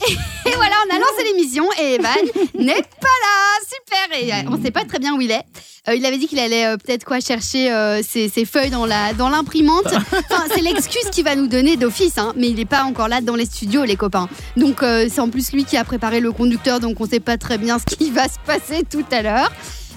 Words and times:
Et 0.46 0.54
voilà, 0.54 0.74
on 0.86 0.94
a 0.94 0.98
lancé 0.98 1.24
l'émission 1.24 1.64
et 1.80 1.94
Evan 1.94 2.12
n'est 2.54 2.72
pas 2.74 3.18
là. 3.22 3.58
Super. 3.68 4.18
Et 4.18 4.32
euh, 4.32 4.50
on 4.50 4.62
sait 4.62 4.70
pas 4.70 4.84
très 4.84 4.98
bien 4.98 5.14
où 5.14 5.20
il 5.20 5.30
est. 5.30 5.44
Euh, 5.88 5.94
il 5.94 6.04
avait 6.04 6.18
dit 6.18 6.26
qu'il 6.26 6.38
allait 6.38 6.66
euh, 6.66 6.76
peut-être 6.76 7.04
quoi 7.04 7.20
chercher 7.20 7.72
euh, 7.72 8.02
ses, 8.02 8.28
ses 8.28 8.44
feuilles 8.44 8.70
dans 8.70 8.86
la 8.86 9.14
dans 9.14 9.28
l'imprimante. 9.28 9.86
Enfin, 10.30 10.44
c'est 10.54 10.60
l'excuse 10.60 11.10
qu'il 11.10 11.24
va 11.24 11.34
nous 11.34 11.46
donner 11.48 11.76
d'office, 11.76 12.18
hein. 12.18 12.32
mais 12.36 12.48
il 12.48 12.56
n'est 12.56 12.64
pas 12.64 12.84
encore 12.84 13.08
là 13.08 13.20
dans 13.20 13.34
les 13.34 13.46
studios, 13.46 13.84
les 13.84 13.96
copains. 13.96 14.28
Donc 14.56 14.78
c'est 14.80 15.20
en 15.20 15.28
plus 15.28 15.52
lui 15.52 15.64
qui 15.64 15.76
a 15.76 15.84
préparé 15.84 16.20
le 16.20 16.30
conducteur, 16.30 16.78
donc 16.78 17.00
on 17.00 17.06
sait 17.06 17.20
pas 17.20 17.36
très 17.36 17.58
bien 17.58 17.78
ce 17.78 17.96
qui 17.96 18.10
va 18.10 18.28
se 18.28 18.38
passer 18.46 18.82
tout 18.88 19.04
à 19.10 19.22
l'heure. 19.22 19.50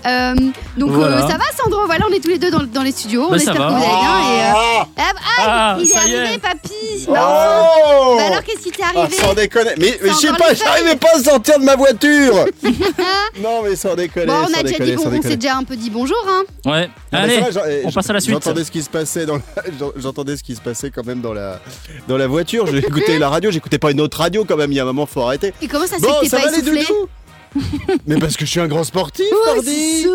Euh, 0.06 0.36
donc 0.78 0.92
euh, 0.92 1.22
ça 1.22 1.38
va 1.38 1.44
Sandro 1.58 1.86
Voilà, 1.86 2.06
on 2.10 2.14
est 2.14 2.20
tous 2.20 2.30
les 2.30 2.38
deux 2.40 2.52
dans, 2.52 2.64
dans 2.64 2.82
les 2.82 2.92
studios. 2.92 3.22
Bah, 3.24 3.28
on 3.32 3.36
espère 3.36 3.54
va. 3.56 3.68
que 3.68 3.72
vous 3.72 3.76
allez 3.78 3.86
bien. 3.86 4.20
Et, 4.20 4.42
euh, 4.42 4.54
Ah 4.54 4.84
ah, 4.98 5.14
ah, 5.38 5.44
Ah, 5.46 5.78
il 5.80 5.90
est 5.90 5.96
arrivé, 5.96 6.38
papy. 6.40 7.06
Bah, 7.08 7.14
enfin. 7.14 7.70
Oh 7.98 8.16
Bah 8.18 8.24
alors 8.28 8.44
qu'est-ce 8.44 8.60
qui 8.64 8.72
t'est 8.72 8.84
Ah, 8.84 9.00
arrivé 9.00 9.16
sans 9.16 9.34
déconner. 9.34 9.72
Mais, 9.78 9.98
mais 10.04 10.10
je 10.10 10.14
sais 10.16 10.28
pas, 10.30 10.54
j'arrivais 10.54 10.96
pas 10.98 11.10
à 11.16 11.20
sortir 11.24 11.60
de 11.60 11.64
ma 11.64 11.76
voiture. 11.76 12.46
non, 13.42 13.62
mais 13.64 13.76
sans 13.76 13.96
déconner. 13.96 14.26
Bon, 14.28 14.34
on 14.34 14.44
a 14.46 14.48
déjà 14.48 14.64
déconner, 14.64 14.96
dit 14.96 15.04
sans 15.04 15.14
on 15.14 15.22
s'est 15.22 15.38
déjà 15.38 15.56
un 15.58 15.64
peu 15.64 15.76
dit 15.76 15.90
bonjour, 15.90 16.18
hein. 16.28 16.44
Ouais. 16.66 16.90
Allez, 17.12 17.40
j'en- 17.52 17.62
eh, 17.68 17.82
on 17.86 17.92
passe 17.92 18.10
à 18.10 18.14
la 18.14 18.20
suite. 18.20 18.34
J'entendais 18.34 18.64
ce 18.64 18.72
qui 18.72 18.82
se 18.84 18.90
passait 18.90 19.26
dans 19.26 19.36
la- 19.36 19.42
j'en- 19.80 19.92
j'entendais 19.96 20.36
ce 20.38 20.44
qui 20.44 20.56
se 20.56 20.62
passait 20.62 20.90
quand 20.92 21.06
même 21.06 21.22
dans 21.22 21.34
la 21.34 21.60
dans 22.08 22.18
la 22.18 22.28
voiture. 22.28 22.68
Écouté 22.76 23.20
la 23.20 23.30
radio, 23.30 23.52
j'écoutais 23.52 23.80
pas 23.80 23.92
une 23.92 24.02
autre 24.02 24.18
radio 24.18 24.44
quand 24.46 24.58
même. 24.58 24.72
Il 24.72 24.76
y 24.76 24.80
a 24.80 24.84
un 24.84 24.88
moment, 24.88 25.06
faut 25.06 25.22
arrêter. 25.22 25.54
Et 25.62 25.68
comment 25.68 25.88
ça 25.88 25.98
se 25.98 26.02
Bon, 26.02 26.14
fait 26.16 26.26
que 26.26 26.30
ça 26.30 26.38
t'es 26.38 26.44
va 26.46 26.52
pas 26.52 26.58
essoufflé 26.58 26.86
Mais 28.08 28.18
parce 28.18 28.38
que 28.38 28.46
je 28.46 28.52
suis 28.52 28.60
un 28.60 28.68
grand 28.68 28.84
sportif, 28.84 29.26
pardi. 29.46 30.06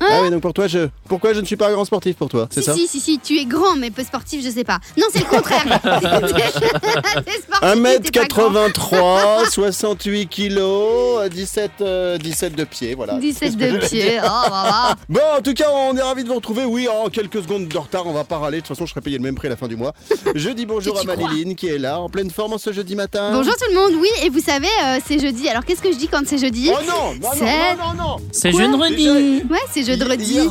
Ah 0.00 0.20
oui, 0.22 0.30
donc 0.30 0.40
pour 0.42 0.52
toi, 0.52 0.66
je 0.66 0.88
pourquoi 1.08 1.32
je 1.34 1.40
ne 1.40 1.44
suis 1.46 1.56
pas 1.56 1.68
un 1.68 1.72
grand 1.72 1.84
sportif 1.84 2.16
pour 2.16 2.28
toi, 2.28 2.48
c'est 2.50 2.60
Si, 2.60 2.66
ça 2.66 2.74
si, 2.74 2.86
si, 2.88 3.00
si, 3.00 3.18
tu 3.18 3.38
es 3.38 3.44
grand, 3.44 3.76
mais 3.76 3.90
peu 3.90 4.02
sportif, 4.02 4.44
je 4.44 4.50
sais 4.50 4.64
pas. 4.64 4.78
Non, 4.96 5.06
c'est 5.12 5.20
le 5.20 5.24
contraire. 5.26 5.64
Sportif, 5.82 7.78
mais 7.78 7.98
t'es 8.00 8.20
pas 8.20 8.26
grand. 8.26 8.50
1m83, 8.50 9.50
68 9.50 10.26
kilos, 10.28 11.28
17, 11.30 11.70
euh, 11.80 12.18
17 12.18 12.54
de 12.54 12.64
pied, 12.64 12.94
voilà. 12.94 13.14
17 13.18 13.56
de 13.56 13.78
pied. 13.78 14.18
Oh, 14.22 14.28
voilà. 14.48 14.94
Bon, 15.08 15.20
en 15.38 15.42
tout 15.42 15.54
cas, 15.54 15.66
on 15.72 15.96
est 15.96 16.02
ravis 16.02 16.22
de 16.24 16.28
vous 16.28 16.34
retrouver. 16.36 16.64
Oui, 16.64 16.88
en 16.88 17.08
quelques 17.08 17.42
secondes 17.42 17.68
de 17.68 17.78
retard, 17.78 18.06
on 18.06 18.12
va 18.12 18.24
pas 18.24 18.38
râler. 18.38 18.58
De 18.58 18.62
toute 18.66 18.68
façon, 18.76 18.86
je 18.86 18.90
serai 18.90 19.00
payé 19.00 19.16
le 19.18 19.22
même 19.22 19.34
prix 19.34 19.48
à 19.48 19.50
la 19.50 19.56
fin 19.56 19.68
du 19.68 19.76
mois. 19.76 19.92
Je 20.34 20.50
dis 20.50 20.66
bonjour 20.66 20.98
à 20.98 21.02
crois 21.02 21.16
Manéline 21.16 21.54
qui 21.54 21.68
est 21.68 21.78
là, 21.78 22.00
en 22.00 22.08
pleine 22.08 22.30
forme 22.30 22.56
ce 22.58 22.72
jeudi 22.72 22.94
matin. 22.96 23.30
Bonjour 23.32 23.54
tout 23.54 23.64
le 23.68 23.74
monde, 23.74 23.94
oui, 24.00 24.08
et 24.22 24.28
vous 24.30 24.40
savez, 24.40 24.68
euh, 24.84 24.98
c'est 25.06 25.18
jeudi. 25.18 25.48
Alors 25.48 25.64
qu'est-ce 25.64 25.82
que 25.82 25.92
je 25.92 25.96
dis 25.98 26.08
quand 26.08 26.22
c'est 26.26 26.38
jeudi 26.38 26.70
Oh 26.72 26.78
non, 26.86 27.14
non, 27.20 27.28
C'est- 27.34 27.44
non, 27.44 27.76
non, 27.78 27.94
non, 27.94 28.02
non. 28.08 28.16
c'est 28.32 28.52
jeudi. 28.52 29.42
Ouais, 29.50 29.58
c'est 29.70 29.84
jeudi. 29.84 30.04
Hier, 30.24 30.50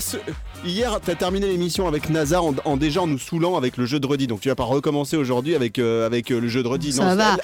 Hier, 0.64 1.00
t'as 1.04 1.16
terminé 1.16 1.48
l'émission 1.48 1.88
avec 1.88 2.12
Nazar 2.12 2.46
en, 2.46 2.54
en 2.66 2.78
déjà 2.78 3.02
en 3.02 3.08
nous 3.08 3.18
saoulant 3.18 3.58
avec 3.58 3.78
le 3.78 3.88
jeu 3.88 4.00
de 4.00 4.06
redis. 4.06 4.28
Donc 4.28 4.42
tu 4.42 4.50
vas 4.50 4.54
pas 4.56 4.64
recommencer 4.64 5.18
aujourd'hui 5.18 5.56
avec, 5.56 5.80
euh, 5.80 6.06
avec 6.06 6.30
euh, 6.32 6.40
le 6.40 6.48
jeu 6.50 6.62
de 6.62 6.68
redis. 6.68 6.94
Ça 6.94 7.04
non, 7.04 7.16
va. 7.16 7.36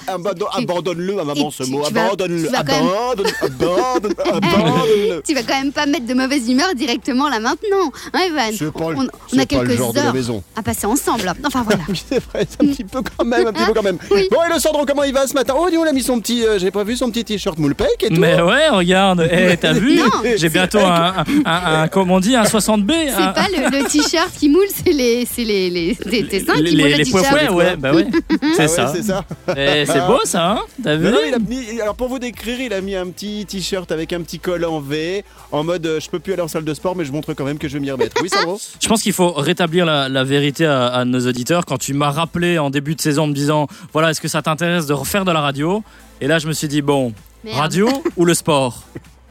Abandonne-le 0.54 1.18
à 1.18 1.24
maman 1.24 1.50
ce 1.50 1.64
mot. 1.64 1.84
Abandonne-le. 1.84 2.48
Abandonne, 2.54 3.26
abandonne, 3.42 4.14
abandonne-le. 4.24 5.22
Tu 5.26 5.34
vas 5.34 5.42
quand 5.42 5.58
même 5.58 5.72
pas 5.72 5.86
mettre 5.86 6.06
de 6.06 6.14
mauvaise 6.14 6.48
humeur 6.48 6.72
directement 6.76 7.28
là 7.28 7.40
maintenant, 7.40 7.90
hein, 8.12 8.20
Evan 8.28 8.56
pas, 8.72 8.80
on, 8.84 9.00
a 9.02 9.06
pas 9.06 9.06
le 9.32 9.44
quelques 9.46 9.76
de 9.76 9.94
la 9.96 10.04
heures 10.06 10.14
maison. 10.14 10.42
à 10.54 10.62
passer 10.62 10.86
ensemble. 10.86 11.32
Enfin 11.44 11.64
voilà. 11.64 11.82
C'est 12.08 12.22
vrai, 12.22 12.46
c'est 12.48 12.62
un 12.62 12.68
petit 12.72 12.84
peu 12.84 13.00
quand 13.02 13.24
même, 13.24 13.48
un 13.48 13.52
petit 13.52 13.64
peu 13.66 13.72
quand 13.74 13.82
même. 13.82 13.98
Oui. 14.12 14.28
Bon, 14.30 14.38
et 14.48 14.54
le 14.54 14.60
Sandro, 14.60 14.86
comment 14.86 15.02
il 15.02 15.12
va 15.12 15.26
ce 15.26 15.34
matin? 15.34 15.54
Oh, 15.58 15.68
dis, 15.68 15.76
on 15.76 15.82
a 15.82 15.92
mis 15.92 16.02
son 16.04 16.20
petit, 16.20 16.44
euh, 16.46 16.58
j'ai 16.60 16.70
pas 16.70 16.84
vu 16.84 16.96
son 16.96 17.10
petit 17.10 17.24
t-shirt 17.24 17.58
moule-pec 17.58 17.88
et 18.02 18.08
tout. 18.10 18.20
Mais 18.20 18.40
ouais, 18.40 18.68
regarde, 18.68 19.28
eh, 19.30 19.56
t'as 19.56 19.72
vu? 19.72 20.00
J'ai 20.36 20.48
bientôt 20.48 20.78
un, 20.78 21.16
un, 21.18 21.24
un- 21.44 21.82
un- 21.82 21.88
comment 21.88 22.14
on 22.14 22.20
dit, 22.20 22.36
un 22.36 22.44
60B. 22.44 23.07
C'est 23.10 23.22
un- 23.22 23.32
pas 23.32 23.46
le, 23.48 23.78
le 23.78 23.84
t-shirt 23.88 24.30
qui 24.38 24.48
moule, 24.48 24.66
c'est 24.72 24.92
les, 24.92 25.26
c'est 25.26 25.44
les, 25.44 25.70
les, 25.70 25.96
tes, 25.96 26.26
tes 26.26 26.44
seins 26.44 26.54
les, 26.56 26.70
qui 26.70 26.76
moulent 26.76 26.84
les, 26.86 26.92
le 26.92 26.96
les 26.98 27.04
t-shirt. 27.04 27.26
poids 27.28 27.54
ouais, 27.54 27.76
bah 27.76 27.92
ouais, 27.94 28.06
Ah 28.30 28.46
c'est 28.54 28.62
ouais, 28.62 28.68
ça. 28.68 28.92
c'est 28.94 29.02
ça. 29.02 29.24
Eh, 29.56 29.84
c'est 29.86 30.06
beau 30.06 30.18
ça, 30.24 30.50
hein 30.52 30.60
T'as 30.82 30.96
vu 30.96 31.10
Non, 31.10 31.18
il 31.26 31.34
a 31.34 31.38
mis- 31.38 31.80
alors 31.80 31.94
pour 31.94 32.08
vous 32.08 32.18
décrire, 32.18 32.60
il 32.60 32.72
a 32.72 32.80
mis 32.80 32.94
un 32.94 33.06
petit 33.08 33.46
t-shirt 33.46 33.90
avec 33.92 34.12
un 34.12 34.20
petit 34.22 34.38
col 34.38 34.64
en 34.64 34.80
V, 34.80 35.24
en 35.52 35.64
mode 35.64 35.86
euh, 35.86 36.00
je 36.00 36.08
peux 36.10 36.18
plus 36.18 36.32
aller 36.34 36.42
en 36.42 36.48
salle 36.48 36.64
de 36.64 36.74
sport, 36.74 36.94
mais 36.96 37.04
je 37.04 37.12
montre 37.12 37.34
quand 37.34 37.44
même 37.44 37.58
que 37.58 37.68
je 37.68 37.74
vais 37.74 37.80
m'y 37.80 37.90
remettre. 37.90 38.20
Oui, 38.22 38.28
Sandro 38.28 38.58
Je 38.80 38.88
pense 38.88 39.02
qu'il 39.02 39.12
faut 39.12 39.32
rétablir 39.32 39.84
la, 39.86 40.08
la 40.08 40.24
vérité 40.24 40.66
à, 40.66 40.86
à 40.86 41.04
nos 41.04 41.26
auditeurs. 41.26 41.64
Quand 41.64 41.78
tu 41.78 41.94
m'as 41.94 42.10
rappelé 42.10 42.58
en 42.58 42.70
début 42.70 42.94
de 42.94 43.00
saison 43.00 43.24
en 43.24 43.26
me 43.28 43.34
disant, 43.34 43.66
voilà, 43.92 44.10
est-ce 44.10 44.20
que 44.20 44.28
ça 44.28 44.42
t'intéresse 44.42 44.86
de 44.86 44.92
refaire 44.94 45.24
de 45.24 45.32
la 45.32 45.40
radio? 45.40 45.82
Et 46.20 46.26
là, 46.26 46.38
je 46.38 46.46
me 46.48 46.52
suis 46.52 46.68
dit, 46.68 46.82
bon, 46.82 47.12
Merde. 47.44 47.56
radio 47.58 47.88
ou 48.16 48.24
le 48.24 48.34
sport? 48.34 48.82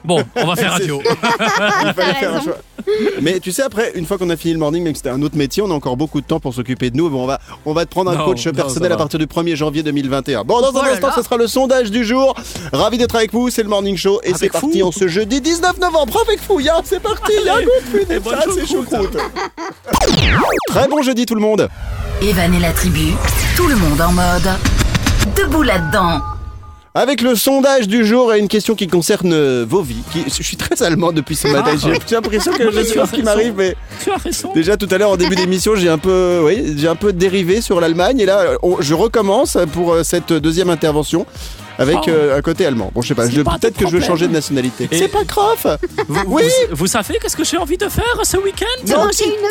Bon, 0.05 0.23
on 0.35 0.45
va 0.45 0.55
faire 0.55 0.71
radio. 0.71 1.01
Il 1.85 1.93
fallait 1.93 2.13
faire 2.13 2.35
un 2.35 2.41
choix. 2.41 2.57
Mais 3.21 3.39
tu 3.39 3.51
sais, 3.51 3.63
après, 3.63 3.91
une 3.95 4.05
fois 4.05 4.17
qu'on 4.17 4.29
a 4.29 4.37
fini 4.37 4.53
le 4.53 4.59
morning, 4.59 4.83
même 4.83 4.93
si 4.93 4.99
c'était 4.99 5.09
un 5.09 5.21
autre 5.21 5.35
métier, 5.35 5.61
on 5.61 5.69
a 5.69 5.73
encore 5.73 5.97
beaucoup 5.97 6.21
de 6.21 6.25
temps 6.25 6.39
pour 6.39 6.53
s'occuper 6.53 6.89
de 6.91 6.95
nous. 6.97 7.09
Bon, 7.09 7.23
on 7.23 7.27
va, 7.27 7.39
on 7.65 7.73
va 7.73 7.85
te 7.85 7.89
prendre 7.91 8.11
un 8.11 8.15
Non, 8.15 8.25
coach 8.25 8.45
non, 8.45 8.53
personnel 8.53 8.91
à 8.91 8.97
partir 8.97 9.19
du 9.19 9.25
1er 9.25 9.55
janvier 9.55 9.83
2021. 9.83 10.43
Bon, 10.45 10.61
dans 10.61 10.77
un 10.79 10.85
instant, 10.85 11.09
ce 11.15 11.21
sera 11.23 11.35
le 11.37 11.47
sondage 11.47 11.91
du 11.91 12.05
jour. 12.05 12.35
Ravi 12.71 12.97
d'être 12.97 13.15
avec 13.15 13.33
vous, 13.33 13.49
c'est 13.49 13.63
le 13.63 13.69
morning 13.69 13.97
show 13.97 14.21
et 14.23 14.33
c'est 14.35 14.49
parti 14.49 14.81
en 14.83 14.91
ce 14.91 15.07
jeudi 15.07 15.41
19 15.41 15.79
novembre 15.79 16.21
avec 16.25 16.39
Fouilla. 16.41 16.79
C'est 16.85 17.01
parti, 17.01 17.33
il 17.41 17.45
y 17.45 17.49
a 17.49 17.53
un 17.53 17.57
Allez. 17.57 17.65
goût 17.65 18.05
de 18.07 18.13
Et 18.13 18.19
bonne 18.19 18.35
ça, 18.35 18.45
c'est 18.53 18.67
choucroute. 18.67 19.17
Très 20.69 20.87
bon 20.87 21.01
jeudi 21.01 21.25
tout 21.25 21.35
le 21.35 21.41
monde. 21.41 21.67
Evan 22.21 22.53
et 22.53 22.59
la 22.59 22.71
tribu, 22.71 23.13
tout 23.57 23.67
le 23.67 23.75
monde 23.75 23.99
en 23.99 24.11
mode 24.13 24.49
debout 25.35 25.63
là-dedans. 25.63 26.21
Avec 26.97 27.21
le 27.21 27.35
sondage 27.35 27.87
du 27.87 28.05
jour 28.05 28.33
et 28.33 28.39
une 28.39 28.47
question 28.47 28.73
qui 28.73 28.87
concerne 28.87 29.31
euh, 29.31 29.65
vos 29.69 29.83
vies. 29.83 30.01
Qui, 30.11 30.23
je 30.27 30.41
suis 30.41 30.57
très 30.57 30.81
allemand 30.81 31.11
depuis 31.11 31.35
ce 31.35 31.47
matin. 31.47 31.71
J'ai 31.79 32.15
l'impression 32.15 32.51
que 32.53 32.71
je 32.71 32.83
sais 32.83 32.99
ce 33.05 33.11
qui 33.13 33.21
m'arrive, 33.21 33.53
mais 33.55 33.75
tu 34.03 34.09
as 34.11 34.17
raison. 34.17 34.51
déjà 34.55 34.77
tout 34.77 34.87
à 34.89 34.97
l'heure 34.97 35.11
en 35.11 35.17
début 35.17 35.35
d'émission, 35.35 35.75
j'ai 35.75 35.89
un 35.89 35.99
peu, 35.99 36.41
oui, 36.43 36.73
j'ai 36.75 36.87
un 36.87 36.95
peu 36.95 37.13
dérivé 37.13 37.61
sur 37.61 37.79
l'Allemagne 37.79 38.19
et 38.19 38.25
là, 38.25 38.45
on- 38.63 38.81
je 38.81 38.95
recommence 38.95 39.57
pour 39.73 39.93
euh, 39.93 40.03
cette 40.03 40.33
deuxième 40.33 40.71
intervention 40.71 41.27
avec 41.77 41.97
Oh. 42.07 42.09
euh, 42.09 42.39
un 42.39 42.41
côté 42.41 42.65
allemand. 42.65 42.89
Bon, 42.95 43.03
je 43.03 43.09
sais 43.09 43.13
pas. 43.15 43.27
Peut-être 43.27 43.77
que 43.77 43.85
je 43.87 43.91
veux 43.97 44.01
changer 44.01 44.27
de 44.27 44.33
nationalité. 44.33 44.89
C'est 44.91 45.07
pas 45.09 45.23
grave. 45.23 45.77
Vous, 46.07 46.21
Oui. 46.25 46.43
vous, 46.71 46.75
vous 46.77 46.87
savez 46.87 47.19
qu'est-ce 47.21 47.37
que 47.37 47.43
j'ai 47.43 47.57
envie 47.57 47.77
de 47.77 47.87
faire 47.89 48.19
ce 48.23 48.37
week-end? 48.37 48.65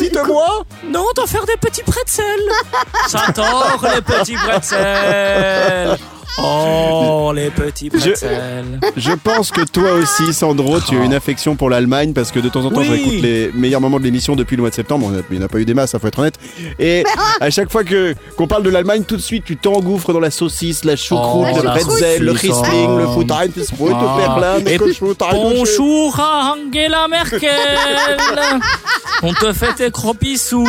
Dites-moi. 0.00 0.64
Non, 0.90 1.04
d'en 1.14 1.26
faire 1.26 1.44
des 1.46 1.56
petits 1.60 1.82
pretzels. 1.84 2.24
J'adore 3.12 3.84
les 3.94 4.02
petits 4.02 4.34
pretzels. 4.34 5.96
Oh, 6.38 7.32
les 7.34 7.50
petits 7.50 7.88
pretzels. 7.90 8.78
Je 8.96 9.12
pense 9.12 9.50
que 9.50 9.62
toi 9.62 9.92
aussi, 9.92 10.32
Sandro, 10.34 10.80
tu 10.80 10.98
as 10.98 11.04
une 11.04 11.14
affection 11.14 11.56
pour 11.56 11.70
l'Allemagne 11.70 12.12
parce 12.12 12.30
que 12.30 12.40
de 12.40 12.48
temps 12.48 12.64
en 12.64 12.70
temps, 12.70 12.80
Oui. 12.80 12.86
je 12.86 12.92
réécoute 12.92 13.22
les 13.22 13.50
meilleurs 13.54 13.80
moments 13.80 13.98
de 13.98 14.04
l'émission 14.04 14.36
depuis 14.36 14.56
le 14.56 14.62
mois 14.62 14.70
de 14.70 14.74
septembre. 14.74 15.10
Il 15.30 15.38
n'y 15.38 15.42
en 15.42 15.46
a 15.46 15.48
pas 15.48 15.58
eu 15.58 15.64
des 15.64 15.74
masses, 15.74 15.90
ça 15.92 15.98
faut 15.98 16.06
être 16.08 16.18
honnête. 16.18 16.34
Et 16.78 17.04
à 17.40 17.50
chaque 17.50 17.70
fois 17.72 17.84
que 17.84 18.14
qu'on 18.36 18.46
parle 18.46 18.62
de 18.64 18.70
l'Allemagne, 18.70 19.04
tout 19.04 19.16
de 19.16 19.22
suite, 19.22 19.44
tu 19.46 19.56
t'engouffres 19.56 20.12
dans 20.12 20.20
la 20.20 20.30
saucisse, 20.30 20.84
la 20.84 20.96
choucroute, 20.96 21.48
Oh, 21.54 21.62
le 21.62 21.68
pretzel, 21.70 22.22
le 22.22 22.32
Riesling, 22.32 22.88
oh. 22.88 22.98
le 22.98 23.06
Futter, 23.08 23.34
le 23.46 24.18
Perlin, 24.18 24.58
le 24.58 25.32
Bonjour 25.32 26.20
à 26.20 26.54
Angela 26.54 27.08
Merkel. 27.08 27.50
On 29.22 29.32
te 29.32 29.52
fait 29.54 29.72
tes 29.74 29.90
croppissous. 29.90 30.66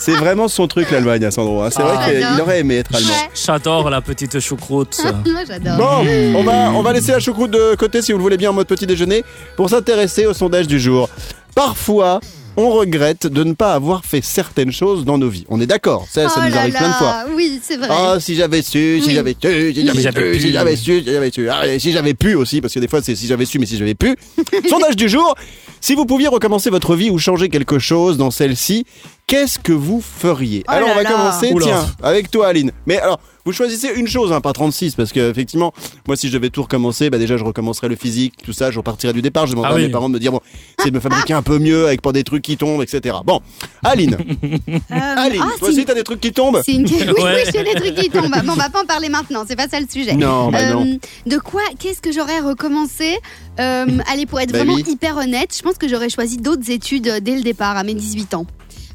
C'est 0.00 0.16
vraiment 0.16 0.48
son 0.48 0.66
truc, 0.66 0.90
l'Allemagne, 0.90 1.24
hein, 1.24 1.30
Sandro. 1.30 1.62
hein. 1.62 1.68
C'est 1.70 1.82
Ah. 1.82 1.94
vrai 1.94 2.14
qu'il 2.20 2.40
aurait 2.40 2.60
aimé 2.60 2.78
être 2.78 2.94
allemand. 2.94 3.14
J'adore 3.34 3.88
la 3.90 4.00
petite 4.00 4.40
choucroute. 4.40 4.55
Moi 5.32 5.44
j'adore. 5.46 5.76
Bon, 5.76 6.06
on 6.36 6.42
va, 6.42 6.70
on 6.72 6.82
va 6.82 6.92
laisser 6.92 7.12
la 7.12 7.20
choucroute 7.20 7.50
de 7.50 7.74
côté 7.76 8.02
si 8.02 8.12
vous 8.12 8.18
le 8.18 8.22
voulez 8.22 8.36
bien 8.36 8.50
en 8.50 8.52
mode 8.54 8.66
petit 8.66 8.86
déjeuner 8.86 9.24
pour 9.56 9.70
s'intéresser 9.70 10.26
au 10.26 10.32
sondage 10.34 10.66
du 10.66 10.78
jour. 10.80 11.08
Parfois, 11.54 12.20
on 12.58 12.70
regrette 12.70 13.26
de 13.26 13.44
ne 13.44 13.52
pas 13.52 13.74
avoir 13.74 14.04
fait 14.04 14.22
certaines 14.22 14.72
choses 14.72 15.04
dans 15.04 15.18
nos 15.18 15.28
vies. 15.28 15.44
On 15.48 15.60
est 15.60 15.66
d'accord, 15.66 16.06
ça, 16.10 16.28
ça 16.28 16.36
Oh 16.38 16.40
nous 16.46 16.50
là 16.54 16.60
arrive 16.60 16.74
plein 16.74 16.88
de 16.88 16.94
fois. 16.94 17.24
Oui, 17.34 17.60
c'est 17.62 17.76
vrai. 17.76 17.88
Ah, 17.90 18.16
si 18.18 18.34
j'avais 18.34 18.62
su, 18.62 19.00
si 19.00 19.08
Oui. 19.08 19.14
j'avais 19.14 19.36
su, 19.40 19.72
si 19.74 19.86
j'avais 19.86 20.02
su, 20.02 20.12
pu. 20.12 20.40
si 20.40 20.52
j'avais 20.52 20.76
su, 20.76 21.00
si 21.02 21.12
j'avais 21.12 21.30
su. 21.30 21.48
Ah, 21.50 21.66
et 21.66 21.78
si 21.78 21.92
j'avais 21.92 22.14
pu 22.14 22.34
aussi, 22.34 22.60
parce 22.60 22.72
que 22.74 22.78
des 22.80 22.88
fois 22.88 23.00
c'est 23.02 23.14
si 23.14 23.26
j'avais 23.26 23.44
su, 23.44 23.58
mais 23.58 23.66
si 23.66 23.76
j'avais 23.76 23.94
pu. 23.94 24.16
Sondage 24.70 24.96
du 24.96 25.08
jour. 25.08 25.34
Si 25.80 25.94
vous 25.94 26.06
pouviez 26.06 26.28
recommencer 26.28 26.70
votre 26.70 26.96
vie 26.96 27.10
ou 27.10 27.18
changer 27.18 27.48
quelque 27.50 27.78
chose 27.78 28.16
dans 28.16 28.30
celle-ci, 28.30 28.86
qu'est-ce 29.26 29.58
que 29.58 29.72
vous 29.72 30.00
feriez? 30.02 30.64
Oh 30.66 30.72
Alors 30.72 30.88
on 30.92 30.94
va 30.94 31.02
là. 31.02 31.10
commencer, 31.10 31.52
Oula. 31.52 31.64
tiens, 31.66 31.86
avec 32.02 32.30
toi 32.30 32.48
Aline. 32.48 32.72
Mais 32.86 32.98
alors, 32.98 33.20
vous 33.46 33.52
choisissez 33.52 33.88
une 33.96 34.06
chose, 34.08 34.32
hein, 34.32 34.40
pas 34.42 34.52
36, 34.52 34.94
parce 34.96 35.12
que 35.12 35.30
effectivement, 35.30 35.72
moi 36.06 36.16
si 36.16 36.28
je 36.28 36.34
devais 36.34 36.50
tout 36.50 36.62
recommencer, 36.62 37.08
bah 37.08 37.16
déjà 37.18 37.36
je 37.38 37.44
recommencerais 37.44 37.88
le 37.88 37.96
physique, 37.96 38.34
tout 38.44 38.52
ça, 38.52 38.70
je 38.70 38.78
repartirais 38.78 39.12
du 39.14 39.22
départ, 39.22 39.46
je 39.46 39.52
demanderais 39.52 39.70
Ah 39.72 39.76
à 39.76 39.78
oui. 39.78 39.86
mes 39.86 39.90
parents 39.92 40.08
de 40.08 40.14
me 40.14 40.18
dire, 40.20 40.32
bon, 40.32 40.40
c'est 40.82 40.90
de 40.90 40.94
me 40.96 41.00
fabriquer 41.00 41.32
un 41.32 41.42
peu 41.42 41.58
mieux 41.58 41.86
avec 41.86 42.02
pas 42.02 42.12
des 42.12 42.24
trucs 42.24 42.42
qui 42.42 42.56
tombent, 42.58 42.82
etc. 42.82 43.16
Bon, 43.24 43.40
Aline, 43.84 44.16
Euh, 44.68 44.78
Aline, 44.90 45.40
ah, 45.42 45.46
toi 45.46 45.52
c'est 45.60 45.64
aussi 45.68 45.78
une- 45.80 45.84
t'as 45.84 45.94
des 45.94 46.02
trucs 46.04 46.20
qui 46.20 46.32
tombent 46.32 46.60
c'est 46.64 46.72
une... 46.72 46.84
Oui, 46.90 47.22
Ouais. 47.22 47.42
oui, 47.44 47.50
j'ai 47.52 47.62
des 47.64 47.74
trucs 47.80 47.94
qui 47.94 48.10
tombent. 48.10 48.30
Bon, 48.44 48.52
on 48.52 48.56
va 48.56 48.68
pas 48.68 48.82
en 48.82 48.86
parler 48.86 49.08
maintenant, 49.08 49.44
c'est 49.46 49.56
pas 49.56 49.68
ça 49.68 49.78
le 49.80 49.86
sujet. 49.90 50.14
Non, 50.14 50.50
bah 50.50 50.58
Euh, 50.62 50.72
non. 50.74 50.98
De 51.26 51.38
quoi 51.38 51.62
Qu'est-ce 51.78 52.00
que 52.02 52.10
j'aurais 52.12 52.40
recommencé 52.40 53.16
Euh, 53.60 53.86
Allez, 54.12 54.26
pour 54.26 54.40
être 54.40 54.50
Bah 54.52 54.58
vraiment 54.58 54.74
oui. 54.74 54.84
hyper 54.88 55.16
honnête, 55.16 55.54
je 55.56 55.62
pense 55.62 55.78
que 55.78 55.88
j'aurais 55.88 56.10
choisi 56.10 56.36
d'autres 56.38 56.70
études 56.70 57.08
euh, 57.08 57.20
dès 57.20 57.36
le 57.36 57.42
départ, 57.42 57.76
à 57.76 57.84
mes 57.84 57.94
18 57.94 58.34
ans. 58.34 58.46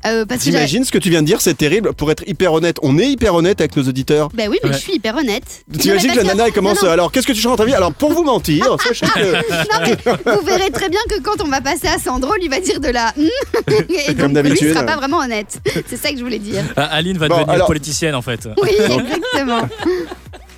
Euh, 0.05 0.25
parce 0.25 0.39
que 0.39 0.45
j'avais- 0.45 0.57
T'imagines 0.65 0.83
ce 0.85 0.91
que 0.91 0.97
tu 0.97 1.09
viens 1.09 1.21
de 1.21 1.27
dire, 1.27 1.41
c'est 1.41 1.53
terrible. 1.55 1.93
Pour 1.93 2.09
être 2.11 2.23
hyper 2.27 2.53
honnête, 2.53 2.77
on 2.81 2.97
est 2.97 3.07
hyper 3.09 3.35
honnête 3.35 3.59
avec 3.61 3.75
nos 3.75 3.83
auditeurs. 3.83 4.29
Bah 4.33 4.43
oui, 4.49 4.57
mais 4.63 4.69
Ouais. 4.69 4.75
je 4.75 4.79
suis 4.81 4.93
hyper 4.95 5.15
honnête. 5.15 5.43
T'imagines 5.79 6.11
que 6.11 6.17
la 6.17 6.23
nana 6.23 6.47
elle 6.47 6.53
commence. 6.53 6.81
non, 6.81 6.87
non, 6.87 6.93
Alors, 6.93 7.11
qu'est-ce 7.11 7.27
que 7.27 7.33
tu 7.33 7.41
chantes 7.41 7.53
en 7.53 7.57
ta 7.57 7.65
vie 7.65 7.73
Alors, 7.73 7.93
pour 7.93 8.11
vous 8.13 8.23
mentir, 8.23 8.65
sachez 8.87 9.05
que. 9.05 9.19
non, 9.19 9.85
mais 10.25 10.33
vous 10.35 10.45
verrez 10.45 10.71
très 10.71 10.89
bien 10.89 10.99
que 11.09 11.21
quand 11.21 11.41
on 11.43 11.47
va 11.47 11.61
passer 11.61 11.87
à 11.87 11.97
Sandro, 11.99 12.33
lui 12.35 12.47
va 12.47 12.59
dire 12.59 12.79
de 12.79 12.89
la 12.89 13.13
hum, 13.17 13.25
et 13.89 14.05
Comme 14.15 14.15
donc 14.15 14.27
lui 14.27 14.33
d'habitude. 14.33 14.67
il 14.69 14.73
sera 14.73 14.83
pas 14.85 14.95
vraiment 14.97 15.19
honnête. 15.19 15.59
C'est 15.87 15.97
ça 15.97 16.11
que 16.11 16.17
je 16.17 16.23
voulais 16.23 16.39
dire. 16.39 16.63
Ah, 16.75 16.85
Aline 16.95 17.17
va 17.17 17.27
Bon, 17.27 17.35
devenir 17.35 17.53
alors- 17.53 17.67
politicienne 17.67 18.15
en 18.15 18.21
fait. 18.21 18.47
Oui, 18.61 18.69
exactement. 18.79 19.67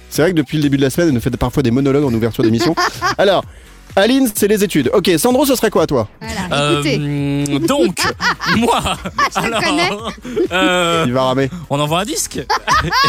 C'est 0.10 0.22
vrai 0.22 0.32
que 0.32 0.38
depuis 0.38 0.58
le 0.58 0.64
début 0.64 0.78
de 0.78 0.84
la 0.84 0.90
semaine, 0.92 1.08
elle 1.10 1.16
nous 1.16 1.22
fait 1.22 1.32
parfois 1.32 1.64
des 1.64 1.72
monologues 1.72 2.04
en 2.06 2.14
ouverture 2.14 2.44
d'émission. 2.44 2.76
Alors, 3.18 3.44
Aline, 3.96 4.28
c'est 4.34 4.48
les 4.48 4.64
études. 4.64 4.90
Ok, 4.94 5.10
Sandro, 5.18 5.46
ce 5.46 5.56
serait 5.56 5.70
quoi, 5.70 5.86
toi 5.86 6.08
Voilà, 6.20 6.74
écoutez. 6.74 6.98
Euh, 7.00 7.60
donc, 7.68 7.96
moi, 8.58 8.80
je 9.36 9.48
le 9.48 9.56
alors, 9.56 10.12
euh, 10.52 11.04
Il 11.06 11.14
va 11.14 11.24
ramer. 11.24 11.50
on 11.70 11.80
envoie 11.80 12.02
un 12.02 12.06
disque. 12.06 12.38
Et 12.38 12.44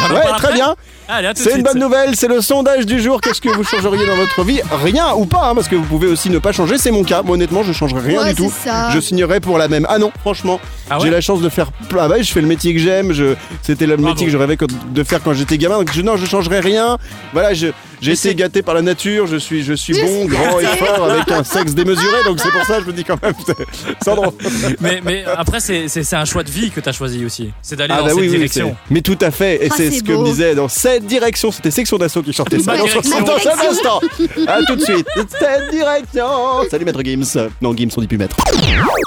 on 0.08 0.12
en 0.12 0.14
Ouais, 0.14 0.20
parle 0.22 0.36
très 0.36 0.46
après 0.48 0.52
bien. 0.54 0.74
Allez, 1.08 1.26
à 1.28 1.34
tout 1.34 1.38
de 1.38 1.44
C'est 1.44 1.50
une 1.50 1.56
suite. 1.56 1.66
bonne 1.66 1.78
nouvelle, 1.78 2.16
c'est 2.16 2.28
le 2.28 2.40
sondage 2.40 2.84
du 2.86 3.00
jour. 3.00 3.20
Qu'est-ce 3.20 3.40
que 3.40 3.48
vous 3.48 3.64
changeriez 3.64 4.06
dans 4.06 4.16
votre 4.16 4.42
vie? 4.44 4.60
Rien 4.82 5.12
ou 5.14 5.24
pas, 5.26 5.48
hein, 5.50 5.54
parce 5.54 5.68
que 5.68 5.76
vous 5.76 5.84
pouvez 5.84 6.06
aussi 6.06 6.28
ne 6.30 6.38
pas 6.38 6.52
changer. 6.52 6.76
C'est 6.78 6.90
mon 6.90 7.02
cas. 7.04 7.22
Moi, 7.22 7.34
honnêtement, 7.34 7.62
je 7.62 7.72
changerais 7.72 8.00
rien 8.00 8.22
Ouais, 8.22 8.30
du 8.34 8.36
tout. 8.42 8.52
c'est 8.62 8.68
ça. 8.70 8.90
Je 8.90 9.00
signerais 9.00 9.40
pour 9.40 9.56
la 9.58 9.68
même. 9.68 9.86
Ah 9.88 9.98
non, 9.98 10.12
franchement, 10.20 10.60
Ah 10.90 10.98
ouais 10.98 11.04
j'ai 11.06 11.10
la 11.10 11.20
chance 11.22 11.40
de 11.40 11.48
faire. 11.48 11.70
Ah 11.98 12.08
bah, 12.08 12.20
je 12.22 12.30
fais 12.32 12.40
le 12.42 12.46
métier 12.46 12.72
que 12.74 12.80
j'aime. 12.80 13.12
Je... 13.12 13.34
C'était 13.62 13.86
le 13.86 13.96
Bravo. 13.96 14.10
métier 14.10 14.26
que 14.26 14.32
je 14.32 14.36
rêvais 14.38 14.56
quand- 14.56 14.68
de 14.92 15.02
faire 15.04 15.22
quand 15.22 15.32
j'étais 15.34 15.56
gamin. 15.58 15.78
Donc 15.78 15.92
je... 15.92 16.00
non, 16.02 16.16
je 16.16 16.24
changerais 16.26 16.60
rien. 16.60 16.98
Voilà, 17.32 17.52
je... 17.54 17.68
j'ai 18.04 18.12
été 18.12 18.20
c'est- 18.20 18.34
gâté 18.34 18.62
par 18.62 18.74
la 18.74 18.82
nature. 18.82 19.26
Je 19.26 19.36
suis, 19.36 19.62
je 19.62 19.74
suis 19.74 19.94
bon, 19.94 20.26
grand 20.26 20.60
et 20.60 20.64
fort 20.66 21.04
avec 21.10 21.30
un 21.30 21.44
sexe 21.44 21.74
démesuré. 21.74 22.24
Donc 22.24 22.38
c'est 22.40 22.50
pour 22.50 22.64
ça, 22.64 22.76
que 22.78 22.82
je 22.82 22.86
me 22.88 22.92
dis 22.92 23.04
quand 23.04 23.20
même, 23.22 23.34
Sandro. 24.04 24.34
Mais, 24.80 25.00
mais 25.04 25.24
après, 25.36 25.60
c'est- 25.60 25.88
c'est 25.88 26.02
c'est 26.04 26.16
un 26.16 26.24
choix 26.24 26.42
de 26.42 26.50
vie 26.50 26.70
que 26.70 26.80
tu 26.80 26.88
as 26.88 26.92
choisi 26.92 27.24
aussi. 27.24 27.50
C'est 27.62 27.76
d'aller 27.76 27.94
Ah 27.94 27.98
dans 27.98 28.04
bah 28.04 28.10
cette 28.10 28.18
oui, 28.20 28.26
oui, 28.28 28.36
direction. 28.36 28.68
c'est- 28.88 28.94
mais 28.94 29.00
tout 29.00 29.18
à 29.20 29.30
fait. 29.30 29.64
Et 29.64 29.68
Ah, 29.70 29.74
c'est 29.76 29.90
c'est 29.90 29.98
ce 29.98 30.04
que 30.04 30.12
beau. 30.12 30.20
me 30.22 30.26
disait 30.26 30.54
dans 30.54 30.68
cette 30.68 31.06
direction. 31.06 31.50
C'était 31.50 31.70
Section 31.70 31.96
d'Assaut 31.98 32.22
qui 32.22 32.32
chantait 32.32 32.58
ça. 32.58 32.72
Ma 32.72 32.78
Dans, 32.78 32.84
dans 32.84 33.32
un 33.32 33.70
instant. 33.70 34.00
À 34.46 34.62
tout 34.64 34.76
de 34.76 34.82
suite. 34.82 35.06
Cette 35.38 35.70
direction. 35.70 36.26
Salut 36.70 36.84
Maître 36.84 37.02
Gims. 37.04 37.48
Non, 37.62 37.74
Gims, 37.76 37.88
on 37.96 38.00
dit 38.00 38.06
plus 38.06 38.18
Maître. 38.18 38.36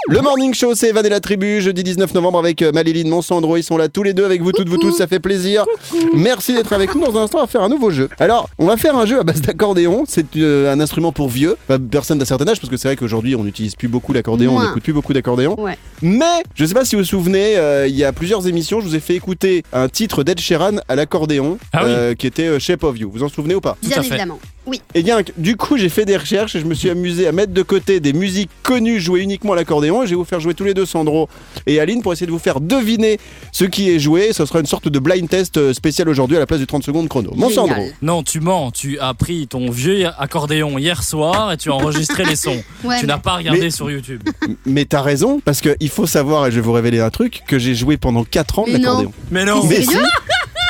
Le 0.10 0.22
Morning 0.22 0.54
Show, 0.54 0.74
c'est 0.76 0.90
Evan 0.90 1.06
et 1.06 1.10
la 1.10 1.20
tribu. 1.20 1.62
Jeudi 1.62 1.84
19 1.84 2.14
novembre 2.14 2.40
avec 2.40 2.62
euh, 2.62 2.72
Maléline, 2.72 3.10
Monsandro. 3.10 3.58
Ils 3.58 3.64
sont 3.64 3.78
là 3.78 3.90
tous 3.90 4.04
les 4.04 4.14
deux 4.14 4.26
avec 4.26 4.42
vous 4.42 4.52
toutes, 4.52 4.70
vous 4.70 4.78
tous. 4.78 4.94
Ça 4.98 5.08
fait 5.08 5.20
plaisir. 5.20 5.66
Merci 6.14 6.54
d'être 6.54 6.74
avec 6.74 6.96
nous. 6.96 7.06
Dans 7.06 7.18
un 7.20 7.24
instant, 7.24 7.40
on 7.40 7.42
va 7.42 7.48
faire 7.48 7.62
un 7.64 7.70
nouveau 7.70 7.92
jeu. 7.92 8.10
Alors, 8.20 8.50
on 8.58 8.66
va 8.68 8.78
faire 8.78 8.87
un 8.96 9.06
jeu 9.06 9.20
à 9.20 9.24
base 9.24 9.42
d'accordéon. 9.42 10.04
C'est 10.08 10.26
euh, 10.38 10.72
un 10.72 10.80
instrument 10.80 11.12
pour 11.12 11.30
vieux. 11.30 11.58
Personne 11.92 12.18
d'un 12.20 12.26
certain 12.26 12.48
âge, 12.48 12.60
parce 12.60 12.70
que 12.70 12.78
c'est 12.78 12.88
vrai 12.88 12.96
qu'aujourd'hui, 12.96 13.36
on 13.36 13.44
n'utilise 13.44 13.76
plus 13.76 13.88
beaucoup 13.88 14.14
l'accordéon. 14.14 14.52
On 14.52 14.54
Moins. 14.54 14.68
n'écoute 14.68 14.84
plus 14.84 14.94
beaucoup 14.94 15.14
d'accordéon. 15.14 15.60
Ouais. 15.60 15.78
Mais 16.02 16.26
je 16.56 16.66
sais 16.66 16.74
pas 16.74 16.86
si 16.86 16.96
vous 16.96 17.02
vous 17.02 17.08
souvenez, 17.08 17.58
euh, 17.58 17.88
il 17.88 17.96
y 17.96 18.04
a 18.04 18.14
plusieurs 18.14 18.48
émissions, 18.48 18.80
je 18.80 18.86
vous 18.86 18.96
ai 18.96 19.00
fait 19.00 19.16
écouter 19.16 19.64
un 19.74 19.90
titre 19.90 20.24
d'Ed 20.24 20.40
Sheeran 20.40 20.78
à 20.88 20.96
l'accordéon, 20.96 21.58
Ah 21.74 21.82
oui. 21.84 21.90
euh, 21.92 22.14
qui 22.16 22.28
était 22.28 22.48
euh, 22.48 22.60
Shape 22.60 22.84
of 22.84 22.98
You. 22.98 23.10
Vous 23.12 23.24
en 23.24 23.30
souvenez 23.30 23.56
ou 23.56 23.62
pas? 23.62 23.78
Bien 23.82 23.98
à 23.98 24.02
fait. 24.02 24.08
évidemment. 24.10 24.40
Oui. 24.68 24.82
Eh 24.94 25.02
bien, 25.02 25.20
du 25.38 25.56
coup, 25.56 25.78
j'ai 25.78 25.88
fait 25.90 26.04
des 26.06 26.18
recherches 26.18 26.56
et 26.56 26.60
je 26.60 26.66
me 26.66 26.74
suis 26.74 26.90
amusé 26.90 27.26
à 27.28 27.32
mettre 27.32 27.54
de 27.54 27.62
côté 27.62 28.00
des 28.02 28.12
musiques 28.14 28.50
connues 28.64 29.00
jouées 29.00 29.22
uniquement 29.22 29.54
à 29.54 29.56
l'accordéon. 29.56 30.04
Et 30.04 30.06
je 30.06 30.10
vais 30.12 30.16
vous 30.18 30.26
faire 30.26 30.40
jouer 30.42 30.54
tous 30.54 30.66
les 30.66 30.74
deux 30.74 30.86
Sandro 30.86 31.30
et 31.66 31.80
Aline 31.80 32.02
pour 32.02 32.12
essayer 32.14 32.28
de 32.28 32.32
vous 32.32 32.38
faire 32.40 32.60
deviner 32.60 33.18
ce 33.54 33.64
qui 33.66 33.90
est 33.90 34.00
joué. 34.00 34.34
Ce 34.34 34.46
sera 34.46 34.60
une 34.60 34.66
sorte 34.66 34.90
de 34.90 35.00
blind 35.00 35.28
test 35.30 35.58
euh, 35.58 35.74
spécial 35.74 36.10
aujourd'hui 36.10 36.36
à 36.36 36.40
la 36.42 36.46
place 36.46 36.60
du 36.60 36.68
30 36.68 36.84
secondes 36.84 37.08
chrono. 37.08 37.32
Mon 37.36 37.50
Génial. 37.50 37.68
Sandro. 37.70 37.84
Non, 38.02 38.24
tu 38.24 38.42
mens. 38.42 38.72
Tu 38.72 39.00
as 39.00 39.14
pris 39.14 39.48
ton 39.48 39.70
vieux 39.72 40.08
accordéon 40.20 40.78
hier 40.78 41.02
soir 41.02 41.52
et 41.54 41.58
tu 41.58 41.70
as 41.72 41.74
enregistré 41.74 42.26
les 42.26 42.36
sons. 42.36 42.62
Ouais, 42.84 42.96
tu 43.00 43.06
mais- 43.06 43.14
n'as 43.14 43.18
pas 43.18 43.38
regardé 43.38 43.62
Mais- 43.62 43.72
sur 43.72 43.90
YouTube. 43.90 44.22
Mais 44.66 44.86
t'as 44.86 45.02
raison, 45.02 45.40
parce 45.44 45.62
qu'il 45.62 45.90
faut 45.90 46.06
savoir, 46.06 46.48
et 46.48 46.52
je 46.52 46.56
vais 46.58 46.62
vous 46.62 46.72
révéler 46.74 47.00
un 47.00 47.10
truc, 47.10 47.42
que 47.48 47.58
j'ai 47.58 47.74
joué 47.74 47.98
pendant 47.98 48.24
4 48.24 48.60
ans 48.60 48.66
de 48.66 48.72
non. 48.72 48.78
l'accordéon. 48.78 49.12
Mais 49.32 49.46
non. 49.46 49.64
Mais 49.66 49.78
si, 49.82 49.86
sérieux? 49.88 50.06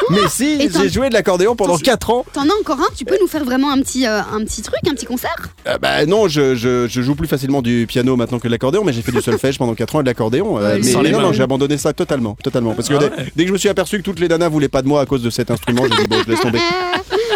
Mais 0.09 0.27
si, 0.30 0.69
j'ai 0.69 0.89
joué 0.89 1.09
de 1.09 1.13
l'accordéon 1.13 1.56
pendant 1.56 1.77
4 1.77 2.09
ans. 2.09 2.25
T'en 2.33 2.44
as 2.44 2.54
encore 2.62 2.80
un 2.80 2.94
Tu 2.95 3.06
peux 3.06 3.18
nous 3.19 3.27
faire 3.27 3.44
vraiment 3.44 3.71
un 3.71 3.80
petit, 3.81 4.06
euh, 4.07 4.19
un 4.19 4.44
petit 4.44 4.62
truc, 4.62 4.80
un 4.88 4.94
petit 4.94 5.06
concert? 5.06 5.36
Euh, 5.68 5.77
bah 5.80 6.06
non, 6.06 6.27
je, 6.27 6.56
je, 6.56 6.88
je 6.88 7.01
joue 7.01 7.15
plus 7.15 7.27
facilement 7.27 7.62
du 7.62 7.86
piano 7.88 8.15
maintenant 8.15 8.39
que 8.39 8.48
de 8.48 8.51
l'accordéon, 8.51 8.83
mais 8.83 8.94
j'ai 8.94 9.01
fait 9.01 9.12
du 9.12 9.21
solfège 9.21 9.57
pendant 9.57 9.75
4 9.75 9.95
ans 9.95 10.00
et 10.00 10.04
de 10.04 10.07
l'accordéon. 10.07 10.57
euh, 10.59 10.74
Ouais, 10.74 10.80
mais 10.80 10.92
sans 10.92 11.00
mais 11.00 11.06
les 11.06 11.12
non, 11.12 11.18
mains. 11.19 11.24
non, 11.25 11.33
j'ai 11.33 11.44
abandonné 11.44 11.77
ça 11.77 11.94
totalement, 11.94 12.38
totalement. 12.44 12.74
Parce 12.74 12.89
que 12.89 12.95
Ah 12.95 13.00
dès, 13.00 13.06
ouais. 13.09 13.31
dès 13.36 13.44
que 13.44 13.48
je 13.50 13.54
me 13.54 13.57
suis 13.57 13.69
aperçu 13.69 13.98
que 13.98 14.04
toutes 14.04 14.19
les 14.19 14.27
nanas 14.27 14.50
voulaient 14.50 14.68
pas 14.69 14.81
de 14.81 14.88
moi 14.88 15.01
à 15.01 15.06
cause 15.06 15.21
de 15.24 15.30
cet 15.30 15.51
instrument, 15.51 15.83
j'ai 15.83 16.01
dit 16.04 16.07
bon, 16.09 16.18
je 16.25 16.31
laisse 16.31 16.42
tomber. 16.42 16.59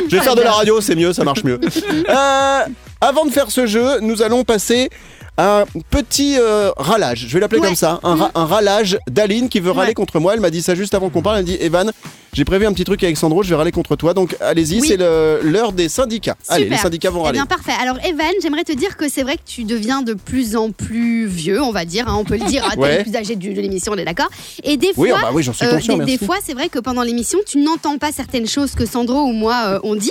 Je 0.09 0.15
vais 0.17 0.21
faire 0.23 0.35
de 0.35 0.41
la 0.41 0.51
radio, 0.51 0.81
c'est 0.81 0.95
mieux, 0.95 1.13
ça 1.13 1.23
marche 1.23 1.43
mieux. 1.43 1.59
Euh, 2.09 2.59
avant 2.99 3.25
de 3.25 3.31
faire 3.31 3.49
ce 3.51 3.65
jeu, 3.65 3.99
nous 4.01 4.21
allons 4.21 4.43
passer 4.43 4.89
à 5.37 5.61
un 5.61 5.65
petit 5.89 6.35
euh, 6.39 6.71
ralage. 6.77 7.25
Je 7.27 7.33
vais 7.33 7.39
l'appeler 7.39 7.61
Ouais. 7.61 7.67
comme 7.67 7.75
ça, 7.75 7.99
un, 8.03 8.15
ra- 8.15 8.31
un 8.35 8.45
ralage 8.45 8.97
d'Aline 9.09 9.47
qui 9.49 9.59
veut 9.59 9.71
râler 9.71 9.89
Ouais. 9.89 9.93
contre 9.93 10.19
moi. 10.19 10.33
Elle 10.33 10.39
m'a 10.41 10.49
dit 10.49 10.61
ça 10.61 10.75
juste 10.75 10.93
avant 10.93 11.09
qu'on 11.09 11.21
parle. 11.21 11.37
Elle 11.37 11.43
m'a 11.45 11.51
dit 11.51 11.57
Evan, 11.61 11.91
j'ai 12.33 12.45
prévu 12.45 12.65
un 12.65 12.73
petit 12.73 12.83
truc 12.85 13.03
avec 13.03 13.17
Sandro, 13.17 13.43
je 13.43 13.49
vais 13.49 13.55
râler 13.55 13.71
contre 13.71 13.95
toi. 13.95 14.13
Donc 14.13 14.35
allez-y, 14.39 14.79
Oui. 14.81 14.87
c'est 14.87 14.97
l'heure 14.97 15.73
des 15.73 15.89
syndicats. 15.89 16.35
Allez, 16.47 16.69
les 16.69 16.77
syndicats 16.77 17.09
vont 17.09 17.21
Eh 17.21 17.25
râler. 17.25 17.37
bien 17.37 17.45
parfait. 17.45 17.73
Alors 17.81 17.97
Evan, 18.05 18.31
j'aimerais 18.41 18.63
te 18.63 18.71
dire 18.71 18.95
que 18.97 19.09
c'est 19.09 19.23
vrai 19.23 19.35
que 19.35 19.43
tu 19.45 19.63
deviens 19.63 20.01
de 20.01 20.13
plus 20.13 20.55
en 20.55 20.71
plus 20.71 21.25
vieux, 21.27 21.61
on 21.61 21.71
va 21.71 21.85
dire, 21.85 22.07
hein, 22.07 22.15
on 22.17 22.23
peut 22.23 22.37
le 22.37 22.45
dire, 22.45 22.63
hein, 22.65 22.71
t'es 22.73 22.79
Ouais. 22.79 22.97
le 22.99 23.03
plus 23.03 23.15
âgé 23.15 23.35
de 23.35 23.61
l'émission, 23.61 23.93
on 23.93 23.97
est 23.97 24.05
d'accord 24.05 24.29
Et 24.63 24.77
des 24.77 24.93
fois, 24.93 25.03
Oui, 25.03 25.11
ah 25.13 25.19
bah 25.21 25.29
oui, 25.33 25.43
euh, 25.47 25.71
conscient, 25.73 25.97
des, 25.97 26.17
fois, 26.17 26.37
c'est 26.43 26.53
vrai 26.53 26.69
que 26.69 26.79
pendant 26.79 27.03
l'émission, 27.03 27.39
tu 27.45 27.57
n'entends 27.59 27.97
pas 27.97 28.11
certaines 28.11 28.47
choses 28.47 28.71
que 28.75 28.85
Sandro 28.85 29.21
ou 29.23 29.33
moi 29.33 29.55
euh, 29.65 29.79
on 29.83 29.95
dit. 29.95 30.09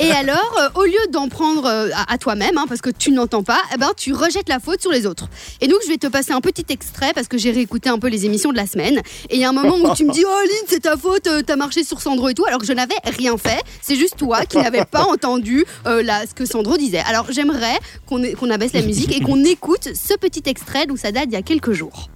Et 0.00 0.10
alors, 0.12 0.56
euh, 0.60 0.80
au 0.80 0.84
lieu 0.84 0.98
d'en 1.10 1.28
prendre 1.28 1.64
euh, 1.66 1.88
à, 1.94 2.12
à 2.14 2.18
toi-même, 2.18 2.56
hein, 2.58 2.64
parce 2.68 2.80
que 2.80 2.90
tu 2.90 3.10
n'entends 3.12 3.42
pas, 3.42 3.60
eh 3.74 3.78
ben, 3.78 3.90
tu 3.96 4.12
rejettes 4.12 4.48
la 4.48 4.58
faute 4.60 4.80
sur 4.80 4.90
les 4.90 5.06
autres. 5.06 5.28
Et 5.60 5.68
donc, 5.68 5.78
je 5.84 5.88
vais 5.90 5.96
te 5.98 6.06
passer 6.06 6.32
un 6.32 6.40
petit 6.40 6.64
extrait 6.70 7.12
parce 7.14 7.28
que 7.28 7.38
j'ai 7.38 7.50
réécouté 7.50 7.88
un 7.88 7.98
peu 7.98 8.08
les 8.08 8.26
émissions 8.26 8.50
de 8.52 8.56
la 8.56 8.66
semaine. 8.66 8.98
Et 9.30 9.36
il 9.36 9.40
y 9.40 9.44
a 9.44 9.48
un 9.48 9.52
moment 9.52 9.76
où 9.76 9.94
tu 9.94 10.04
me 10.04 10.12
dis, 10.12 10.24
oh 10.26 10.30
Aline, 10.42 10.66
c'est 10.68 10.80
ta 10.80 10.96
faute, 10.96 11.28
t'as 11.52 11.56
marché 11.56 11.84
sur 11.84 12.00
Sandro 12.00 12.30
et 12.30 12.34
tout, 12.34 12.46
alors 12.46 12.58
que 12.60 12.66
je 12.66 12.72
n'avais 12.72 12.94
rien 13.18 13.36
fait. 13.36 13.60
C'est 13.82 13.96
juste 13.96 14.16
toi 14.16 14.46
qui 14.46 14.56
n'avais 14.56 14.86
pas 14.86 15.04
entendu 15.08 15.66
euh, 15.86 16.02
la- 16.02 16.26
ce 16.26 16.32
que 16.32 16.46
Sandro 16.46 16.78
disait. 16.78 17.02
Alors, 17.06 17.26
j'aimerais 17.30 17.78
qu'on 18.06 18.22
qu'on 18.38 18.48
abaisse 18.50 18.72
la 18.72 18.80
musique 18.82 19.14
et 19.14 19.20
qu'on 19.20 19.44
écoute 19.56 19.90
ce 19.94 20.14
petit 20.16 20.42
extrait, 20.46 20.86
donc 20.86 20.96
ça 20.98 21.12
date 21.12 21.26
d'il 21.28 21.34
y 21.34 21.36
a 21.36 21.42
quelques 21.42 21.72
jours. 21.72 22.08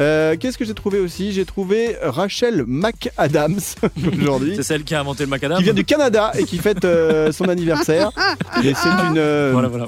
Euh, 0.00 0.36
Qu'est-ce 0.40 0.56
que 0.56 0.64
j'ai 0.64 0.74
trouvé 0.74 0.98
aussi? 0.98 1.32
J'ai 1.32 1.44
trouvé 1.44 1.96
Rachel 2.02 2.64
McAdams 2.66 3.60
aujourd'hui. 4.20 4.54
C'est 4.56 4.62
celle 4.62 4.84
qui 4.84 4.94
a 4.94 5.00
inventé 5.00 5.24
le 5.24 5.28
macadam? 5.30 5.58
Qui 5.58 5.64
vient 5.64 5.74
du 5.74 5.84
Canada 5.84 6.32
et 6.36 6.44
qui 6.44 6.58
fête 6.58 6.84
euh, 6.84 7.30
son 7.30 7.44
anniversaire. 7.48 8.10
Et 8.64 8.72
c'est 8.74 8.88
une. 8.88 9.18
euh, 9.18 9.50
Voilà, 9.52 9.68
voilà. 9.68 9.86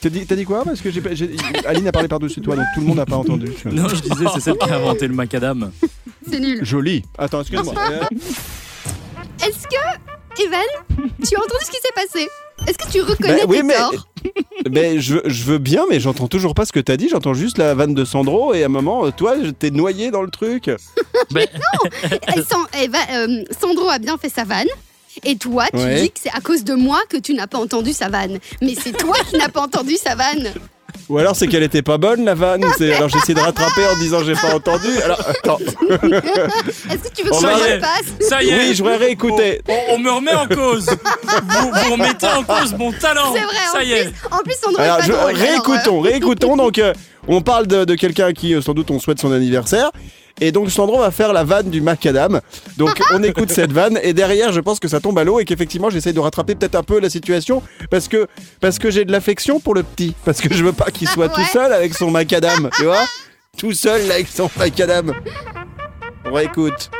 T'as 0.00 0.08
dit, 0.08 0.24
t'as 0.26 0.34
dit 0.36 0.44
quoi 0.44 0.64
Parce 0.64 0.80
que 0.80 0.90
j'ai, 0.90 1.00
pas- 1.00 1.14
j'ai- 1.14 1.36
Aline 1.66 1.86
a 1.88 1.92
parlé 1.92 2.08
par-dessus 2.08 2.40
toi, 2.40 2.56
donc 2.56 2.64
tout 2.74 2.80
le 2.80 2.86
monde 2.86 2.96
n'a 2.96 3.06
pas 3.06 3.16
entendu. 3.16 3.52
Non, 3.66 3.88
je 3.88 3.96
disais, 3.96 4.24
c'est 4.34 4.40
celle 4.40 4.56
qui 4.58 4.70
a 4.70 4.76
inventé 4.76 5.06
le 5.06 5.14
macadam. 5.14 5.70
C'est 6.30 6.40
nul. 6.40 6.60
Joli. 6.64 7.02
Attends, 7.18 7.40
excuse-moi. 7.42 7.74
Est-ce 9.46 9.66
que, 9.66 10.42
Evan, 10.42 10.60
tu 11.22 11.36
as 11.36 11.38
entendu 11.38 11.64
ce 11.64 11.70
qui 11.70 11.76
s'est 11.76 11.92
passé? 11.94 12.28
Est-ce 12.66 12.78
que 12.78 12.90
tu 12.90 13.00
reconnais 13.02 13.40
Bah 13.40 13.44
oui, 13.48 13.58
tes 13.58 13.62
mais- 13.62 13.74
torts? 13.74 14.08
mais 14.70 15.00
je, 15.00 15.16
je 15.26 15.44
veux 15.44 15.58
bien, 15.58 15.84
mais 15.90 16.00
j'entends 16.00 16.28
toujours 16.28 16.54
pas 16.54 16.64
ce 16.64 16.72
que 16.72 16.80
t'as 16.80 16.96
dit. 16.96 17.08
J'entends 17.10 17.34
juste 17.34 17.58
la 17.58 17.74
vanne 17.74 17.94
de 17.94 18.04
Sandro 18.04 18.54
et 18.54 18.62
à 18.62 18.66
un 18.66 18.70
moment, 18.70 19.04
euh, 19.06 19.10
toi, 19.10 19.34
t'es 19.58 19.70
noyé 19.70 20.10
dans 20.10 20.22
le 20.22 20.30
truc. 20.30 20.70
Ben, 21.30 21.46
Elle 22.34 22.44
sent- 22.44 22.82
Eva- 22.82 22.98
euh, 23.12 23.44
Sandro 23.60 23.88
a 23.88 23.98
bien 23.98 24.16
fait 24.18 24.28
sa 24.28 24.44
vanne. 24.44 24.68
Et 25.22 25.36
toi, 25.36 25.66
tu 25.72 25.78
Ouais. 25.78 26.00
dis 26.02 26.10
que 26.10 26.18
c'est 26.22 26.34
à 26.34 26.40
cause 26.40 26.64
de 26.64 26.74
moi 26.74 26.98
que 27.08 27.16
tu 27.16 27.34
n'as 27.34 27.46
pas 27.46 27.58
entendu 27.58 27.92
sa 27.92 28.08
vanne. 28.08 28.38
Mais 28.60 28.74
c'est 28.74 28.92
toi 28.96 29.16
qui 29.30 29.36
n'as 29.36 29.48
pas 29.48 29.60
entendu 29.60 29.96
sa 29.96 30.14
vanne. 30.14 30.52
Ou 31.08 31.18
alors 31.18 31.34
c'est 31.36 31.48
qu'elle 31.48 31.62
était 31.64 31.82
pas 31.82 31.98
bonne 31.98 32.24
la 32.24 32.34
vanne. 32.34 32.64
C'est- 32.78 32.92
Alors 32.94 33.08
j'ai 33.08 33.18
essayé 33.18 33.34
de 33.34 33.40
rattraper 33.40 33.82
en 33.92 33.98
disant 33.98 34.24
j'ai 34.24 34.34
pas 34.34 34.54
entendu. 34.54 34.88
Alors 35.04 35.20
attends. 35.28 35.58
Est-ce 35.58 37.08
que 37.10 37.14
tu 37.14 37.24
veux 37.24 37.30
que 37.30 37.34
On 37.36 37.40
je 37.40 37.80
passe 37.80 38.28
ça 38.28 38.42
y 38.42 38.48
est. 38.48 38.58
Oui, 38.58 38.74
je 38.74 38.82
voudrais 38.82 38.96
réécouter. 38.96 39.60
On, 39.68 39.94
on 39.94 39.98
me 39.98 40.10
remet 40.10 40.32
en 40.34 40.46
cause. 40.46 40.86
Vous, 40.86 41.70
vous 41.70 41.92
remettez 41.92 42.26
en 42.26 42.42
cause 42.44 42.72
mon 42.78 42.92
talent. 42.92 43.34
C'est 43.34 43.40
vrai, 43.42 43.56
Ça 43.72 43.78
en 43.78 43.80
y 43.82 43.92
est. 43.92 44.04
plus, 44.04 44.28
en 44.30 44.38
plus 44.38 44.54
Sandro 44.62 44.80
Alors, 44.80 44.96
est 44.96 45.00
pas 45.00 45.06
je- 45.06 45.12
drôle. 45.12 45.34
réécoutons, 45.34 46.00
réécoutons. 46.00 46.56
Donc, 46.56 46.78
euh, 46.78 46.92
on 47.28 47.42
parle 47.42 47.66
de, 47.66 47.84
de 47.84 47.94
quelqu'un 47.96 48.32
qui, 48.32 48.54
euh, 48.54 48.62
sans 48.62 48.72
doute, 48.74 48.90
on 48.90 48.98
souhaite 49.00 49.20
son 49.20 49.32
anniversaire. 49.32 49.90
Et 50.40 50.52
donc, 50.52 50.70
Sandro 50.70 50.98
va 50.98 51.10
faire 51.10 51.32
la 51.32 51.44
vanne 51.44 51.70
du 51.70 51.80
macadam. 51.80 52.40
Donc, 52.76 53.00
on 53.12 53.22
écoute 53.22 53.50
cette 53.50 53.72
vanne. 53.72 53.98
Et 54.02 54.12
derrière, 54.12 54.52
je 54.52 54.60
pense 54.60 54.80
que 54.80 54.88
ça 54.88 55.00
tombe 55.00 55.18
à 55.18 55.24
l'eau 55.24 55.40
et 55.40 55.44
qu'effectivement, 55.44 55.90
j'essaye 55.90 56.12
de 56.12 56.20
rattraper 56.20 56.54
peut-être 56.54 56.74
un 56.74 56.82
peu 56.82 56.98
la 57.00 57.10
situation. 57.10 57.62
Parce 57.90 58.08
que, 58.08 58.26
parce 58.60 58.78
que 58.78 58.90
j'ai 58.90 59.04
de 59.04 59.12
l'affection 59.12 59.60
pour 59.60 59.74
le 59.74 59.82
petit. 59.82 60.14
Parce 60.24 60.40
que 60.40 60.52
je 60.52 60.64
veux 60.64 60.72
pas 60.72 60.90
qu'il 60.90 61.08
soit 61.08 61.28
tout 61.28 61.44
seul 61.52 61.72
avec 61.72 61.94
son 61.94 62.10
macadam. 62.10 62.68
Tu 62.76 62.84
vois? 62.84 63.04
Tout 63.56 63.72
seul 63.72 64.08
là, 64.08 64.14
avec 64.14 64.28
son 64.28 64.50
macadam. 64.56 65.14
On 66.24 66.32
réécoute. 66.32 66.90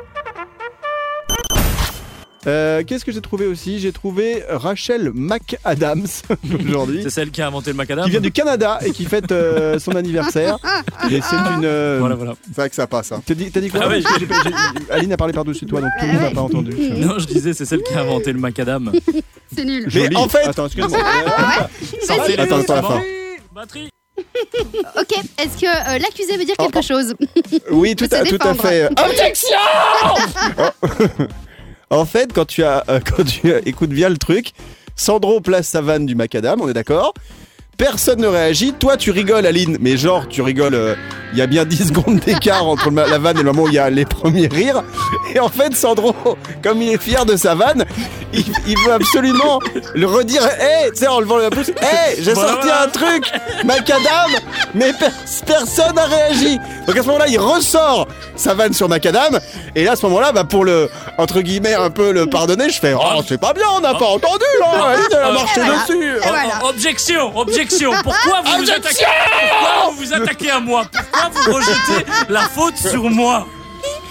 Euh, 2.46 2.82
Qu'est-ce 2.86 3.04
que 3.04 3.12
j'ai 3.12 3.20
trouvé 3.20 3.46
aussi? 3.46 3.78
J'ai 3.78 3.92
trouvé 3.92 4.42
Rachel 4.48 5.12
McAdams 5.14 6.06
aujourd'hui. 6.68 7.00
C'est 7.02 7.10
celle 7.10 7.30
qui 7.30 7.40
a 7.42 7.46
inventé 7.46 7.70
le 7.70 7.76
macadam? 7.76 8.04
Qui 8.04 8.10
vient 8.10 8.20
du 8.20 8.32
Canada 8.32 8.78
et 8.84 8.90
qui 8.90 9.04
fête 9.06 9.32
euh, 9.32 9.78
son 9.78 9.92
anniversaire. 9.96 10.58
Et 11.10 11.20
c'est 11.22 11.36
une. 11.36 11.64
euh, 11.64 11.96
Voilà, 12.00 12.14
voilà. 12.14 12.34
C'est 12.46 12.56
vrai 12.56 12.68
que 12.68 12.74
ça 12.76 12.86
passe. 12.86 13.12
Hein. 13.12 13.22
T'as 13.24 13.34
dit, 13.34 13.50
t'as 13.50 13.60
dit 13.60 13.70
quoi? 13.70 13.80
Ah 13.84 13.88
ouais, 13.88 14.02
Parce 14.02 14.14
que 14.14 14.20
j'ai 14.20 14.26
pas- 14.26 14.34
j'ai- 14.44 14.92
Aline 14.92 15.12
a 15.12 15.16
parlé 15.16 15.32
par-dessus 15.32 15.66
toi, 15.66 15.80
donc 15.80 15.90
tout 15.98 16.06
le 16.06 16.12
monde 16.12 16.22
n'a 16.22 16.30
pas 16.30 16.40
entendu. 16.42 16.72
Non, 16.94 17.18
je 17.18 17.26
disais, 17.26 17.52
c'est 17.54 17.64
celle 17.64 17.82
qui 17.82 17.94
a 17.94 18.00
inventé 18.00 18.32
le 18.32 18.38
macadam. 18.38 18.92
C'est 19.54 19.64
nul. 19.64 19.84
Mais 19.86 19.90
Joli. 19.90 20.16
en 20.16 20.28
fait- 20.28 20.44
Attends, 20.46 20.66
excuse-moi. 20.66 20.98
Sortez 22.06 22.36
les 22.36 22.42
Attends, 22.42 22.60
attends, 22.60 22.74
la 22.74 22.82
fin. 22.82 23.02
Batterie. 23.54 23.88
Ok, 24.16 25.12
est-ce 25.38 25.60
que 25.60 25.66
euh, 25.66 25.98
l'accusé 25.98 26.36
veut 26.36 26.44
dire 26.44 26.56
quelque 26.56 26.82
chose? 26.82 27.14
Oui, 27.70 27.94
tout 27.96 28.04
se 28.06 28.14
à, 28.14 28.24
tout 28.24 28.36
à 28.40 28.52
défendre. 28.52 28.62
fait. 28.62 28.88
Objection 29.00 29.58
En 31.94 32.06
fait, 32.06 32.32
quand 32.32 32.44
tu 32.44 32.64
as, 32.64 32.82
euh, 32.88 32.98
quand 33.04 33.22
tu 33.22 33.52
euh, 33.52 33.60
écoutes 33.66 33.90
bien 33.90 34.08
le 34.08 34.16
truc, 34.16 34.52
Sandro 34.96 35.40
place 35.40 35.68
sa 35.68 35.80
vanne 35.80 36.06
du 36.06 36.16
macadam, 36.16 36.60
on 36.60 36.68
est 36.68 36.74
d'accord 36.74 37.14
Personne 37.76 38.20
ne 38.20 38.28
réagit, 38.28 38.72
toi 38.72 38.96
tu 38.96 39.10
rigoles 39.10 39.44
Aline, 39.46 39.76
mais 39.80 39.96
genre 39.96 40.28
tu 40.28 40.42
rigoles, 40.42 40.74
euh, 40.74 40.94
il 41.32 41.38
y 41.38 41.42
a 41.42 41.46
bien 41.46 41.64
10 41.64 41.88
secondes 41.88 42.20
d'écart 42.20 42.64
entre 42.66 42.86
le 42.86 42.92
ma- 42.92 43.06
la 43.06 43.18
vanne 43.18 43.36
et 43.38 43.42
le 43.42 43.50
moment 43.52 43.64
où 43.64 43.68
il 43.68 43.74
y 43.74 43.78
a 43.78 43.90
les 43.90 44.04
premiers 44.04 44.46
rires. 44.46 44.82
Et 45.34 45.40
en 45.40 45.48
fait 45.48 45.74
Sandro, 45.74 46.14
comme 46.62 46.80
il 46.82 46.92
est 46.92 47.02
fier 47.02 47.26
de 47.26 47.36
sa 47.36 47.54
vanne, 47.56 47.84
il, 48.32 48.44
il 48.68 48.78
veut 48.86 48.92
absolument 48.92 49.58
le 49.94 50.06
redire, 50.06 50.42
hé, 50.44 50.90
tu 50.92 51.00
sais 51.00 51.06
en 51.08 51.18
levant 51.20 51.38
la 51.38 51.50
pouce, 51.50 51.68
hé, 51.70 52.16
j'ai 52.20 52.32
Voilà, 52.32 52.52
sorti 52.52 52.68
un 52.70 52.88
truc, 52.88 53.24
macadam, 53.64 54.30
mais 54.74 54.92
per- 54.92 55.06
personne 55.46 55.94
n'a 55.96 56.04
réagi. 56.06 56.58
Donc 56.86 56.96
à 56.96 57.02
ce 57.02 57.06
moment-là, 57.06 57.26
il 57.28 57.38
ressort 57.38 58.06
sa 58.36 58.54
vanne 58.54 58.72
sur 58.72 58.88
macadam, 58.88 59.38
et 59.74 59.84
là 59.84 59.92
à 59.92 59.96
ce 59.96 60.06
moment-là, 60.06 60.30
bah, 60.32 60.44
pour 60.44 60.64
le, 60.64 60.88
entre 61.18 61.40
guillemets, 61.40 61.74
un 61.74 61.90
peu 61.90 62.12
le 62.12 62.26
pardonner, 62.26 62.70
je 62.70 62.78
fais, 62.78 62.94
oh 62.94 63.20
c'est 63.26 63.38
pas 63.40 63.52
bien, 63.52 63.66
on 63.76 63.80
n'a 63.80 63.94
pas 63.94 64.06
entendu 64.06 64.44
là, 64.60 64.84
Aline, 64.90 65.04
elle 65.12 65.18
a 65.18 65.32
marché 65.32 65.60
dessus. 65.60 66.12
Voilà. 66.22 66.38
Oh, 66.62 66.68
objection, 66.68 67.36
objection. 67.64 67.90
Pourquoi 68.02 68.42
vous, 68.44 68.64
vous 68.64 68.70
attaquez, 68.70 69.04
pourquoi 69.04 69.90
vous 69.90 69.96
vous 70.04 70.12
attaquez 70.14 70.50
à 70.50 70.60
moi 70.60 70.84
Pourquoi 70.92 71.30
vous 71.32 71.52
rejetez 71.54 72.06
la 72.28 72.40
faute 72.42 72.76
sur 72.76 73.04
moi 73.10 73.46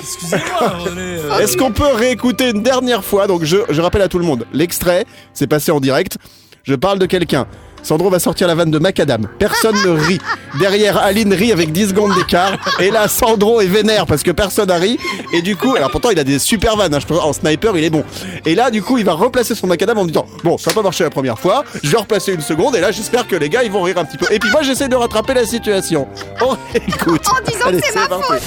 Excusez-moi, 0.01 0.73
on 0.81 0.87
est. 0.87 0.99
euh, 0.99 1.39
Est-ce 1.39 1.55
qu'on 1.55 1.71
peut 1.71 1.93
réécouter 1.93 2.49
une 2.49 2.61
dernière 2.61 3.03
fois 3.05 3.25
Donc 3.27 3.43
je, 3.45 3.57
je 3.69 3.81
rappelle 3.81 4.01
à 4.01 4.09
tout 4.09 4.19
le 4.19 4.25
monde, 4.25 4.45
l'extrait, 4.53 5.05
c'est 5.33 5.47
passé 5.47 5.71
en 5.71 5.79
direct. 5.79 6.17
Je 6.63 6.75
parle 6.75 6.99
de 6.99 7.05
quelqu'un. 7.05 7.47
Sandro 7.83 8.09
va 8.09 8.19
sortir 8.19 8.47
la 8.47 8.55
vanne 8.55 8.71
de 8.71 8.79
Macadam. 8.79 9.27
Personne 9.39 9.75
ne 9.85 9.89
rit. 9.89 10.19
Derrière, 10.59 10.97
Aline 10.97 11.33
rit 11.33 11.51
avec 11.51 11.71
10 11.71 11.89
secondes 11.89 12.15
d'écart. 12.15 12.53
Et 12.79 12.89
là, 12.91 13.07
Sandro 13.07 13.59
est 13.61 13.65
vénère 13.67 14.05
parce 14.05 14.23
que 14.23 14.31
personne 14.31 14.69
n'a 14.69 14.75
ri. 14.77 14.97
Et 15.33 15.41
du 15.41 15.55
coup, 15.55 15.75
alors 15.75 15.91
pourtant, 15.91 16.09
il 16.09 16.17
a 16.19 16.23
des 16.23 16.39
super 16.39 16.75
vannes. 16.77 16.93
hein. 16.95 16.99
Je 16.99 17.13
en 17.13 17.33
sniper, 17.33 17.75
il 17.77 17.83
est 17.83 17.89
bon. 17.89 18.03
Et 18.45 18.55
là, 18.55 18.71
du 18.71 18.81
coup, 18.81 18.97
il 18.97 19.05
va 19.05 19.13
replacer 19.13 19.53
son 19.53 19.67
Macadam 19.67 19.97
en 19.97 20.05
disant 20.05 20.25
Bon, 20.43 20.57
ça 20.57 20.71
n'a 20.71 20.75
pas 20.75 20.81
marché 20.81 21.03
la 21.03 21.09
première 21.09 21.37
fois. 21.37 21.63
Je 21.83 21.89
vais 21.89 21.97
replacer 21.97 22.33
une 22.33 22.41
seconde. 22.41 22.75
Et 22.75 22.79
là, 22.79 22.91
j'espère 22.91 23.27
que 23.27 23.35
les 23.35 23.49
gars, 23.49 23.63
ils 23.63 23.71
vont 23.71 23.81
rire 23.81 23.97
un 23.97 24.05
petit 24.05 24.17
peu. 24.17 24.27
Et 24.31 24.39
puis 24.39 24.49
moi, 24.51 24.61
j'essaie 24.63 24.87
de 24.87 24.95
rattraper 24.95 25.33
la 25.33 25.45
situation. 25.45 26.07
On 26.41 26.55
écoute. 26.75 27.25
En 27.29 27.41
disant 27.45 27.69
que 27.71 27.85
c'est 27.85 27.95
ma 27.95 28.07
parti. 28.07 28.45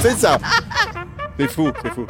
C'est 0.00 0.16
ça. 0.18 0.38
C'est 1.38 1.48
fou, 1.50 1.70
c'est 1.82 1.92
fou. 1.92 2.06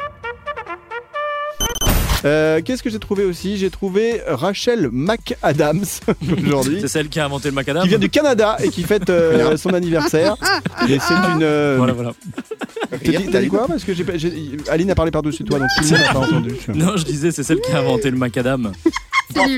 Euh, 2.25 2.61
Qu'est-ce 2.63 2.83
que 2.83 2.89
j'ai 2.89 2.99
trouvé 2.99 3.23
aussi? 3.23 3.57
J'ai 3.57 3.69
trouvé 3.69 4.21
Rachel 4.27 4.89
McAdams 4.91 5.83
aujourd'hui, 6.45 6.79
C'est 6.81 6.87
celle 6.89 7.07
qui 7.09 7.19
a 7.19 7.25
inventé 7.25 7.49
le 7.49 7.55
macadam? 7.55 7.83
Qui 7.83 7.89
vient 7.89 7.97
du 7.99 8.09
Canada 8.09 8.57
et 8.63 8.69
qui 8.69 8.83
fête 8.83 9.09
euh, 9.09 9.55
son 9.57 9.73
anniversaire. 9.73 10.35
Et 10.89 10.99
c'est 10.99 11.13
une. 11.13 11.43
euh, 11.43 11.75
Voilà, 11.77 11.93
voilà. 11.93 12.11
T'as 12.91 12.97
dit, 13.11 13.29
t'as 13.31 13.41
dit 13.41 13.47
quoi? 13.47 13.67
Parce 13.67 13.83
que 13.83 13.93
j'ai 13.93 14.03
pas- 14.03 14.17
j'ai- 14.17 14.57
Aline 14.69 14.91
a 14.91 14.95
parlé 14.95 15.11
par-dessus 15.11 15.43
toi, 15.43 15.59
donc 15.59 15.67
tout 15.77 15.83
le 15.83 15.89
monde 15.91 15.99
n'a 15.99 16.13
pas 16.13 16.19
entendu. 16.19 16.55
Non, 16.73 16.97
je 16.97 17.05
disais, 17.05 17.31
c'est 17.31 17.43
celle 17.43 17.61
qui 17.61 17.71
a 17.71 17.79
inventé 17.79 18.11
le 18.11 18.17
macadam. 18.17 18.71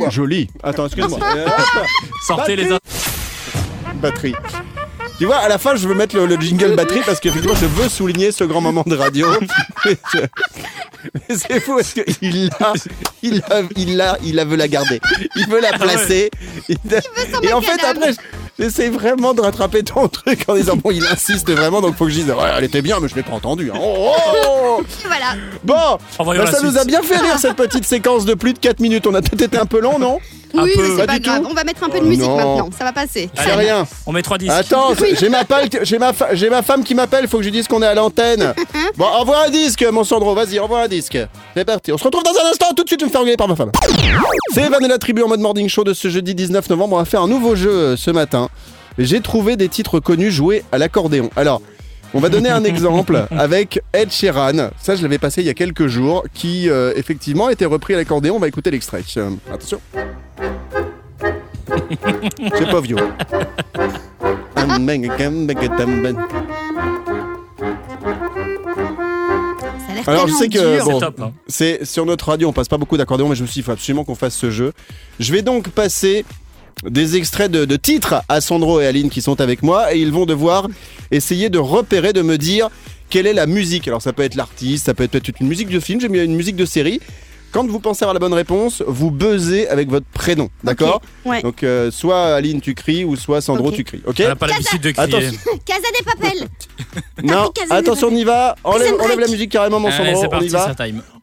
Joli. 0.10 0.50
Attends, 0.62 0.86
excuse-moi. 0.86 1.20
Euh, 1.36 1.46
Sortez 2.27 2.56
les. 2.56 2.68
batterie. 4.01 4.34
Tu 5.22 5.28
vois, 5.28 5.36
à 5.38 5.48
la 5.50 5.60
fin, 5.60 5.75
je 5.75 5.88
veux 5.88 5.94
mettre 5.94 6.16
le, 6.16 6.25
le 6.25 6.36
jingle 6.42 6.74
batterie 6.75 7.01
parce 7.06 7.20
qu'effectivement, 7.20 7.56
je 7.56 7.68
veux 7.68 7.88
souligner 7.90 8.32
ce 8.32 8.44
grand 8.44 8.60
moment 8.60 8.82
de 8.88 8.96
radio. 8.96 9.28
Mais 9.86 11.36
c'est 11.36 11.60
fou 11.60 11.75
parce 11.75 11.94
qu'il 11.94 12.48
l'a, 12.60 12.74
il 13.22 13.38
l'a, 13.48 13.62
il 13.75 13.98
l'a, 13.98 14.18
il 14.24 14.36
la 14.36 14.46
veut 14.46 14.56
la 14.56 14.68
garder. 14.68 15.00
Il 15.36 15.48
veut 15.48 15.62
la 15.62 15.74
placer. 15.74 16.32
Il- 16.70 16.78
et 17.44 17.54
en 17.54 17.62
fait, 17.62 17.84
après, 17.84 18.13
j'essaie 18.58 18.90
vraiment 18.90 19.36
de 19.36 19.42
rattraper 19.42 19.84
ton 19.84 20.08
truc 20.08 20.44
en 20.48 20.56
disant 20.56 20.75
bon, 20.75 20.90
il 20.90 21.06
insiste 21.06 21.51
vraiment, 21.51 21.82
donc 21.82 21.98
faut 21.98 22.06
que 22.06 22.12
je 22.12 22.16
dise 22.22 22.30
ouais, 22.32 22.50
elle 22.58 22.63
était 22.63 22.82
bien, 22.82 23.00
mais 23.00 23.08
je 23.08 23.13
l'ai 23.13 23.22
pas 23.24 23.34
entendu. 23.34 23.70
hein. 23.72 23.78
Oh, 23.80 24.13
oh 24.48 24.82
Voilà. 25.06 25.36
bon, 25.63 25.98
bah, 26.40 26.51
ça 26.51 26.62
nous 26.63 26.78
a 26.80 26.84
bien 26.86 27.04
fait 27.04 27.18
rire 27.18 27.38
cette 27.38 27.56
petite 27.58 27.86
séquence 27.86 28.25
de 28.25 28.34
plus 28.34 28.54
de 28.54 28.60
4 28.60 28.80
minutes. 28.80 29.06
On 29.06 29.13
a 29.13 29.22
peut-être 29.22 29.42
été 29.44 29.58
un 29.60 29.68
peu 29.68 29.80
long, 29.82 30.00
non? 30.00 30.20
Un 30.58 30.63
oui, 30.63 30.72
peu. 30.75 30.81
mais 30.81 30.88
Pas 30.89 30.96
c'est 31.01 31.08
pas 31.08 31.13
du 31.20 31.20
grave. 31.22 31.41
tout. 31.43 31.48
On 31.50 31.53
va 31.53 31.63
mettre 31.63 31.84
un 31.84 31.89
peu 31.89 32.00
de 32.00 32.05
musique 32.05 32.24
Non. 32.27 32.36
maintenant. 32.38 32.70
Ça 32.77 32.84
va 32.84 32.91
passer. 32.93 33.29
C'est 33.36 33.53
rien. 33.53 33.86
On 34.05 34.12
met 34.12 34.22
trois 34.22 34.38
disques. 34.38 34.51
Attends, 34.53 34.93
j'ai 35.20 35.29
ma, 35.29 35.43
pal- 35.46 35.70
j'ai 35.84 35.98
ma, 35.98 36.13
fa- 36.13 36.34
j'ai 36.36 36.50
ma 36.50 36.62
femme 36.62 36.84
qui 36.84 36.93
m'appelle, 36.96 37.27
faut 37.27 37.38
que 37.38 37.43
je 37.43 37.50
lui 37.50 37.58
dise 37.58 37.67
qu'on 37.67 37.81
est 37.81 37.88
à 37.88 37.93
l'antenne. 37.96 38.53
Bon, 38.98 39.05
envoie 39.05 39.46
un 39.46 39.50
disque, 39.50 39.86
mon 39.91 40.03
Sandro, 40.03 40.36
vas-y, 40.36 40.60
envoie 40.60 40.81
un 40.84 40.88
disque. 40.88 41.17
C'est 41.55 41.63
parti, 41.65 41.91
on 41.93 41.98
se 41.98 42.03
retrouve 42.03 42.24
dans 42.24 42.31
un 42.46 42.50
instant, 42.51 42.67
tout 42.75 42.84
de 42.84 42.89
suite, 42.89 43.00
je 43.00 43.05
vais 43.05 43.10
me 43.10 43.12
faire 43.12 43.22
engueuler 43.22 43.38
par 43.38 43.48
ma 43.48 43.55
femme. 43.55 43.72
C'est 44.53 44.62
Evan 44.63 44.84
et 44.84 44.88
la 44.88 44.98
tribu 44.98 45.24
en 45.24 45.27
mode 45.29 45.39
morning 45.39 45.70
show 45.70 45.84
de 45.84 45.93
ce 45.93 46.10
jeudi 46.10 46.36
19 46.36 46.70
novembre. 46.70 46.96
On 46.96 47.00
va 47.00 47.05
faire 47.05 47.22
un 47.22 47.27
nouveau 47.27 47.55
jeu 47.55 47.70
euh, 47.72 47.96
ce 47.98 48.12
matin. 48.12 48.50
J'ai 48.98 49.22
trouvé 49.22 49.55
des 49.55 49.70
titres 49.70 50.00
connus 50.01 50.31
joués 50.31 50.63
à 50.74 50.77
l'accordéon. 50.77 51.29
Alors, 51.38 51.62
on 52.13 52.20
va 52.20 52.27
donner 52.27 52.50
un 52.50 52.63
exemple 52.65 53.25
avec 53.31 53.81
Ed 53.93 54.12
Sheeran. 54.12 54.70
Ça, 54.81 54.96
je 54.96 55.01
l'avais 55.01 55.17
passé 55.20 55.41
il 55.41 55.48
y 55.48 55.50
a 55.50 55.53
quelques 55.53 55.88
jours, 55.88 56.25
qui 56.34 56.70
euh, 56.70 56.91
effectivement 56.98 57.48
a 57.48 57.53
été 57.53 57.65
repris 57.65 57.93
à 57.93 57.98
l'accordéon. 57.98 58.36
On 58.36 58.39
va 58.39 58.50
écouter 58.50 58.72
l'extrait. 58.72 59.03
Euh, 59.17 59.29
attention. 59.53 59.79
C'est 62.57 62.71
pas 62.71 62.81
vieux. 62.81 62.98
Alors, 70.07 70.27
je 70.27 70.33
sais 70.33 70.50
que, 70.50 70.83
bon, 70.83 71.00
C'est 71.00 71.05
hein. 71.21 71.31
C'est 71.48 71.86
sur 71.86 72.05
notre 72.05 72.29
radio, 72.29 72.50
on 72.50 72.53
passe 72.53 72.67
pas 72.67 72.77
beaucoup 72.77 72.98
d'accordéon, 72.98 73.29
mais 73.29 73.36
je 73.36 73.43
me 73.43 73.48
suis 73.48 73.55
dit, 73.55 73.60
il 73.60 73.63
faut 73.63 73.71
absolument 73.71 74.03
qu'on 74.03 74.15
fasse 74.15 74.36
ce 74.36 74.50
jeu. 74.50 74.74
Je 75.19 75.31
vais 75.31 75.41
donc 75.41 75.69
passer 75.69 76.25
des 76.83 77.15
extraits 77.17 77.51
de, 77.51 77.65
de 77.65 77.75
titres 77.75 78.24
à 78.27 78.41
Sandro 78.41 78.79
et 78.81 78.88
Aline 78.88 79.10
qui 79.10 79.21
sont 79.21 79.39
avec 79.41 79.62
moi, 79.62 79.93
et 79.93 80.00
ils 80.00 80.12
vont 80.12 80.25
devoir 80.25 80.67
essayer 81.12 81.50
de 81.50 81.60
repérer, 81.60 82.13
de 82.13 82.21
me 82.21 82.38
dire 82.38 82.69
quelle 83.10 83.27
est 83.27 83.33
la 83.33 83.45
musique. 83.45 83.88
Alors 83.88 84.01
ça 84.01 84.13
peut 84.13 84.24
être 84.24 84.36
l'artiste, 84.36 84.86
ça 84.86 84.93
peut 84.93 85.03
être 85.03 85.12
peut-être 85.12 85.39
une 85.39 85.48
musique 85.48 85.69
de 85.69 85.79
film, 85.79 86.01
j'ai 86.01 86.10
mis 86.10 86.19
une 86.19 86.36
musique 86.36 86.55
de 86.55 86.65
série. 86.65 87.00
Quand 87.51 87.67
vous 87.67 87.79
pensez 87.79 88.03
avoir 88.03 88.13
la 88.13 88.20
bonne 88.20 88.34
réponse, 88.34 88.81
vous 88.88 89.12
buzzez 89.12 89.67
avec 89.67 89.89
votre 89.89 90.05
prénom, 90.08 90.50
d'accord 90.63 91.01
Ouais. 91.25 91.41
Donc 91.41 91.63
euh, 91.63 91.91
soit 91.91 92.36
Aline 92.36 92.62
tu 92.62 92.74
cries, 92.75 93.03
ou 93.03 93.15
soit 93.15 93.41
Sandro 93.41 93.72
tu 93.72 93.84
cries, 93.84 94.01
ok 94.05 94.15
On 94.24 94.27
n'a 94.29 94.36
pas 94.36 94.48
l'habitude 94.48 94.81
de 94.81 94.91
crier. 94.91 95.15
Attention. 95.15 95.51
Casa 95.65 95.88
des 95.98 96.05
papels. 96.05 96.48
Non, 97.24 97.51
attention, 97.70 98.08
on 98.12 98.15
y 98.15 98.24
va. 98.24 98.55
Enlève, 98.63 98.96
enlève 99.00 99.20
la 99.20 99.27
musique 99.27 99.51
carrément, 99.51 99.79
mon 99.79 99.89
Allez, 99.89 100.13
Sandro, 100.15 100.25
on 100.25 100.29
parti, 100.29 100.46
y 100.48 100.50
va. 100.50 100.74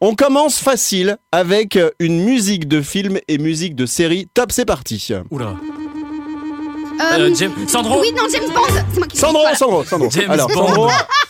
On 0.01 0.15
commence 0.15 0.57
facile 0.59 1.17
avec 1.31 1.75
euh, 1.75 1.89
une 1.99 2.23
musique 2.23 2.67
de 2.67 2.81
film 2.81 3.19
et 3.27 3.37
musique 3.37 3.75
de 3.75 3.85
série. 3.85 4.27
Top, 4.33 4.51
c'est 4.51 4.65
parti. 4.65 5.09
Oula. 5.29 5.47
Euh, 5.47 7.17
Euh, 7.19 7.35
James- 7.35 7.53
Sandro 7.67 7.99
Oui, 8.01 8.11
non, 8.15 8.23
James 8.31 8.49
Bond. 8.53 8.61
C'est 8.93 8.97
moi 8.99 9.07
qui 9.07 9.17
Sandro, 9.17 9.41
Voilà. 9.41 9.55
Sandro, 9.57 9.83
Sandro. 9.83 10.09
James 10.11 10.31
Alors, 10.31 10.47
Bond. 10.49 10.67
Sandro, 10.67 10.87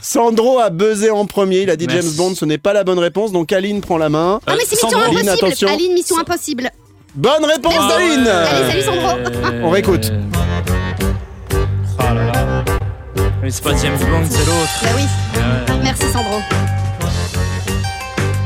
Sandro 0.00 0.58
a 0.58 0.70
buzzé 0.70 1.10
en 1.10 1.26
premier. 1.26 1.62
Il 1.62 1.70
a 1.70 1.76
dit 1.76 1.86
Merci. 1.86 2.08
James 2.08 2.16
Bond, 2.16 2.34
ce 2.34 2.44
n'est 2.44 2.58
pas 2.58 2.72
la 2.72 2.84
bonne 2.84 2.98
réponse. 2.98 3.32
Donc 3.32 3.52
Aline 3.52 3.80
prend 3.80 3.98
la 3.98 4.08
main. 4.08 4.40
Ah, 4.46 4.52
mais 4.56 4.64
c'est 4.66 4.72
Mission 4.76 4.88
Sandro. 4.90 5.04
Aline, 5.06 5.28
Impossible. 5.28 5.46
attention. 5.46 5.68
Aline, 5.68 5.92
Mission 5.92 6.18
Impossible. 6.18 6.70
Bonne 7.14 7.44
réponse 7.44 7.74
Ah 7.78 7.96
ouais. 7.96 8.08
d'Aline. 8.08 8.26
Allez, 8.28 8.70
salut, 8.70 8.82
Sandro. 8.82 9.08
On 9.62 9.70
réécoute. 9.70 10.12
Oh 11.52 12.02
là 12.02 12.14
là. 12.14 12.64
Mais 13.42 13.50
c'est 13.50 13.62
pas 13.62 13.70
James 13.76 13.98
Bond, 13.98 14.24
c'est 14.30 14.38
l'autre. 14.46 14.80
Bah 14.82 14.88
oui. 14.96 15.02
Ouais. 15.02 15.80
Merci, 15.82 16.04
Sandro. 16.12 16.38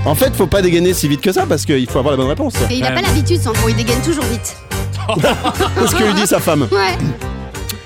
En 0.05 0.15
fait, 0.15 0.35
faut 0.37 0.47
pas 0.47 0.63
dégainer 0.63 0.95
si 0.95 1.09
vite 1.09 1.21
que 1.21 1.33
ça 1.33 1.47
parce 1.47 1.65
qu'il 1.65 1.89
faut 1.89 1.99
avoir 1.99 2.13
la 2.13 2.17
bonne 2.17 2.29
réponse. 2.29 2.55
Et 2.71 2.75
il 2.77 2.85
a 2.85 2.89
Ouais. 2.91 2.95
pas 2.95 3.03
l'habitude, 3.03 3.41
Sandro. 3.41 3.69
Il 3.69 3.77
dégaine 3.77 4.01
toujours 4.03 4.25
vite. 4.25 4.57
C'est 5.81 5.87
ce 5.87 5.95
que 5.95 6.03
lui 6.05 6.15
dit 6.15 6.27
sa 6.27 6.41
femme. 6.41 6.69
Ouais. 6.73 6.97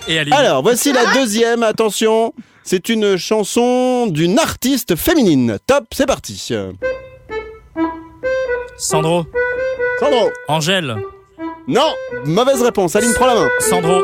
Et 0.09 0.19
Aline. 0.19 0.33
Alors, 0.33 0.63
voici 0.63 0.93
la 0.93 1.13
deuxième. 1.15 1.63
Attention, 1.63 2.33
c'est 2.63 2.89
une 2.89 3.17
chanson 3.17 4.07
d'une 4.07 4.39
artiste 4.39 4.97
féminine. 4.97 5.59
Top, 5.67 5.85
c'est 5.93 6.07
parti. 6.07 6.53
Sandro. 8.77 9.25
Sandro. 9.99 10.31
Angèle. 10.49 10.97
Non, 11.69 11.93
mauvaise 12.25 12.63
réponse. 12.63 12.97
Aline 12.97 13.15
prend 13.15 13.27
la 13.27 13.35
main. 13.35 13.49
Sandro. 13.61 14.03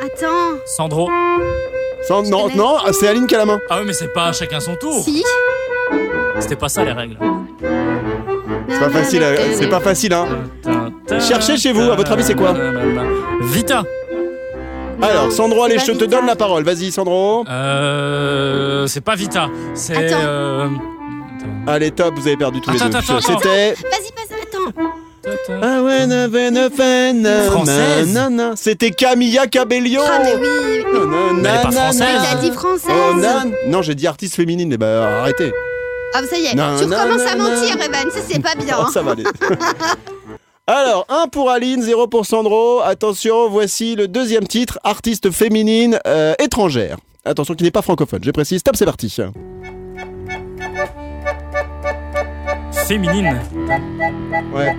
Attends. 0.00 0.58
Sandro. 0.66 1.10
Non, 2.28 2.48
non, 2.54 2.78
c'est 2.92 3.08
Aline 3.08 3.26
qui 3.26 3.34
a 3.34 3.38
la 3.38 3.46
main. 3.46 3.60
Ah 3.70 3.78
oui, 3.78 3.84
mais 3.86 3.92
c'est 3.92 4.12
pas 4.12 4.32
chacun 4.32 4.60
son 4.60 4.74
tour. 4.76 5.02
Si. 5.04 5.24
C'était 6.40 6.56
pas 6.56 6.68
ça 6.68 6.84
les 6.84 6.92
règles. 6.92 7.16
C'est 8.68 8.78
pas 8.80 8.90
facile, 8.90 9.22
euh, 9.22 9.36
c'est 9.54 9.68
pas 9.68 9.80
facile, 9.80 10.12
hein. 10.12 10.26
Cherchez 11.20 11.56
chez 11.56 11.72
vous, 11.72 11.90
à 11.90 11.94
votre 11.94 12.10
avis, 12.12 12.24
c'est 12.24 12.34
quoi 12.34 12.54
Vita. 13.42 13.84
Alors, 15.02 15.32
Sandro, 15.32 15.64
allez, 15.64 15.78
je 15.78 15.86
te 15.86 15.92
Vita. 15.92 16.06
donne 16.06 16.26
la 16.26 16.36
parole. 16.36 16.62
Vas-y, 16.64 16.92
Sandro. 16.92 17.44
Euh, 17.48 18.86
c'est 18.86 19.00
pas 19.00 19.14
Vita. 19.16 19.48
C'est. 19.74 19.96
Attends. 19.96 20.16
Euh... 20.24 20.68
Allez, 21.66 21.90
top, 21.90 22.14
vous 22.16 22.26
avez 22.26 22.36
perdu 22.36 22.60
tous 22.60 22.70
les 22.70 22.78
deux. 22.78 22.84
attends, 22.84 22.98
attends. 22.98 23.20
C'était. 23.20 23.72
Vas-y, 23.74 24.12
passe, 24.12 24.38
attends. 24.42 24.88
Ah 25.62 25.82
ouais, 25.82 26.06
na, 26.08 26.26
na, 26.26 26.50
na, 26.50 26.68
na, 26.68 27.12
na, 27.12 27.42
Française. 27.50 28.12
na, 28.12 28.28
na. 28.28 28.52
C'était 28.56 28.90
Camilla 28.90 29.46
Cabello. 29.46 30.00
Ah, 30.04 30.18
mais 30.22 30.34
oui. 30.34 30.84
Na, 30.92 30.98
na, 31.00 31.32
Mais 31.32 31.38
elle 31.38 31.38
est 31.38 31.42
na, 31.42 31.62
pas 31.62 31.70
na, 31.70 31.80
française. 31.82 32.14
na. 32.14 32.22
T'as 32.32 32.40
dit 32.40 32.50
française. 32.50 32.90
Oh, 32.90 33.14
nan. 33.14 33.52
Non, 33.68 33.82
j'ai 33.82 33.94
dit 33.94 34.06
artiste 34.08 34.34
féminine, 34.34 34.68
mais 34.68 34.78
bah 34.78 35.20
arrêtez. 35.20 35.52
Ah, 36.14 36.20
ça 36.28 36.36
y 36.36 36.46
est, 36.46 36.54
Non, 36.54 36.76
tu 36.78 36.86
non, 36.86 36.96
recommences 36.96 37.20
non, 37.22 37.26
à 37.28 37.34
non. 37.36 37.44
mentir, 37.44 37.76
Evan. 37.76 38.10
Ça, 38.10 38.18
c'est 38.28 38.42
pas 38.42 38.54
bien. 38.56 38.76
Oh, 38.80 38.90
ça 38.90 39.02
va 39.02 39.12
aller. 39.12 39.24
Alors, 40.68 41.06
1 41.08 41.26
pour 41.26 41.50
Aline, 41.50 41.82
0 41.82 42.06
pour 42.06 42.24
Sandro. 42.24 42.80
Attention, 42.82 43.48
voici 43.48 43.96
le 43.96 44.06
deuxième 44.06 44.46
titre, 44.46 44.78
artiste 44.84 45.32
féminine 45.32 45.98
euh, 46.06 46.34
étrangère. 46.38 46.98
Attention, 47.24 47.54
qui 47.54 47.64
n'est 47.64 47.72
pas 47.72 47.82
francophone, 47.82 48.22
je 48.22 48.30
précise. 48.30 48.62
Top, 48.62 48.76
c'est 48.76 48.84
parti. 48.84 49.12
Féminine. 52.92 53.40
Ouais. 54.52 54.76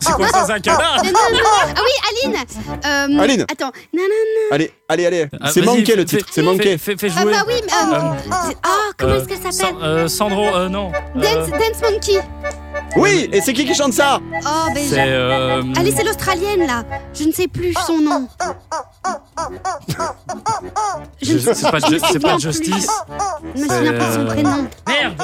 C'est 0.00 0.12
quoi 0.14 0.28
ça, 0.28 0.44
c'est 0.46 0.52
un 0.52 0.60
canard 0.60 1.02
Non, 1.04 1.10
non, 1.12 1.38
non. 1.38 1.44
Ah 1.76 1.80
oui, 1.82 2.24
Aline. 2.30 2.36
Euh, 3.18 3.22
Aline. 3.22 3.42
Attends. 3.42 3.70
Non, 3.92 4.02
non, 4.02 4.08
non. 4.08 4.54
Allez, 4.54 4.72
allez, 4.88 5.06
allez. 5.06 5.26
Ah, 5.40 5.50
c'est 5.50 5.60
manqué 5.62 5.94
le 5.94 6.04
titre, 6.06 6.26
c'est 6.30 6.42
manqué. 6.42 6.78
Fais, 6.78 6.96
fais 6.96 7.08
Ah 7.14 7.20
jouer. 7.22 7.32
bah 7.32 7.44
oui, 7.46 7.54
mais, 7.66 7.72
euh, 7.72 8.32
ah, 8.32 8.48
comment 8.96 9.12
Euh, 9.12 9.18
est-ce 9.20 9.28
qu'elle 9.28 9.36
s'appelle? 9.52 9.52
San- 9.52 9.82
euh, 9.82 10.08
Sandro, 10.08 10.46
euh, 10.56 10.68
non. 10.70 10.90
Euh, 11.16 11.20
Dance, 11.20 11.50
Dance 11.50 11.82
Monkey. 11.90 12.22
Oui, 12.96 13.28
et 13.32 13.40
c'est 13.40 13.52
qui 13.52 13.64
qui 13.64 13.74
chante 13.74 13.92
ça 13.92 14.18
Oh, 14.22 14.48
ben. 14.74 14.84
C'est. 14.88 14.96
je- 14.96 15.00
euh, 15.10 15.62
Allez, 15.76 15.92
c'est 15.96 16.04
l'Australienne 16.04 16.66
là. 16.66 16.84
Je 17.14 17.24
ne 17.24 17.32
sais 17.32 17.46
plus 17.46 17.74
son 17.86 17.98
nom. 17.98 18.26
Je 21.20 21.34
ne 21.34 21.38
je- 21.38 21.52
C'est 21.52 21.70
pas, 21.70 21.78
je 21.86 21.94
ne 21.94 21.98
c'est 21.98 22.18
pas 22.20 22.32
plus. 22.34 22.42
Justice. 22.42 22.88
Je 23.54 23.62
me 23.62 23.68
souviens 23.68 23.92
pas 23.92 24.08
de 24.08 24.12
son 24.14 24.20
euh, 24.20 24.26
prénom. 24.26 24.66
Merde 24.86 25.14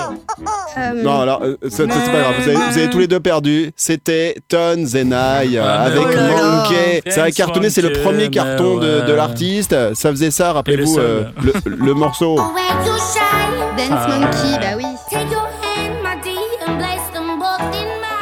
Euh, 0.76 1.02
Non, 1.02 1.20
alors, 1.20 1.42
euh, 1.42 1.56
c'est 1.62 1.70
c'est 1.70 1.86
pas 1.86 2.20
grave, 2.20 2.34
vous 2.38 2.48
avez, 2.48 2.56
vous 2.56 2.78
avez 2.78 2.90
tous 2.90 2.98
les 2.98 3.06
deux 3.08 3.20
perdu. 3.20 3.72
C'était 3.76 4.36
Ton 4.48 4.84
Zenai 4.84 5.58
Ah, 5.58 5.82
avec 5.82 6.00
oh 6.02 6.06
là 6.14 6.28
là. 6.28 6.42
Monkey. 6.64 7.02
Ça 7.10 7.24
a 7.24 7.30
cartonné, 7.30 7.70
c'est 7.70 7.82
le 7.82 7.88
Monkey, 7.88 8.02
premier 8.02 8.24
mais 8.24 8.30
carton 8.30 8.76
de, 8.76 9.00
de 9.00 9.10
ouais. 9.10 9.16
l'artiste. 9.16 9.74
Ça 9.94 10.10
faisait 10.10 10.30
ça, 10.30 10.52
rappelez-vous, 10.52 10.94
Et 10.98 11.02
le 11.02 11.02
euh, 11.02 11.24
le, 11.42 11.76
le 11.76 11.94
morceau. 11.94 12.36
Dance. 12.36 14.08
Monkey, 14.08 14.58
bah 14.60 14.76
oui. 14.76 14.84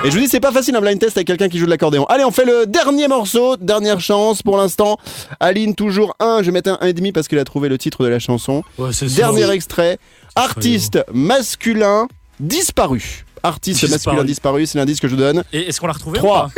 Et 0.05 0.11
je 0.11 0.15
vous 0.17 0.21
dis, 0.23 0.29
c'est 0.29 0.41
pas 0.41 0.53
facile 0.53 0.75
un 0.77 0.81
blind 0.81 0.99
test 0.99 1.17
avec 1.17 1.27
quelqu'un 1.27 1.49
qui 1.49 1.59
joue 1.59 1.67
de 1.67 1.71
l'accordéon. 1.71 2.05
Allez, 2.07 2.25
on 2.25 2.31
fait 2.31 2.45
le 2.45 2.67
dernier 2.67 3.09
morceau, 3.09 3.57
dernière 3.57 4.01
chance 4.01 4.43
pour 4.43 4.57
l'instant. 4.57 4.99
Aline, 5.41 5.75
toujours 5.75 6.15
1, 6.21 6.39
je 6.41 6.47
vais 6.47 6.53
mettre 6.53 6.71
un 6.71 6.79
1,5 6.87 7.13
parce 7.13 7.29
qu'il 7.29 7.39
a 7.39 7.45
trouvé 7.45 7.69
le 7.69 7.79
titre 7.79 8.03
de 8.05 8.09
la 8.09 8.19
chanson. 8.19 8.63
Ouais, 8.79 8.93
c'est 8.93 9.09
ça. 9.09 9.17
Dernier 9.17 9.49
extrait, 9.51 9.99
artiste 10.35 10.99
masculin 11.13 12.09
disparu. 12.41 13.25
Artiste 13.45 13.81
Disparu. 13.85 14.17
masculin 14.17 14.25
disparu, 14.25 14.67
c'est 14.67 14.79
l'indice 14.79 15.01
que 15.01 15.09
je 15.09 15.15
vous 15.15 15.21
donne. 15.21 15.43
Et 15.53 15.69
est-ce 15.69 15.81
qu'on 15.81 15.87
l'a 15.89 15.93
retrouvé 15.95 16.19
3. 16.19 16.51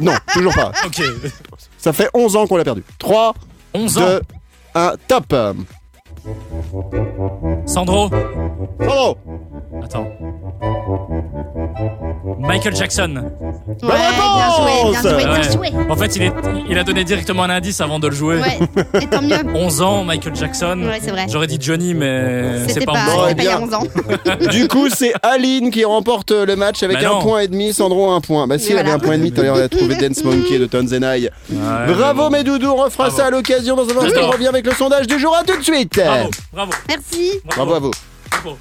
ou 0.00 0.04
Non, 0.04 0.14
toujours 0.32 0.54
pas. 0.54 0.72
Ok. 0.86 1.02
Ça 1.78 1.92
fait 1.92 2.08
11 2.14 2.36
ans 2.36 2.46
qu'on 2.46 2.56
l'a 2.56 2.64
perdu. 2.64 2.82
3, 2.98 3.34
11 3.74 3.98
ans. 3.98 4.00
2, 4.00 4.20
1, 4.74 4.92
top. 5.06 5.34
Sandro? 7.66 8.08
Bravo. 8.78 9.16
Attends. 9.82 10.06
Michael 12.40 12.74
Jackson. 12.76 13.30
Ouais, 13.82 13.88
bien 13.88 14.50
joué, 14.56 14.90
bien 14.90 15.02
joué, 15.02 15.24
bien 15.24 15.32
Ouais. 15.34 15.52
joué. 15.72 15.90
En 15.90 15.96
fait, 15.96 16.16
il, 16.16 16.22
est, 16.22 16.32
il 16.70 16.78
a 16.78 16.84
donné 16.84 17.04
directement 17.04 17.42
un 17.44 17.50
indice 17.50 17.80
avant 17.80 17.98
de 17.98 18.08
le 18.08 18.14
jouer. 18.14 18.40
Ouais, 18.40 18.58
et 19.02 19.06
tant 19.06 19.20
mieux. 19.22 19.36
11 19.54 19.82
ans, 19.82 20.04
Michael 20.04 20.34
Jackson. 20.34 20.80
Ouais, 20.86 20.98
c'est 21.02 21.10
vrai. 21.10 21.26
J'aurais 21.30 21.46
dit 21.46 21.58
Johnny, 21.60 21.92
mais 21.94 22.66
c'est 22.68 22.84
pas, 22.86 22.92
pas. 22.92 23.04
Bon, 23.06 23.22
eh 23.30 23.34
pas 23.34 23.42
il 23.42 23.46
y 23.46 23.48
a 23.48 23.58
bien. 23.58 23.66
11 23.66 23.74
ans. 23.74 23.82
Du 24.50 24.68
coup, 24.68 24.88
c'est 24.88 25.12
Aline 25.22 25.70
qui 25.70 25.84
remporte 25.84 26.30
le 26.30 26.56
match 26.56 26.82
avec 26.82 27.00
Bah 27.00 27.10
un 27.16 27.20
point 27.20 27.40
et 27.40 27.48
demi. 27.48 27.72
Sandro 27.72 28.10
un 28.10 28.20
point. 28.20 28.46
Bah 28.46 28.58
si, 28.58 28.72
elle 28.72 28.78
avait 28.78 28.90
un 28.90 28.98
point 28.98 29.14
et 29.14 29.18
demi. 29.18 29.32
Tout 29.32 29.40
à 29.40 29.44
l'heure, 29.44 29.56
elle 29.56 29.64
a 29.64 29.68
trouvé 29.68 29.94
Dance 29.96 30.22
Monkey 30.24 30.58
de 30.58 30.66
Tonzenai. 30.66 31.30
Ouais, 31.50 31.60
Bravo 31.94 32.30
mes 32.30 32.44
doudous, 32.44 32.68
on 32.70 32.76
refera 32.76 33.04
Bravo. 33.04 33.16
ça 33.16 33.26
à 33.26 33.30
l'occasion 33.30 33.76
dans 33.76 33.84
un 33.84 34.04
instant. 34.04 34.20
On 34.24 34.30
revient 34.30 34.48
avec 34.48 34.64
le 34.66 34.72
sondage 34.72 35.06
du 35.06 35.18
jour. 35.18 35.36
À 35.36 35.44
tout 35.44 35.56
de 35.58 35.62
suite. 35.62 36.00
Bravo, 36.14 36.30
bravo. 36.52 36.72
Merci. 36.88 37.40
Bravo 37.44 37.74
à 37.74 37.78
vous. 37.80 37.90
bravo. 38.30 38.58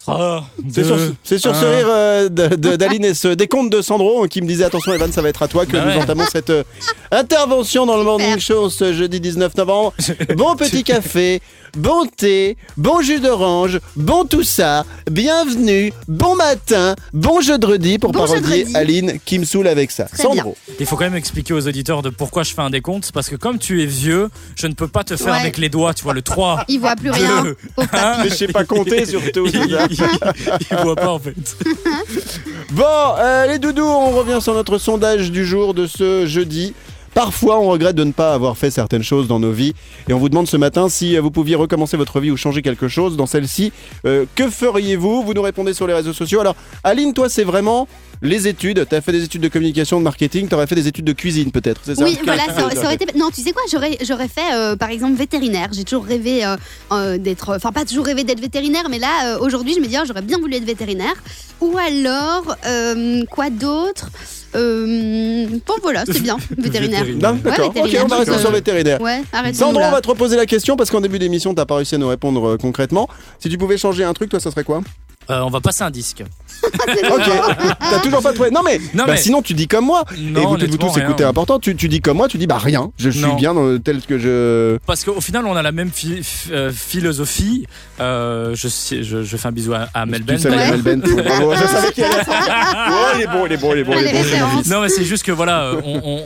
Trois, 0.00 0.44
C'est 0.70 0.84
sur, 0.84 0.96
c'est 1.24 1.38
sur 1.38 1.54
ce 1.54 1.64
rire 1.64 1.86
euh, 1.88 2.28
de- 2.28 2.54
de- 2.56 2.76
d'Aline 2.76 3.04
et 3.04 3.14
ce 3.14 3.28
décompte 3.28 3.70
de 3.72 3.82
Sandro 3.82 4.26
qui 4.28 4.40
me 4.42 4.46
disait 4.46 4.64
attention 4.64 4.92
Evan 4.92 5.10
ça 5.12 5.22
va 5.22 5.28
être 5.28 5.42
à 5.42 5.48
toi 5.48 5.66
que 5.66 5.72
Bah 5.72 5.84
nous 5.84 5.90
ouais. 5.90 6.02
entamons 6.02 6.24
cette 6.30 6.50
euh, 6.50 6.62
intervention 7.10 7.86
dans 7.86 7.96
le 7.96 8.04
Morning 8.04 8.38
Show 8.38 8.70
ce 8.70 8.92
jeudi 8.92 9.20
19 9.20 9.56
novembre. 9.56 9.92
Bon 10.36 10.54
petit 10.56 10.84
café, 10.84 11.40
bon 11.76 12.06
thé, 12.16 12.56
bon 12.76 13.00
jus 13.02 13.20
d'orange, 13.20 13.80
bon 13.96 14.24
tout 14.24 14.42
ça, 14.44 14.84
bienvenue, 15.10 15.92
bon 16.06 16.36
matin, 16.36 16.94
bon 17.12 17.40
jeudi 17.40 17.98
pour 17.98 18.12
Bon 18.12 18.20
parodier 18.20 18.60
jeudi. 18.60 18.76
Aline 18.76 19.18
qui 19.24 19.38
me 19.38 19.44
saoule 19.44 19.68
avec 19.68 19.90
ça. 19.90 20.04
Très 20.04 20.22
Sandro, 20.22 20.56
Il 20.80 20.86
faut 20.86 20.96
quand 20.96 21.04
même 21.04 21.16
expliquer 21.16 21.54
aux 21.54 21.66
auditeurs 21.66 22.02
de 22.02 22.10
pourquoi 22.10 22.42
je 22.44 22.54
fais 22.54 22.62
un 22.62 22.70
décompte. 22.70 23.10
Parce 23.12 23.28
que 23.28 23.36
comme 23.36 23.58
tu 23.58 23.82
es 23.82 23.86
vieux, 23.86 24.28
je 24.56 24.66
ne 24.66 24.74
peux 24.74 24.88
pas 24.88 25.04
te 25.04 25.16
faire 25.16 25.32
Ouais. 25.32 25.40
avec 25.40 25.58
les 25.58 25.68
doigts. 25.68 25.92
Tu 25.94 26.04
vois, 26.04 26.14
le 26.14 26.22
3. 26.22 26.64
Il 26.68 26.80
voit 26.80 26.96
plus 26.96 27.10
rien. 27.10 27.37
Papy. 27.76 28.20
mais 28.24 28.28
je 28.30 28.34
sais 28.34 28.48
pas 28.48 28.64
compter 28.64 29.04
surtout. 29.06 29.46
il- 29.52 29.78
il 30.70 30.76
voit 30.82 30.96
pas 30.96 31.10
en 31.12 31.18
fait. 31.18 31.34
Bon, 32.70 32.84
euh, 33.18 33.46
les 33.46 33.58
doudous, 33.58 33.82
on 33.84 34.10
revient 34.10 34.40
sur 34.40 34.54
notre 34.54 34.78
sondage 34.78 35.30
du 35.30 35.44
jour 35.46 35.74
de 35.74 35.86
ce 35.86 36.26
jeudi. 36.26 36.74
Parfois, 37.14 37.58
on 37.60 37.68
regrette 37.68 37.96
de 37.96 38.04
ne 38.04 38.12
pas 38.12 38.34
avoir 38.34 38.56
fait 38.56 38.70
certaines 38.70 39.02
choses 39.02 39.26
dans 39.28 39.40
nos 39.40 39.52
vies. 39.52 39.74
Et 40.08 40.12
on 40.12 40.18
vous 40.18 40.28
demande 40.28 40.46
ce 40.46 40.56
matin 40.56 40.88
si 40.88 41.16
euh, 41.16 41.20
vous 41.20 41.30
pouviez 41.30 41.56
recommencer 41.56 41.96
votre 41.96 42.20
vie 42.20 42.30
ou 42.30 42.36
changer 42.36 42.62
quelque 42.62 42.88
chose 42.88 43.16
dans 43.16 43.26
celle-ci. 43.26 43.72
euh, 44.04 44.24
que 44.34 44.48
feriez-vous? 44.48 45.22
Vous 45.22 45.34
nous 45.34 45.42
répondez 45.42 45.74
sur 45.74 45.86
les 45.86 45.94
réseaux 45.94 46.12
sociaux. 46.12 46.40
Alors, 46.40 46.54
Aline, 46.84 47.12
toi, 47.14 47.28
c'est 47.28 47.44
vraiment 47.44 47.88
les 48.22 48.48
études. 48.48 48.86
Tu 48.88 48.94
as 48.94 49.00
fait 49.00 49.12
des 49.12 49.24
études 49.24 49.42
de 49.42 49.48
communication, 49.48 49.98
de 49.98 50.04
marketing. 50.04 50.48
Tu 50.48 50.54
aurais 50.54 50.66
fait 50.66 50.74
des 50.74 50.88
études 50.88 51.04
de 51.04 51.12
cuisine, 51.12 51.50
peut-être, 51.52 51.80
c'est 51.84 51.94
ça? 51.96 52.04
Oui, 52.04 52.18
voilà, 52.24 52.44
ça, 52.46 52.70
ça 52.74 52.84
aurait 52.84 52.94
été. 52.94 53.06
Non, 53.18 53.30
tu 53.34 53.42
sais 53.42 53.52
quoi, 53.52 53.62
j'aurais, 53.70 53.96
j'aurais 54.04 54.28
fait, 54.28 54.52
euh, 54.54 54.76
par 54.76 54.90
exemple, 54.90 55.14
vétérinaire. 55.16 55.68
J'ai 55.72 55.84
toujours 55.84 56.04
rêvé 56.04 56.44
euh, 56.44 56.56
euh, 56.92 57.18
d'être. 57.18 57.54
Enfin, 57.56 57.72
pas 57.72 57.84
toujours 57.84 58.04
rêvé 58.06 58.24
d'être 58.24 58.40
vétérinaire, 58.40 58.88
mais 58.90 58.98
là, 58.98 59.34
euh, 59.36 59.38
aujourd'hui, 59.40 59.74
je 59.74 59.80
me 59.80 59.86
dis, 59.86 59.96
oh, 60.00 60.04
j'aurais 60.06 60.22
bien 60.22 60.38
voulu 60.38 60.54
être 60.56 60.64
vétérinaire. 60.64 61.14
Ou 61.60 61.76
alors, 61.78 62.56
euh, 62.66 63.24
quoi 63.30 63.50
d'autre? 63.50 64.10
Euh, 64.54 65.46
Bon, 65.66 65.74
voilà, 65.82 66.04
c'est 66.06 66.20
bien, 66.20 66.36
vétérinaire. 66.58 67.04
Vétérinaire. 67.04 67.32
Non, 67.34 67.38
D'accord, 67.42 67.66
ok, 67.68 67.74
vétérinaire, 67.74 68.04
on 68.04 68.08
va 68.08 68.16
rester 68.18 68.38
sur 68.38 68.50
vétérinaire. 68.50 69.00
Ouais, 69.00 69.22
arrête 69.32 69.54
Sandro, 69.54 69.82
on 69.82 69.90
va 69.90 70.00
te 70.00 70.08
reposer 70.08 70.36
la 70.36 70.46
question 70.46 70.76
parce 70.76 70.90
qu'en 70.90 71.00
début 71.00 71.18
d'émission, 71.18 71.54
t'as 71.54 71.66
pas 71.66 71.76
réussi 71.76 71.94
à 71.94 71.98
nous 71.98 72.08
répondre 72.08 72.44
euh, 72.50 72.56
concrètement. 72.56 73.08
Si 73.38 73.48
tu 73.48 73.58
pouvais 73.58 73.76
changer 73.78 74.04
un 74.04 74.12
truc, 74.12 74.30
toi, 74.30 74.40
ça 74.40 74.50
serait 74.50 74.64
quoi? 74.64 74.80
Euh, 75.30 75.40
on 75.42 75.50
va 75.50 75.60
passer 75.60 75.82
un 75.84 75.90
disque. 75.90 76.24
Ok, 77.10 77.30
t'as 77.78 77.98
toujours 78.00 78.22
pas 78.22 78.32
trouvé. 78.32 78.50
Non 78.50 78.62
mais, 78.64 78.78
Non, 78.92 79.04
bah, 79.04 79.12
mais- 79.12 79.16
sinon 79.16 79.42
tu 79.42 79.54
dis 79.54 79.68
comme 79.68 79.84
moi. 79.86 80.04
Non, 80.18 80.56
et 80.56 80.66
vous 80.66 80.76
tous 80.76 80.98
écoutez 80.98 81.24
important. 81.24 81.58
Tu, 81.58 81.76
tu 81.76 81.88
dis 81.88 82.00
comme 82.00 82.16
moi, 82.16 82.28
tu 82.28 82.36
dis 82.38 82.46
bah 82.46 82.58
rien. 82.58 82.90
Je 82.98 83.10
suis 83.10 83.20
Non. 83.22 83.34
bien 83.36 83.54
dans 83.54 83.78
tel 83.78 84.00
que 84.02 84.18
je. 84.18 84.76
Parce 84.86 85.04
qu'au 85.04 85.20
final, 85.20 85.46
on 85.46 85.54
a 85.56 85.62
la 85.62 85.72
même 85.72 85.90
euh, 86.50 86.72
philosophie. 86.72 87.66
Euh, 88.00 88.54
je, 88.54 88.68
je, 89.02 89.22
je 89.22 89.36
fais 89.36 89.48
un 89.48 89.52
bisou 89.52 89.72
à, 89.74 89.88
à 89.94 90.04
Mel 90.06 90.20
Tu 90.20 90.26
Ben. 90.26 90.38
sais, 90.38 90.50
Ouais. 90.50 90.70
Mel 90.70 90.82
Ben, 90.82 91.02
ouais, 91.04 91.22
bravo, 91.22 91.54
je 91.54 91.66
savais 91.66 91.92
qu'il 91.92 92.04
allait 92.04 92.14
Oh, 92.26 92.92
il 93.16 93.22
est 93.22 93.26
bon, 93.26 93.46
il 93.46 93.52
est 93.52 93.56
bon, 93.56 93.72
il 93.74 93.78
est 93.78 93.84
bon, 93.84 93.92
Ah, 93.94 94.00
il 94.00 94.06
est 94.06 94.40
bon. 94.40 94.62
Non 94.66 94.80
mais 94.82 94.88
c'est 94.88 95.04
juste 95.04 95.24
que 95.24 95.32
voilà, 95.32 95.72
on, 95.84 96.00
on- 96.04 96.24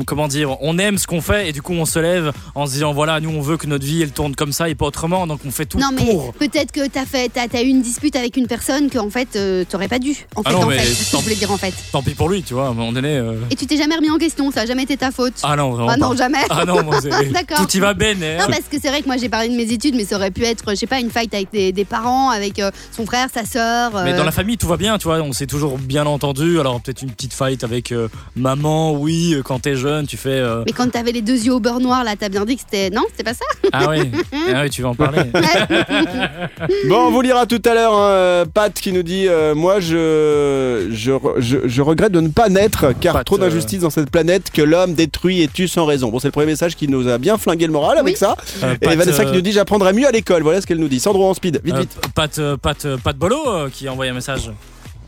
on- 0.00 0.04
comment 0.04 0.28
dire, 0.28 0.56
on 0.60 0.78
aime 0.78 0.98
ce 0.98 1.06
qu'on 1.06 1.20
fait 1.20 1.48
et 1.48 1.52
du 1.52 1.62
coup 1.62 1.72
on 1.74 1.84
se 1.84 1.98
lève 1.98 2.32
en 2.54 2.66
se 2.66 2.72
disant 2.72 2.92
voilà, 2.92 3.20
nous 3.20 3.30
on 3.30 3.40
veut 3.40 3.56
que 3.56 3.66
notre 3.66 3.84
vie 3.84 4.02
elle 4.02 4.12
tourne 4.12 4.34
comme 4.34 4.52
ça 4.52 4.68
et 4.68 4.74
pas 4.74 4.86
autrement, 4.86 5.26
donc 5.26 5.40
on 5.46 5.50
fait 5.50 5.66
tout 5.66 5.78
Non 5.78 5.90
mais 5.94 6.04
pour. 6.04 6.32
peut-être 6.34 6.72
que 6.72 6.86
t'as 6.88 7.04
fait, 7.06 7.28
t'as, 7.32 7.48
t'as 7.48 7.62
eu 7.62 7.66
une 7.66 7.82
dispute 7.82 8.16
avec 8.16 8.29
une 8.36 8.46
personne 8.46 8.88
que 8.90 8.98
en 8.98 9.10
fait 9.10 9.28
euh, 9.36 9.64
t'aurais 9.68 9.88
pas 9.88 9.98
dû. 9.98 10.10
En 10.36 10.42
fait, 10.42 10.50
Ah 10.50 10.52
non, 10.52 10.62
en 10.62 10.66
mais 10.66 10.78
fait, 10.78 10.84
c'est 10.86 10.94
ce 11.04 11.06
que 11.06 11.12
tant- 11.12 11.18
je 11.18 11.22
voulais 11.24 11.36
dire 11.36 11.50
en 11.52 11.56
fait. 11.56 11.74
Tant 11.92 12.02
pis 12.02 12.14
pour 12.14 12.28
lui, 12.28 12.42
tu 12.42 12.54
vois, 12.54 12.66
à 12.66 12.70
un 12.70 12.74
moment 12.74 12.92
donné. 12.92 13.16
euh, 13.16 13.34
Et 13.50 13.56
tu 13.56 13.66
t'es 13.66 13.76
jamais 13.76 13.96
remis 13.96 14.10
en 14.10 14.18
question, 14.18 14.50
ça 14.50 14.62
a 14.62 14.66
jamais 14.66 14.82
été 14.84 14.96
ta 14.96 15.10
faute. 15.10 15.34
Ah 15.42 15.56
non, 15.56 15.70
vraiment 15.70 15.90
Ah 15.92 15.96
non, 15.96 16.10
pas. 16.10 16.16
jamais. 16.16 16.38
Ah 16.50 16.64
non, 16.66 16.82
moi, 16.82 17.00
c'est- 17.00 17.08
D'accord. 17.32 17.66
tout 17.66 17.76
y 17.76 17.80
va 17.80 17.94
ben. 17.94 18.22
hein. 18.22 18.36
Non, 18.40 18.46
parce 18.48 18.64
que 18.70 18.76
c'est 18.80 18.88
vrai 18.88 19.00
que 19.02 19.06
moi 19.06 19.16
j'ai 19.16 19.28
parlé 19.28 19.48
de 19.48 19.54
mes 19.56 19.70
études, 19.72 19.94
mais 19.94 20.04
ça 20.04 20.16
aurait 20.16 20.30
pu 20.30 20.44
être, 20.44 20.64
je 20.70 20.74
sais 20.74 20.86
pas, 20.86 21.00
une 21.00 21.10
fight 21.10 21.32
avec 21.34 21.50
des, 21.52 21.72
des 21.72 21.84
parents, 21.84 22.30
avec 22.30 22.58
euh, 22.58 22.70
son 22.92 23.04
frère, 23.06 23.28
sa 23.32 23.44
sœur. 23.44 23.92
Mais 24.04 24.12
euh, 24.12 24.16
dans 24.18 24.24
la 24.24 24.32
famille, 24.32 24.56
tout 24.58 24.66
va 24.68 24.76
bien, 24.76 24.98
tu 24.98 25.04
vois, 25.04 25.18
on 25.20 25.32
s'est 25.32 25.46
toujours 25.46 25.78
bien 25.78 26.06
entendu. 26.06 26.58
Alors 26.60 26.80
peut-être 26.80 27.02
une 27.02 27.10
petite 27.10 27.32
fight 27.34 27.62
avec 27.64 27.92
euh, 27.92 28.08
maman, 28.36 28.92
oui, 28.92 29.34
euh, 29.34 29.42
quand 29.42 29.60
t'es 29.60 29.76
jeune, 29.76 30.06
tu 30.06 30.16
fais. 30.16 30.30
euh, 30.30 30.62
Mais 30.66 30.72
quand 30.72 30.90
t'avais 30.90 31.12
les 31.12 31.22
deux 31.22 31.44
yeux 31.46 31.52
au 31.54 31.60
beurre 31.60 31.80
noir, 31.80 32.04
là, 32.04 32.14
t'as 32.18 32.28
bien 32.28 32.44
dit 32.44 32.56
que 32.56 32.62
c'était. 32.62 32.90
Non, 32.90 33.02
c'était 33.10 33.24
pas 33.24 33.34
ça? 33.34 33.44
Ah 33.72 33.88
oui, 33.90 34.10
ah 34.54 34.62
oui, 34.62 34.70
tu 34.70 34.82
veux 34.82 34.88
en 34.88 34.94
parler. 34.94 35.22
Bon, 36.88 37.06
on 37.06 37.10
vous 37.10 37.20
lira 37.20 37.46
tout 37.46 37.60
à 37.64 37.74
l'heure, 37.74 37.94
hein, 37.94 38.14
euh, 38.20 38.44
Pat 38.44 38.72
qui 38.72 38.92
nous 38.92 39.02
dit 39.02 39.26
euh, 39.28 39.54
Moi, 39.54 39.80
je, 39.80 40.88
je, 40.90 41.12
je, 41.38 41.58
je 41.64 41.82
regrette 41.82 42.12
de 42.12 42.20
ne 42.20 42.28
pas 42.28 42.48
naître, 42.48 42.86
car 43.00 43.14
Pat, 43.14 43.24
trop 43.26 43.36
euh, 43.36 43.40
d'injustice 43.40 43.80
dans 43.80 43.90
cette 43.90 44.10
planète 44.10 44.50
que 44.52 44.62
l'homme 44.62 44.94
détruit 44.94 45.42
et 45.42 45.48
tue 45.48 45.68
sans 45.68 45.84
raison. 45.86 46.10
Bon, 46.10 46.18
c'est 46.18 46.28
le 46.28 46.32
premier 46.32 46.46
message 46.46 46.76
qui 46.76 46.88
nous 46.88 47.08
a 47.08 47.18
bien 47.18 47.38
flingué 47.38 47.66
le 47.66 47.72
moral 47.72 47.98
avec 47.98 48.16
ça. 48.16 48.36
Euh, 48.62 48.74
Et 48.80 48.86
Pat, 48.86 48.96
Vanessa 48.96 49.24
qui 49.24 49.32
nous 49.32 49.40
dit 49.40 49.52
J'apprendrai 49.52 49.92
mieux 49.92 50.06
à 50.06 50.10
l'école. 50.12 50.42
Voilà 50.42 50.60
ce 50.60 50.66
qu'elle 50.66 50.78
nous 50.78 50.88
dit. 50.88 51.00
Sandro 51.00 51.28
en 51.28 51.34
speed, 51.34 51.60
vite, 51.64 51.74
euh, 51.74 51.80
vite. 51.80 51.98
Pat, 52.14 52.40
Pat, 52.62 52.96
Pat 53.02 53.16
Bolo 53.16 53.36
euh, 53.48 53.68
qui 53.72 53.88
a 53.88 53.92
envoyé 53.92 54.10
un 54.10 54.14
message. 54.14 54.50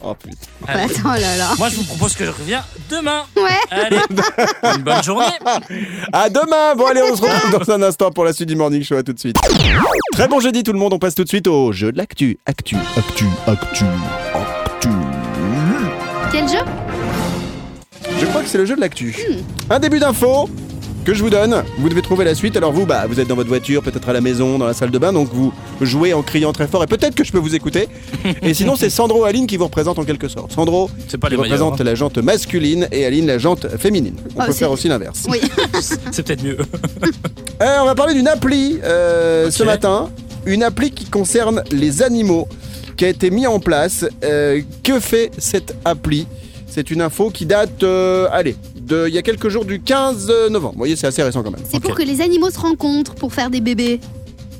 Oh 0.04 0.14
putain. 0.14 0.36
Allez. 0.66 0.84
Attends, 0.84 1.12
là 1.12 1.36
là. 1.36 1.50
Moi, 1.58 1.68
je 1.68 1.76
vous 1.76 1.84
propose 1.84 2.14
que 2.14 2.24
je 2.24 2.30
reviens 2.30 2.64
demain. 2.90 3.22
Ouais. 3.36 3.50
Allez, 3.70 3.98
une 4.76 4.82
bonne 4.82 5.02
journée. 5.02 5.26
À 6.12 6.28
demain 6.28 6.74
Bon 6.76 6.86
allez, 6.86 7.02
on 7.02 7.14
se 7.16 7.22
retrouve 7.22 7.50
dans 7.66 7.72
un 7.72 7.82
instant 7.82 8.10
pour 8.10 8.24
la 8.24 8.32
suite 8.32 8.48
du 8.48 8.56
Morning 8.56 8.82
Show. 8.82 8.96
À 8.96 9.02
tout 9.02 9.12
de 9.12 9.18
suite. 9.18 9.36
Très 10.12 10.28
bon 10.28 10.40
jeudi 10.40 10.62
tout 10.62 10.72
le 10.72 10.78
monde. 10.78 10.92
On 10.92 10.98
passe 10.98 11.14
tout 11.14 11.24
de 11.24 11.28
suite 11.28 11.46
au 11.46 11.72
jeu 11.72 11.92
de 11.92 11.98
l'actu. 11.98 12.38
Actu, 12.46 12.76
actu, 12.96 13.26
actu, 13.46 13.84
actu. 14.34 14.88
Quel 16.32 16.48
jeu? 16.48 16.64
Je 18.20 18.26
crois 18.26 18.42
que 18.42 18.48
c'est 18.48 18.58
le 18.58 18.66
jeu 18.66 18.74
de 18.74 18.80
l'actu. 18.80 19.16
Un 19.70 19.78
début 19.78 19.98
d'info 20.00 20.48
que 21.04 21.14
je 21.14 21.22
vous 21.22 21.30
donne. 21.30 21.62
Vous 21.78 21.88
devez 21.88 22.02
trouver 22.02 22.24
la 22.24 22.34
suite. 22.34 22.56
Alors 22.56 22.72
vous, 22.72 22.86
bah, 22.86 23.04
vous 23.08 23.18
êtes 23.20 23.28
dans 23.28 23.34
votre 23.34 23.48
voiture, 23.48 23.82
peut-être 23.82 24.08
à 24.08 24.12
la 24.12 24.20
maison, 24.20 24.58
dans 24.58 24.66
la 24.66 24.74
salle 24.74 24.90
de 24.90 24.98
bain, 24.98 25.12
donc 25.12 25.28
vous 25.32 25.52
jouez 25.80 26.14
en 26.14 26.22
criant 26.22 26.52
très 26.52 26.66
fort 26.66 26.82
et 26.84 26.86
peut-être 26.86 27.14
que 27.14 27.24
je 27.24 27.32
peux 27.32 27.38
vous 27.38 27.54
écouter. 27.54 27.88
Et 28.42 28.54
sinon, 28.54 28.76
c'est 28.76 28.90
Sandro 28.90 29.24
Aline 29.24 29.46
qui 29.46 29.56
vous 29.56 29.64
représente 29.64 29.98
en 29.98 30.04
quelque 30.04 30.28
sorte. 30.28 30.52
Sandro 30.52 30.90
C'est 31.08 31.18
pas 31.18 31.28
qui 31.28 31.32
les 31.36 31.42
meilleurs. 31.42 31.58
représente 31.66 31.80
hein. 31.80 31.84
la 31.84 31.94
jante 31.94 32.18
masculine 32.18 32.88
et 32.92 33.04
Aline 33.04 33.26
la 33.26 33.38
jante 33.38 33.66
féminine. 33.78 34.14
On 34.36 34.42
Oh, 34.42 34.46
peut 34.46 34.52
faire 34.52 34.70
aussi 34.70 34.88
l'inverse. 34.88 35.24
Oui. 35.28 35.40
C'est 35.80 36.22
peut-être 36.24 36.42
mieux. 36.42 36.58
Euh, 37.62 37.76
on 37.82 37.84
va 37.84 37.94
parler 37.94 38.14
d'une 38.14 38.26
appli 38.26 38.80
euh, 38.82 39.48
ce 39.52 39.62
matin. 39.62 40.10
Une 40.46 40.64
appli 40.64 40.90
qui 40.90 41.04
concerne 41.04 41.62
les 41.70 42.02
animaux, 42.02 42.48
qui 42.96 43.04
a 43.04 43.08
été 43.08 43.30
mise 43.30 43.46
en 43.46 43.60
place. 43.60 44.04
Euh, 44.24 44.62
que 44.82 44.98
fait 44.98 45.30
cette 45.38 45.76
appli? 45.84 46.26
C'est 46.66 46.90
une 46.90 47.00
info 47.02 47.30
qui 47.30 47.46
date, 47.46 47.84
euh, 47.84 48.26
allez, 48.32 48.56
de, 48.86 49.06
il 49.08 49.14
y 49.14 49.18
a 49.18 49.22
quelques 49.22 49.48
jours 49.48 49.64
du 49.64 49.80
15 49.80 50.30
novembre. 50.50 50.72
Vous 50.74 50.78
voyez, 50.78 50.96
c'est 50.96 51.06
assez 51.06 51.22
récent 51.22 51.42
quand 51.42 51.50
même. 51.50 51.60
C'est 51.70 51.80
pour 51.80 51.94
que 51.94 52.02
les 52.02 52.20
animaux 52.20 52.50
se 52.50 52.58
rencontrent 52.58 53.14
pour 53.14 53.32
faire 53.32 53.50
des 53.50 53.60
bébés. 53.60 54.00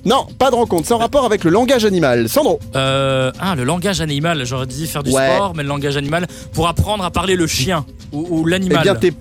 Non, 0.05 0.27
pas 0.39 0.51
de 0.51 0.57
rencontre, 0.57 0.89
sans 0.89 0.99
rapport 0.99 1.25
avec 1.25 1.45
le 1.45 1.51
langage 1.51 1.85
animal. 1.85 2.29
Sandro 2.29 2.59
Euh, 2.75 3.31
ah, 3.39 3.55
le 3.55 3.63
langage 3.65 4.01
animal. 4.01 4.45
J'aurais 4.45 4.67
dit 4.67 4.87
faire 4.89 5.03
du 5.05 5.11
Ouais. 5.13 5.35
sport, 5.37 5.53
mais 5.55 5.63
le 5.63 5.69
langage 5.69 5.97
animal 5.97 6.27
pour 6.53 6.67
apprendre 6.67 7.05
à 7.05 7.11
parler 7.11 7.37
le 7.37 7.47
chien 7.47 7.85
ou, 8.13 8.27
ou 8.29 8.45
Eh 8.49 8.51
l'animal. 8.51 8.83
bien, 8.83 8.95
t'es 8.97 9.13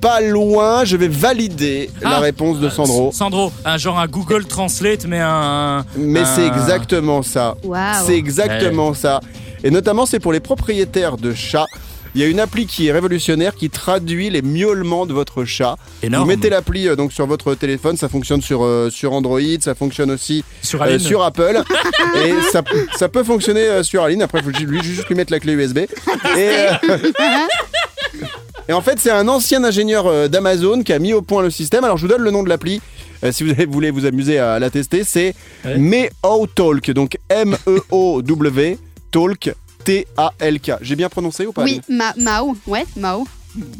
pas 0.00 0.20
loin, 0.20 0.84
je 0.84 0.96
vais 0.96 1.06
valider 1.08 1.88
la 2.02 2.16
Ah. 2.16 2.18
réponse 2.20 2.58
de 2.58 2.68
Sandro. 2.68 3.10
Sandro, 3.12 3.52
un 3.64 3.76
genre 3.78 3.98
un 3.98 4.06
Google 4.08 4.44
Translate, 4.46 5.06
mais 5.06 5.20
un. 5.20 5.84
Mais 5.96 6.20
un- 6.20 6.24
c'est 6.24 6.46
exactement 6.46 7.22
ça. 7.22 7.54
Waouh. 7.62 7.80
C'est 8.04 8.16
exactement 8.16 8.92
ça. 8.92 9.20
Et 9.62 9.70
notamment, 9.70 10.04
c'est 10.04 10.18
pour 10.20 10.32
les 10.32 10.40
propriétaires 10.40 11.16
de 11.16 11.32
chats. 11.32 11.66
Il 12.14 12.20
y 12.20 12.24
a 12.24 12.28
une 12.28 12.38
appli 12.40 12.66
qui 12.66 12.86
est 12.86 12.92
révolutionnaire 12.92 13.54
qui 13.54 13.70
traduit 13.70 14.30
les 14.30 14.40
miaulements 14.42 15.04
de 15.06 15.12
votre 15.12 15.44
chat. 15.44 15.76
énorme. 16.02 16.22
Vous 16.24 16.28
mettez 16.28 16.48
l'appli 16.50 16.86
euh, 16.88 16.94
donc 16.96 17.12
sur 17.12 17.26
votre 17.26 17.54
téléphone, 17.54 17.96
ça 17.96 18.08
fonctionne 18.08 18.40
sur, 18.40 18.64
euh, 18.64 18.88
sur 18.90 19.12
Android, 19.12 19.40
ça 19.60 19.74
fonctionne 19.74 20.10
aussi 20.12 20.44
sur 20.62 20.80
euh, 20.82 20.86
Aline. 20.86 20.98
sur 21.00 21.22
Apple 21.24 21.62
et 22.24 22.32
ça, 22.52 22.62
ça 22.96 23.08
peut 23.08 23.24
fonctionner 23.24 23.62
euh, 23.62 23.82
sur 23.82 24.02
Aline. 24.04 24.22
Après, 24.22 24.38
il 24.38 24.44
faut 24.44 24.56
ju- 24.56 24.66
lui 24.66 24.82
juste 24.82 25.08
lui 25.08 25.14
mettre 25.16 25.32
la 25.32 25.40
clé 25.40 25.52
USB. 25.54 25.78
Et, 25.78 25.88
euh, 26.36 26.72
et 28.68 28.72
en 28.72 28.80
fait, 28.80 28.98
c'est 28.98 29.10
un 29.10 29.26
ancien 29.28 29.64
ingénieur 29.64 30.06
euh, 30.06 30.28
d'Amazon 30.28 30.82
qui 30.82 30.92
a 30.92 30.98
mis 30.98 31.12
au 31.12 31.22
point 31.22 31.42
le 31.42 31.50
système. 31.50 31.84
Alors, 31.84 31.96
je 31.96 32.02
vous 32.02 32.08
donne 32.12 32.22
le 32.22 32.30
nom 32.30 32.42
de 32.42 32.48
l'appli. 32.48 32.80
euh, 33.24 33.32
si 33.32 33.42
vous 33.44 33.50
avez- 33.50 33.66
voulez 33.66 33.90
vous 33.90 34.06
amuser 34.06 34.38
à 34.38 34.58
la 34.58 34.70
tester, 34.70 35.02
c'est 35.04 35.34
Ouais. 35.64 35.78
Meo 35.78 36.46
Talk. 36.54 36.90
Donc 36.92 37.16
M-E-O-W 37.28 38.78
Talk 39.10 39.52
T-A-L-K. 39.84 40.72
J'ai 40.80 40.96
bien 40.96 41.08
prononcé 41.08 41.46
ou 41.46 41.52
pas 41.52 41.62
Oui, 41.62 41.80
ma 41.88 42.12
Mao. 42.16 42.56
Ouais, 42.66 42.84
Mao. 42.96 43.26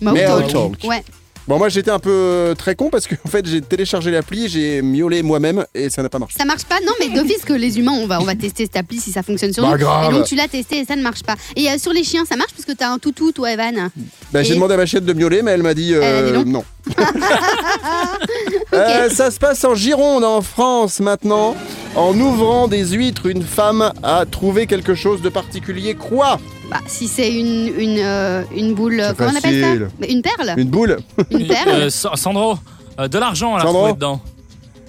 Mao 0.00 0.14
Mao 0.14 0.40
Talk. 0.40 0.78
Talk. 0.78 0.84
Ouais. 0.84 1.02
Bon, 1.46 1.58
moi 1.58 1.68
j'étais 1.68 1.90
un 1.90 1.98
peu 1.98 2.10
euh, 2.10 2.54
très 2.54 2.74
con 2.74 2.88
parce 2.88 3.06
que 3.06 3.14
en 3.22 3.28
fait 3.28 3.46
j'ai 3.46 3.60
téléchargé 3.60 4.10
l'appli, 4.10 4.48
j'ai 4.48 4.80
miaulé 4.80 5.22
moi-même 5.22 5.66
et 5.74 5.90
ça 5.90 6.02
n'a 6.02 6.08
pas 6.08 6.18
marché. 6.18 6.36
Ça 6.38 6.46
marche 6.46 6.64
pas? 6.64 6.76
Non, 6.86 6.92
mais 6.98 7.10
d'office 7.10 7.44
que 7.44 7.52
les 7.52 7.78
humains, 7.78 7.92
on 7.92 8.06
va, 8.06 8.18
on 8.20 8.24
va 8.24 8.34
tester 8.34 8.64
cette 8.64 8.76
appli 8.76 8.98
si 8.98 9.12
ça 9.12 9.22
fonctionne 9.22 9.52
sur 9.52 9.62
Pas 9.62 9.72
nous. 9.72 9.76
grave. 9.78 10.10
Et 10.10 10.14
donc 10.16 10.24
tu 10.26 10.36
l'as 10.36 10.48
testé 10.48 10.78
et 10.78 10.84
ça 10.86 10.96
ne 10.96 11.02
marche 11.02 11.22
pas. 11.22 11.34
Et 11.54 11.68
euh, 11.70 11.76
sur 11.76 11.92
les 11.92 12.02
chiens, 12.02 12.24
ça 12.26 12.36
marche? 12.36 12.52
Parce 12.52 12.64
que 12.64 12.72
t'as 12.72 12.88
un 12.88 12.98
toutou, 12.98 13.30
toi, 13.32 13.52
Evan. 13.52 13.90
Bah, 14.32 14.42
j'ai 14.42 14.52
Et- 14.52 14.54
demandé 14.54 14.72
à 14.72 14.76
ma 14.78 14.86
chienne 14.86 15.04
de 15.04 15.12
miauler, 15.12 15.42
mais 15.42 15.50
elle 15.50 15.62
m'a 15.62 15.74
dit, 15.74 15.92
euh, 15.94 16.28
Elle 16.30 16.36
a 16.36 16.42
dit 16.44 16.50
non. 16.50 16.64
Euh, 18.72 19.08
ça 19.08 19.30
se 19.30 19.38
passe 19.38 19.64
en 19.64 19.74
Gironde, 19.76 20.24
en 20.24 20.42
France 20.42 20.98
maintenant. 20.98 21.54
En 21.94 22.18
ouvrant 22.18 22.66
des 22.66 22.84
huîtres, 22.88 23.26
une 23.26 23.44
femme 23.44 23.92
a 24.02 24.24
trouvé 24.26 24.66
quelque 24.66 24.94
chose 24.96 25.22
de 25.22 25.28
particulier. 25.28 25.94
Quoi? 25.94 26.40
Bah, 26.70 26.78
si 26.86 27.08
c'est 27.08 27.32
une, 27.32 27.68
une, 27.78 27.98
euh, 27.98 28.42
une 28.56 28.74
boule. 28.74 29.02
C'est 29.06 29.16
Comment 29.16 29.30
on 29.34 29.36
appelle 29.36 29.60
ça. 29.62 29.86
Mais 30.00 30.10
Une 30.10 30.22
perle 30.22 30.54
Une 30.56 30.68
boule 30.68 30.98
Une 31.30 31.46
perle 31.48 31.68
Euh, 31.70 31.90
Sa- 31.90 32.16
Sandro, 32.16 32.54
euh, 32.98 33.06
de 33.08 33.18
l'argent, 33.18 33.54
elle 33.54 33.60
a 33.62 33.64
Sandro 33.66 33.78
trouvé 33.80 33.92
dedans. 33.94 34.20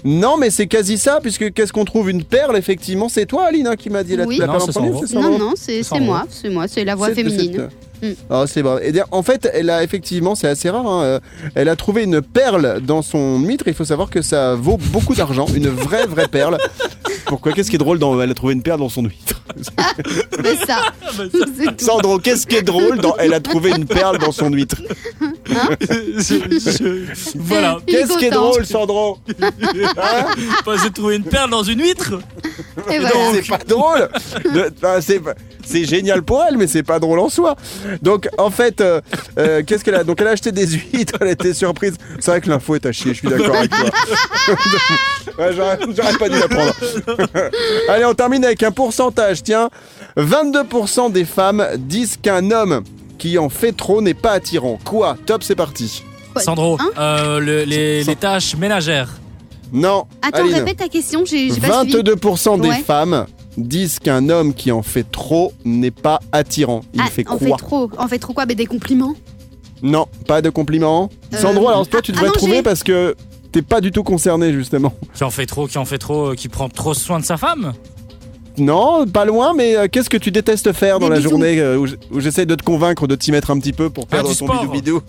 Non, 0.08 0.38
mais 0.38 0.52
c'est 0.52 0.68
quasi 0.68 0.98
ça, 0.98 1.20
puisque 1.22 1.52
qu'est-ce 1.54 1.74
qu'on 1.74 1.84
trouve 1.86 2.10
Une 2.12 2.24
perle, 2.24 2.56
effectivement. 2.58 3.10
C'est 3.10 3.26
toi, 3.26 3.46
Aline, 3.46 3.68
hein, 3.68 3.76
qui 3.76 3.90
m'a 3.90 4.04
dit 4.04 4.16
la, 4.16 4.26
Oui. 4.26 4.38
la 4.38 4.46
Non, 4.46 4.54
perle 4.54 4.64
en 4.64 4.66
c'est 4.68 4.72
premier, 4.74 4.88
Sandro. 4.90 5.06
c'est 5.08 5.14
Sandro 5.14 5.30
Non, 5.32 5.40
non, 5.40 5.54
c'est 5.56 5.78
c'est 5.78 5.84
Sandro. 5.84 6.06
moi. 6.06 6.26
C'est 6.30 6.50
moi, 6.50 6.68
c'est 6.68 6.86
la 6.86 6.96
voix 6.96 7.08
C'est- 7.10 7.16
féminine. 7.16 7.54
c'est- 7.56 7.95
Mm. 8.06 8.13
Oh, 8.30 8.46
c'est 8.48 8.62
vrai. 8.62 8.89
Et 8.89 8.94
en 9.12 9.24
fait, 9.24 9.50
elle 9.54 9.70
a 9.70 9.84
effectivement, 9.84 10.36
c'est 10.36 10.48
assez 10.48 10.70
rare, 10.70 10.86
hein, 10.88 11.04
euh, 11.04 11.20
elle 11.56 11.70
a 11.70 11.76
trouvé 11.76 12.04
une 12.04 12.22
perle 12.22 12.82
dans 12.82 13.02
son 13.02 13.39
huître. 13.39 13.63
Il 13.68 13.74
faut 13.74 13.86
savoir 13.86 14.10
que 14.10 14.22
ça 14.22 14.56
vaut 14.56 14.78
beaucoup 14.78 15.15
d'argent, 15.15 15.46
une 15.56 15.70
vraie, 15.70 16.06
vraie 16.08 16.28
perle. 16.28 16.58
Pourquoi? 17.26 17.54
Qu'est-ce 17.54 17.70
qui 17.70 17.76
est 17.76 17.80
drôle 17.80 17.98
dans 17.98 18.22
Elle 18.22 18.30
a 18.30 18.34
trouvé 18.36 18.54
une 18.54 18.62
perle 18.62 18.80
dans 18.80 18.89
son 18.89 19.04
huître 19.04 19.41
Mais 20.44 20.56
ça. 20.68 20.78
c'est 21.18 21.78
tout. 21.78 21.86
Sandro, 21.86 22.20
qu'est-ce 22.20 22.46
qui 22.46 22.56
est 22.58 22.62
drôle 22.62 23.00
dans 23.00 23.15
Elle 23.18 23.34
a 23.34 23.39
trouvé 23.39 23.72
une 23.72 23.86
perle 23.86 24.20
dans 24.20 24.32
son 24.32 24.50
huître? 24.52 24.76
Voilà. 27.36 27.78
Il 27.88 27.96
est 27.96 28.00
Qu'est-ce 28.00 28.18
qui 28.18 28.26
est 28.26 28.30
content. 28.30 28.50
drôle, 28.50 28.65
Sandro? 28.65 29.18
Hein? 29.41 29.50
Bah, 30.65 30.74
J'ai 30.82 30.91
trouvé 30.91 31.15
une 31.15 31.24
perle 31.24 31.50
dans 31.50 31.63
une 31.63 31.82
huître. 31.82 32.13
Et 32.91 33.00
voilà. 33.00 33.10
C'est 33.34 33.48
pas 33.48 33.58
drôle. 33.68 34.10
De- 34.54 34.72
enfin, 34.78 35.02
c'est 35.02 35.20
pas- 35.20 35.34
c'est 35.65 35.86
génial 35.86 36.22
pour 36.22 36.44
elle, 36.48 36.58
mais 36.58 36.68
c'est 36.68 36.84
pas 36.84 37.00
drôle 37.00 37.20
en 37.20 37.30
soi. 37.30 37.56
Donc, 38.02 38.28
en 38.38 38.50
fait, 38.50 38.82
euh, 38.82 39.02
euh, 39.38 39.62
qu'est-ce 39.66 39.84
qu'elle 39.84 39.96
a 39.96 40.04
Donc, 40.04 40.22
elle 40.22 40.28
a 40.28 40.32
acheté 40.32 40.52
des 40.52 40.66
huîtres. 40.68 41.14
Elle 41.22 41.30
était 41.30 41.54
surprise. 41.54 41.96
C'est 42.20 42.32
vrai 42.32 42.42
que 42.42 42.50
l'info 42.50 42.76
est 42.76 42.86
à 42.86 42.92
chier. 42.92 43.14
Je 43.14 43.20
suis 43.20 43.28
d'accord 43.28 43.56
avec 43.56 43.70
toi. 43.72 43.90
Ouais, 45.38 45.52
j'aurais 45.54 45.78
j'aurais 45.96 46.18
pas 46.18 46.30
dû 46.30 46.40
la 46.40 46.48
prendre. 46.48 46.74
Allez, 47.90 48.06
on 48.06 48.14
termine 48.14 48.46
avec 48.46 48.64
un 48.64 48.72
pourcentage. 48.72 49.44
Tiens, 49.44 49.70
22% 50.18 51.12
des 51.12 51.26
femmes 51.26 51.66
disent 51.78 52.18
qu'un 52.22 52.52
homme 52.52 52.84
qui 53.18 53.38
en 53.38 53.50
fait 53.50 53.74
trop 53.74 54.02
n'est 54.02 54.14
pas 54.14 54.32
attirant. 54.34 54.80
Quoi 54.86 55.18
Top, 55.26 55.44
c'est 55.44 55.56
parti. 55.56 56.04
Sandro, 56.38 56.78
Hein 56.80 56.90
euh, 56.98 57.40
le- 57.40 57.64
les, 57.64 58.04
les 58.04 58.16
tâches 58.16 58.56
ménagères. 58.56 59.10
Non. 59.74 60.06
Attends, 60.22 60.44
Aline. 60.44 60.54
répète 60.56 60.78
ta 60.78 60.88
question, 60.88 61.24
j'ai 61.26 61.50
j'ai 61.52 61.60
pas 61.60 61.82
suivi. 61.82 61.98
22% 61.98 62.62
des 62.62 62.70
Ouais. 62.70 62.84
femmes 62.86 63.26
disent 63.58 64.00
qu'un 64.00 64.30
homme 64.30 64.54
qui 64.54 64.72
en 64.72 64.82
fait 64.84 65.10
trop 65.10 65.54
n'est 65.63 65.91
pas 65.91 66.20
attirant. 66.32 66.82
Il 66.94 67.02
Ah, 67.02 67.10
fait 67.10 67.24
on 67.30 67.38
quoi 67.38 67.48
fait 67.58 67.63
trop. 67.63 67.89
On 67.98 68.08
fait 68.08 68.20
trop 68.20 68.34
quoi 68.34 68.46
Mais 68.46 68.56
des 68.56 68.65
compliments? 68.65 69.15
Non, 69.82 70.08
pas 70.28 70.41
de 70.41 70.50
compliments. 70.50 71.10
Euh, 71.34 71.38
Sandro, 71.38 71.68
alors 71.70 71.88
toi, 71.88 72.02
tu 72.02 72.12
à- 72.12 72.15
devrais 72.15 72.30
à 72.30 72.32
trouver 72.32 72.63
parce 72.63 72.84
que 72.84 73.15
t'es 73.52 73.62
pas 73.62 73.82
du 73.82 73.91
tout 73.91 74.04
concerné, 74.04 74.52
justement. 74.54 74.94
Qui 75.13 75.24
en 75.24 75.30
fait 75.30 75.46
trop, 75.46 75.68
qui 75.68 75.78
en 75.78 75.86
fait 75.86 75.98
trop, 75.98 76.32
euh, 76.32 76.36
qui 76.36 76.48
prend 76.50 76.70
trop 76.70 76.94
soin 76.94 77.20
de 77.20 77.26
sa 77.26 77.38
femme? 77.38 77.74
Non, 78.58 79.06
pas 79.08 79.26
loin, 79.26 79.54
mais 79.56 79.76
euh, 79.76 79.88
qu'est-ce 79.91 80.10
que 80.10 80.18
tu 80.18 80.32
détestes 80.32 80.72
faire 80.74 81.00
dans 81.00 81.10
la 81.10 81.18
bisous. 81.18 81.30
journée 81.30 81.60
euh, 81.60 81.78
où 81.78 81.88
j- 81.88 81.96
où 82.12 82.20
j'essaie 82.20 82.46
de 82.46 82.56
te 82.56 82.63
convaincre 82.63 83.08
de 83.08 83.15
t'y 83.15 83.32
mettre 83.32 83.52
un 83.52 83.60
petit 83.60 83.74
peu 83.74 83.89
pour 83.89 84.08
perdre 84.08 84.30
du 84.30 84.36
ton 84.36 84.46
sport. 84.46 84.62
bidou 84.68 84.72
bidou 84.72 85.02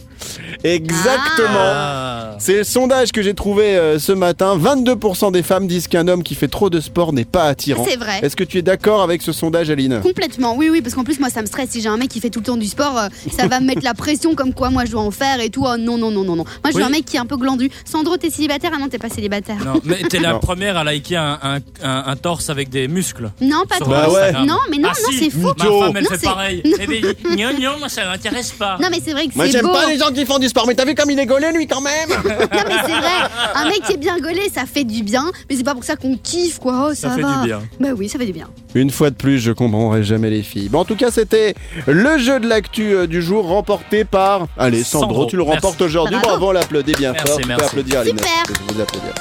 Exactement. 0.65 1.49
Ah. 1.59 2.37
C'est 2.39 2.57
le 2.59 2.65
sondage 2.65 3.13
que 3.13 3.23
j'ai 3.23 3.35
trouvé 3.35 3.77
euh, 3.77 3.99
ce 3.99 4.13
matin. 4.13 4.59
22% 4.59 5.33
des 5.33 5.43
femmes 5.43 5.67
disent 5.67 5.89
qu'un 5.89 6.07
homme 6.09 6.23
qui 6.23 6.35
fait 6.35 6.49
trop 6.49 6.69
de 6.71 6.81
sport 6.81 7.13
n'est 7.13 7.25
pas 7.25 7.45
attirant. 7.45 7.85
C'est 7.89 7.97
vrai. 7.97 8.19
Est-ce 8.23 8.37
que 8.37 8.45
tu 8.45 8.59
es 8.59 8.63
d'accord 8.63 9.03
avec 9.03 9.23
ce 9.23 9.33
sondage, 9.33 9.71
Aline? 9.71 10.01
Complètement, 10.03 10.55
oui, 10.57 10.69
oui, 10.71 10.83
parce 10.83 10.95
qu'en 10.95 11.05
plus, 11.05 11.19
moi, 11.21 11.31
ça 11.31 11.41
me 11.41 11.47
stresse. 11.47 11.71
Si 11.71 11.81
j'ai 11.81 11.89
un 11.89 11.97
mec 11.97 12.09
qui 12.09 12.21
fait 12.21 12.31
tout 12.31 12.41
le 12.41 12.45
temps 12.47 12.57
du 12.57 12.67
sport, 12.67 12.99
euh, 12.99 13.09
ça 13.37 13.47
va 13.47 13.61
me 13.61 13.67
mettre 13.67 13.83
la 13.85 13.95
pression 13.95 14.35
comme 14.35 14.53
quoi 14.53 14.71
moi 14.71 14.85
je 14.85 14.91
dois 14.93 15.03
en 15.03 15.11
faire 15.11 15.41
et 15.41 15.51
tout. 15.51 15.65
Oh, 15.67 15.77
non, 15.79 15.97
non, 15.99 16.11
non, 16.11 16.25
non, 16.25 16.37
non. 16.37 16.45
Moi, 16.45 16.71
je 16.71 16.73
veux 16.73 16.77
Oui. 16.83 16.83
un 16.83 16.91
mec 16.91 17.05
qui 17.05 17.17
est 17.17 17.21
un 17.21 17.27
peu 17.27 17.37
glandu. 17.37 17.71
Sandro, 17.85 18.17
t'es 18.17 18.31
célibataire? 18.31 18.71
Ah 18.75 18.79
non, 18.79 18.89
t'es 18.89 18.99
pas 18.99 19.09
célibataire. 19.09 19.57
Non, 19.65 19.81
mais 19.85 19.97
t'es 20.03 20.19
la 20.19 20.33
Non. 20.33 20.39
première 20.41 20.77
à 20.77 20.85
liker 20.85 21.17
un, 21.17 21.39
un- 21.43 21.59
un- 21.83 22.05
un 22.07 22.17
torse 22.17 22.51
avec 22.51 22.69
des 22.69 22.89
muscles. 22.89 23.31
Non, 23.41 23.65
pas 23.69 23.77
toi. 23.79 23.89
Bah 23.89 24.09
ouais. 24.11 24.33
Non, 24.47 24.59
mais 24.71 24.79
non, 24.79 24.89
Ah 24.93 24.97
non, 25.03 25.09
si, 25.11 25.19
c'est 25.19 25.31
faux. 25.31 25.53
Ma 25.59 25.65
femme, 25.65 25.97
elle 25.97 26.03
Non, 26.05 26.11
fait 26.11 26.17
c'est- 26.19 26.27
pareil. 26.27 26.63
Eh 26.65 26.87
ben, 26.87 27.15
non, 27.37 27.53
non, 27.61 27.79
moi, 27.79 27.89
ça 27.91 28.05
m'intéresse 28.07 28.53
pas. 28.53 28.79
Non, 28.81 28.89
mais 28.91 28.99
c'est 29.05 29.13
vrai 29.13 29.27
que 29.27 29.35
Moi, 29.35 29.45
c'est 29.47 29.53
j'aime 29.53 29.67
beau. 29.67 29.73
pas 29.73 29.87
les 29.87 29.99
gens 29.99 30.11
qui 30.11 30.25
font 30.25 30.39
du 30.39 30.49
sport, 30.49 30.67
mais 30.67 30.75
t'as 30.75 30.85
vu 30.87 30.95
comme 30.95 31.11
il 31.11 31.19
est 31.19 31.27
gaulé, 31.27 31.53
lui, 31.53 31.67
quand 31.67 31.81
même? 31.83 32.09
Non, 32.09 32.17
mais 32.25 32.77
c'est 32.87 32.93
vrai. 32.93 33.11
Un 33.55 33.65
mec 33.67 33.83
qui 33.87 33.93
est 33.93 33.97
bien 33.99 34.17
gaulé, 34.19 34.51
ça 34.55 34.65
fait 34.65 34.85
du 34.85 35.03
bien. 35.03 35.31
Mais 35.51 35.57
c'est 35.57 35.65
pas 35.65 35.75
pour 35.75 35.85
ça 35.85 35.97
qu'on 35.97 36.17
kiffe, 36.17 36.59
quoi. 36.59 36.89
Oh, 36.91 36.95
ça, 36.95 37.11
Ça 37.11 37.15
fait 37.17 37.23
va. 37.23 37.35
du 37.43 37.47
bien. 37.49 37.61
Bah 37.79 37.89
oui, 37.97 38.09
ça 38.09 38.19
fait 38.19 38.27
du 38.27 38.33
bien. 38.33 38.49
Une 38.75 38.91
fois 38.91 39.11
de 39.11 39.17
plus, 39.17 39.39
je 39.39 39.53
comprendrai 39.53 40.03
jamais 40.03 40.31
les 40.31 40.43
filles. 40.43 40.69
Bon, 40.71 40.81
en 40.81 40.85
tout 40.87 40.97
cas, 40.97 41.11
c'était 41.11 41.55
le 41.87 42.19
jeu 42.19 42.41
de 42.41 42.47
l'actu 42.49 42.95
euh, 42.95 43.07
du 43.07 43.21
jour 43.21 43.47
remporté 43.47 44.05
par. 44.05 44.47
Allez, 44.59 44.83
Sandro, 44.83 45.09
Sandro, 45.09 45.27
tu 45.27 45.37
le 45.37 45.43
merci. 45.45 45.57
remportes 45.57 45.83
aujourd'hui. 45.83 46.17
Bravo. 46.17 46.29
Bravo, 46.39 46.49
on 46.49 46.53
l'applaudit 46.53 46.93
bien 46.95 47.13
Merci, 47.13 47.29
fort. 47.29 47.41
Peux 47.41 47.49
merci. 47.49 47.65
applaudir. 47.67 48.03
Super. 48.05 48.25
Je 48.49 48.53
vais 48.53 48.75
vous 48.75 48.81
applaudir. 48.81 49.13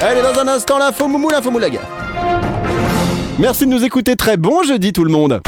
Allez, 0.00 0.22
dans 0.22 0.40
un 0.40 0.48
instant, 0.48 0.78
l'info 0.78 1.06
moumou, 1.06 1.30
l'info 1.30 1.50
moulaga. 1.50 1.80
Merci 3.38 3.66
de 3.66 3.70
nous 3.70 3.84
écouter. 3.84 4.16
Très 4.16 4.36
bon 4.36 4.62
jeudi, 4.62 4.92
tout 4.92 5.04
le 5.04 5.10
monde. 5.10 5.40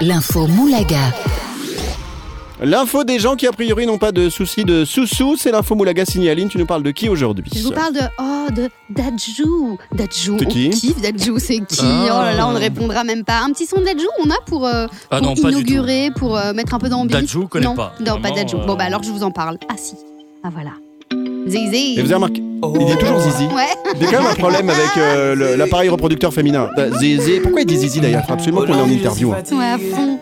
L'info 0.00 0.46
Moulaga. 0.46 1.12
L'info 2.64 3.02
des 3.02 3.18
gens 3.18 3.34
qui 3.34 3.48
a 3.48 3.52
priori 3.52 3.86
n'ont 3.86 3.98
pas 3.98 4.12
de 4.12 4.28
soucis 4.30 4.64
de 4.64 4.84
sous-sous, 4.84 5.36
c'est 5.36 5.50
l'info 5.50 5.74
Moulaga 5.74 6.04
signaline. 6.04 6.48
Tu 6.48 6.58
nous 6.58 6.66
parles 6.66 6.84
de 6.84 6.92
qui 6.92 7.08
aujourd'hui 7.08 7.44
Je 7.54 7.62
vous 7.62 7.72
parle 7.72 7.92
de 7.94 8.00
oh 8.20 8.46
de 8.54 8.68
Dajou. 8.88 9.78
Dajou. 9.92 10.36
C'est 10.38 10.46
qui 10.46 10.70
kiffe 10.70 11.00
Dajou, 11.00 11.38
c'est 11.40 11.58
qui 11.66 11.80
Ah. 11.82 12.04
Oh 12.06 12.22
là 12.22 12.34
là, 12.34 12.46
on 12.46 12.52
ne 12.52 12.58
répondra 12.58 13.02
même 13.02 13.24
pas. 13.24 13.40
Un 13.40 13.50
petit 13.50 13.66
son 13.66 13.78
de 13.80 13.84
Dajou, 13.84 14.06
on 14.24 14.30
a 14.30 14.40
pour, 14.46 14.64
euh, 14.66 14.86
Ah 15.10 15.18
pour 15.18 15.26
non, 15.26 15.34
inaugurer, 15.34 16.10
pour 16.16 16.36
euh, 16.36 16.52
mettre 16.52 16.74
un 16.74 16.78
peu 16.78 16.88
d'ambiance. 16.88 17.22
Dajou, 17.22 17.48
connais 17.48 17.66
non, 17.66 17.74
pas. 17.74 17.94
Non, 18.00 18.20
pas 18.20 18.30
Dajou. 18.30 18.58
euh, 18.58 18.66
Bon 18.66 18.74
bah 18.76 18.84
alors 18.84 19.02
je 19.02 19.10
vous 19.10 19.24
en 19.24 19.32
parle. 19.32 19.58
Ah 19.68 19.74
si. 19.76 19.94
Ah 20.44 20.50
voilà. 20.52 20.70
Zizi. 21.48 21.94
Et 21.98 22.02
vous 22.02 22.06
avez 22.06 22.14
remarqué 22.14 22.42
Il 22.78 22.86
dit 22.86 22.96
toujours 22.96 23.20
Zizi. 23.20 23.44
Ouais. 23.46 23.64
Il 23.96 24.02
y 24.02 24.06
a 24.06 24.10
quand 24.12 24.22
même 24.22 24.30
un 24.30 24.34
problème 24.34 24.70
avec 24.70 24.96
euh, 24.96 25.34
le- 25.34 25.56
l'appareil 25.56 25.88
reproducteur 25.88 26.32
féminin. 26.32 26.68
Euh, 26.78 26.90
Zizi. 26.98 27.40
Pourquoi 27.42 27.62
il 27.62 27.66
dit 27.66 27.76
Zizi 27.76 28.00
d'ailleurs? 28.00 28.24
Faut 28.26 28.32
absolument 28.34 28.60
qu'on 28.60 28.74
l'ait 28.74 28.80
en 28.82 28.88
interview. 28.88 29.32
hein. 29.32 29.42
Ouais, 29.56 29.64
à 29.64 29.78
fond. 29.78 30.18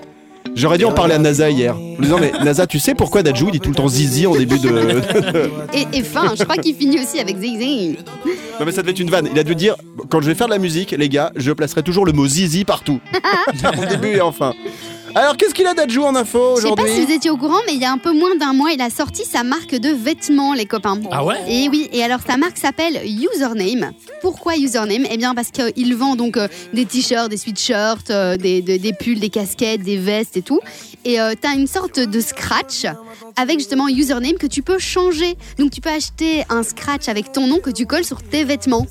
J'aurais 0.57 0.79
dû 0.79 0.85
en 0.85 0.92
parler 0.92 1.14
à 1.14 1.18
NASA 1.18 1.48
hier. 1.48 1.76
En 1.76 1.79
lui 1.79 1.96
disant, 2.07 2.18
mais 2.18 2.33
NASA, 2.42 2.66
tu 2.66 2.79
sais 2.81 2.94
pourquoi 2.94 3.22
Dajou 3.22 3.50
dit 3.50 3.61
tout 3.61 3.68
le 3.70 3.76
temps 3.76 3.87
Zizi 3.88 4.26
en 4.26 4.35
début 4.35 4.59
de. 4.59 4.68
Et, 5.74 5.98
et 5.98 6.03
fin, 6.03 6.35
je 6.37 6.42
crois 6.42 6.57
qu'il 6.57 6.74
finit 6.74 6.98
aussi 6.98 7.20
avec 7.20 7.37
Zizi. 7.38 7.98
non, 8.59 8.66
mais 8.66 8.72
ça 8.72 8.81
devait 8.83 8.90
être 8.92 8.98
une 9.00 9.11
vanne. 9.11 9.29
Il 9.33 9.38
a 9.38 9.44
dû 9.44 9.55
dire, 9.55 9.76
quand 10.09 10.20
je 10.20 10.26
vais 10.26 10.35
faire 10.35 10.48
de 10.48 10.53
la 10.53 10.59
musique, 10.59 10.90
les 10.92 11.09
gars, 11.09 11.31
je 11.37 11.53
placerai 11.53 11.83
toujours 11.83 12.05
le 12.05 12.12
mot 12.12 12.26
Zizi 12.26 12.64
partout. 12.64 12.98
au 13.83 13.87
début 13.87 14.16
et 14.16 14.20
enfin. 14.22 14.55
Alors, 15.14 15.37
qu'est-ce 15.37 15.55
qu'il 15.55 15.66
a 15.66 15.75
Dajou 15.75 16.03
en 16.05 16.14
info 16.14 16.57
Je 16.57 16.62
sais 16.62 16.68
pas 16.68 16.73
aujourd'hui 16.83 16.94
si 16.94 17.05
vous 17.07 17.12
étiez 17.12 17.31
au 17.31 17.37
courant, 17.37 17.59
mais 17.66 17.75
il 17.75 17.81
y 17.81 17.85
a 17.85 17.90
un 17.92 17.99
peu 17.99 18.12
moins 18.12 18.37
d'un 18.37 18.53
mois, 18.53 18.70
il 18.73 18.81
a 18.81 18.90
sorti 18.90 19.25
sa 19.25 19.42
marque 19.42 19.75
de 19.75 19.90
vêtements, 19.90 20.55
les 20.55 20.66
copains. 20.66 21.01
Ah 21.11 21.25
ouais 21.25 21.37
Et 21.49 21.68
oui, 21.68 21.88
et 21.92 22.03
alors 22.05 22.20
sa 22.27 22.37
marque 22.37 22.59
s'appelle 22.59 23.01
Username. 23.05 23.92
Pourquoi 24.23 24.57
Username? 24.57 25.07
Eh 25.11 25.16
bien 25.16 25.35
parce 25.35 25.51
qu'il 25.51 25.94
vend 25.96 26.14
donc 26.16 26.37
euh, 26.37 26.46
des 26.73 26.85
t-shirts, 26.87 27.29
des 27.29 27.37
sweatshirts, 27.37 28.11
euh, 28.11 28.37
des, 28.37 28.62
des- 28.62 28.79
des 28.79 28.92
pulls, 28.92 29.18
des 29.20 29.31
casquettes, 29.31 29.83
des 29.83 29.96
vestes 29.96 30.37
et 30.37 30.42
tout. 30.42 30.61
Et 31.05 31.16
tu 31.16 31.37
t'as 31.40 31.55
une 31.55 31.66
sorte 31.66 31.99
de 31.99 32.20
scratch 32.20 32.85
avec 33.36 33.58
justement 33.58 33.88
Username 33.88 34.34
que 34.38 34.46
tu 34.46 34.62
peux 34.62 34.78
changer. 34.78 35.36
Donc 35.58 35.70
tu 35.70 35.80
peux 35.80 35.90
acheter 35.90 36.44
un 36.48 36.62
scratch 36.62 37.08
avec 37.08 37.32
ton 37.32 37.46
nom 37.46 37.58
que 37.60 37.70
tu 37.70 37.86
colles 37.86 38.04
sur 38.04 38.22
tes 38.22 38.44
vêtements. 38.44 38.86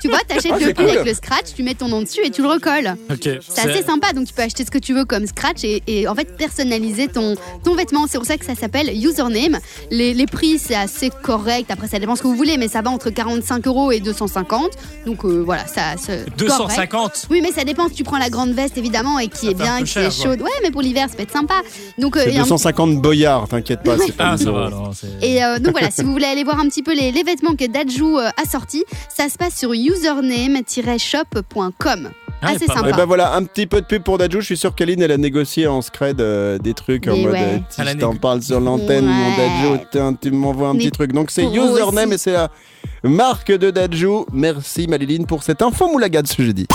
tu 0.00 0.08
vois, 0.08 0.20
t'achètes 0.26 0.52
Ah, 0.54 0.58
le 0.58 0.66
c'est 0.66 0.74
pull 0.74 0.86
cool. 0.86 0.94
avec 0.96 1.06
le 1.06 1.14
scratch, 1.14 1.54
tu 1.56 1.62
mets 1.62 1.74
ton 1.74 1.88
nom 1.88 2.02
dessus 2.02 2.20
et 2.24 2.30
tu 2.30 2.42
le 2.42 2.48
recolles. 2.48 2.96
Ok. 3.10 3.28
C'est 3.48 3.60
assez 3.68 3.82
sympa, 3.82 4.12
donc 4.12 4.26
tu 4.26 4.32
peux 4.34 4.42
acheter 4.42 4.64
ce 4.64 4.70
que 4.70 4.78
tu 4.78 4.94
veux 4.94 5.04
comme 5.04 5.26
scratch 5.26 5.64
et, 5.64 5.82
et 5.86 6.08
en 6.08 6.14
fait 6.14 6.36
personnaliser 6.36 7.08
ton, 7.08 7.34
ton 7.64 7.74
vêtement. 7.74 8.06
C'est 8.08 8.18
pour 8.18 8.26
ça 8.26 8.36
que 8.36 8.44
ça 8.44 8.54
s'appelle 8.54 8.90
Username. 8.94 9.58
Les, 9.90 10.14
les 10.14 10.26
prix, 10.26 10.58
c'est 10.58 10.74
assez 10.74 11.10
correct. 11.10 11.70
Après, 11.70 11.88
ça 11.88 11.98
dépend 11.98 12.16
ce 12.16 12.22
que 12.22 12.26
vous 12.28 12.36
voulez, 12.36 12.56
mais 12.56 12.68
ça 12.68 12.82
va 12.82 12.90
entre 12.90 13.10
45 13.10 13.66
euros 13.66 13.92
et 13.92 14.00
250. 14.00 14.70
Donc 15.06 15.24
euh, 15.24 15.42
voilà, 15.44 15.66
ça. 15.66 15.94
c'est 15.98 16.24
correct. 16.24 16.38
250 16.38 17.26
Oui, 17.30 17.40
mais 17.42 17.52
ça 17.52 17.64
dépend 17.64 17.88
si 17.88 17.94
tu 17.94 18.04
prends 18.04 18.18
la 18.18 18.30
grande 18.30 18.50
veste 18.52 18.76
évidemment 18.78 19.18
et 19.18 19.28
qui 19.28 19.48
est 19.48 19.54
un 19.60 19.64
bien, 19.64 19.78
qui 19.80 19.86
cher, 19.86 20.06
est 20.06 20.10
chaude. 20.10 20.40
Ouais, 20.42 20.50
mais 20.62 20.70
pour 20.70 20.82
l'hiver, 20.82 21.06
ça 21.08 21.16
peut 21.16 21.22
être 21.22 21.32
sympa. 21.32 21.54
Donc, 21.98 22.16
euh, 22.16 22.22
C'est 22.24 22.30
il 22.30 22.34
y 22.34 22.38
a 22.38 22.40
un- 22.40 22.44
250 22.44 22.96
boyards, 23.00 23.48
t'inquiète 23.48 23.77
pas, 23.82 23.96
c'est 23.98 24.12
pas 24.16 24.30
Ah, 24.32 24.36
ça 24.38 24.50
va 24.52 24.70
et 25.22 25.42
euh, 25.44 25.58
donc 25.58 25.72
voilà, 25.72 25.90
si 25.90 26.02
vous 26.02 26.12
voulez 26.12 26.26
aller 26.26 26.44
voir 26.44 26.58
un 26.60 26.68
petit 26.68 26.82
peu 26.82 26.94
les, 26.94 27.10
les 27.12 27.22
vêtements 27.22 27.54
que 27.56 27.66
Dajou 27.66 28.18
euh, 28.18 28.28
a 28.36 28.44
sortis, 28.48 28.84
ça 29.14 29.28
se 29.28 29.36
passe 29.36 29.56
sur 29.56 29.72
username-shop.com. 29.72 32.10
Ah, 32.40 32.50
assez 32.50 32.66
mal. 32.66 32.76
Et 32.78 32.80
sympa. 32.80 32.92
ben 32.96 33.04
voilà, 33.04 33.34
un 33.34 33.42
petit 33.42 33.66
peu 33.66 33.80
de 33.80 33.86
pub 33.86 34.02
pour 34.04 34.16
Dajou. 34.18 34.40
Je 34.40 34.46
suis 34.46 34.56
sûr 34.56 34.72
qu'Aline, 34.74 35.02
elle 35.02 35.10
a 35.10 35.16
négocié 35.16 35.66
en 35.66 35.82
scred 35.82 36.20
euh, 36.20 36.56
des 36.58 36.72
trucs 36.74 37.08
en 37.08 37.16
mode 37.16 37.32
ouais. 37.32 37.42
euh, 37.42 37.58
si 37.68 37.82
je 37.84 37.92
t'en 37.96 38.14
parle 38.14 38.42
sur 38.42 38.60
l'antenne, 38.60 39.06
mon 39.06 39.28
Ouais. 39.28 39.36
Dajou, 39.36 39.78
tiens, 39.90 40.14
tu 40.14 40.30
m'envoies 40.30 40.68
un 40.68 40.74
Mais 40.74 40.78
petit 40.80 40.90
truc. 40.92 41.12
Donc 41.12 41.30
c'est 41.32 41.44
username 41.44 42.10
aussi. 42.10 42.14
et 42.14 42.18
c'est 42.18 42.32
la 42.32 42.50
marque 43.02 43.50
de 43.50 43.70
Dajou. 43.70 44.24
Merci 44.32 44.86
Maliline 44.86 45.26
pour 45.26 45.42
cette 45.42 45.62
info 45.62 45.88
moulaga 45.88 46.22
de 46.22 46.28
ce 46.28 46.40
jeudi. 46.42 46.66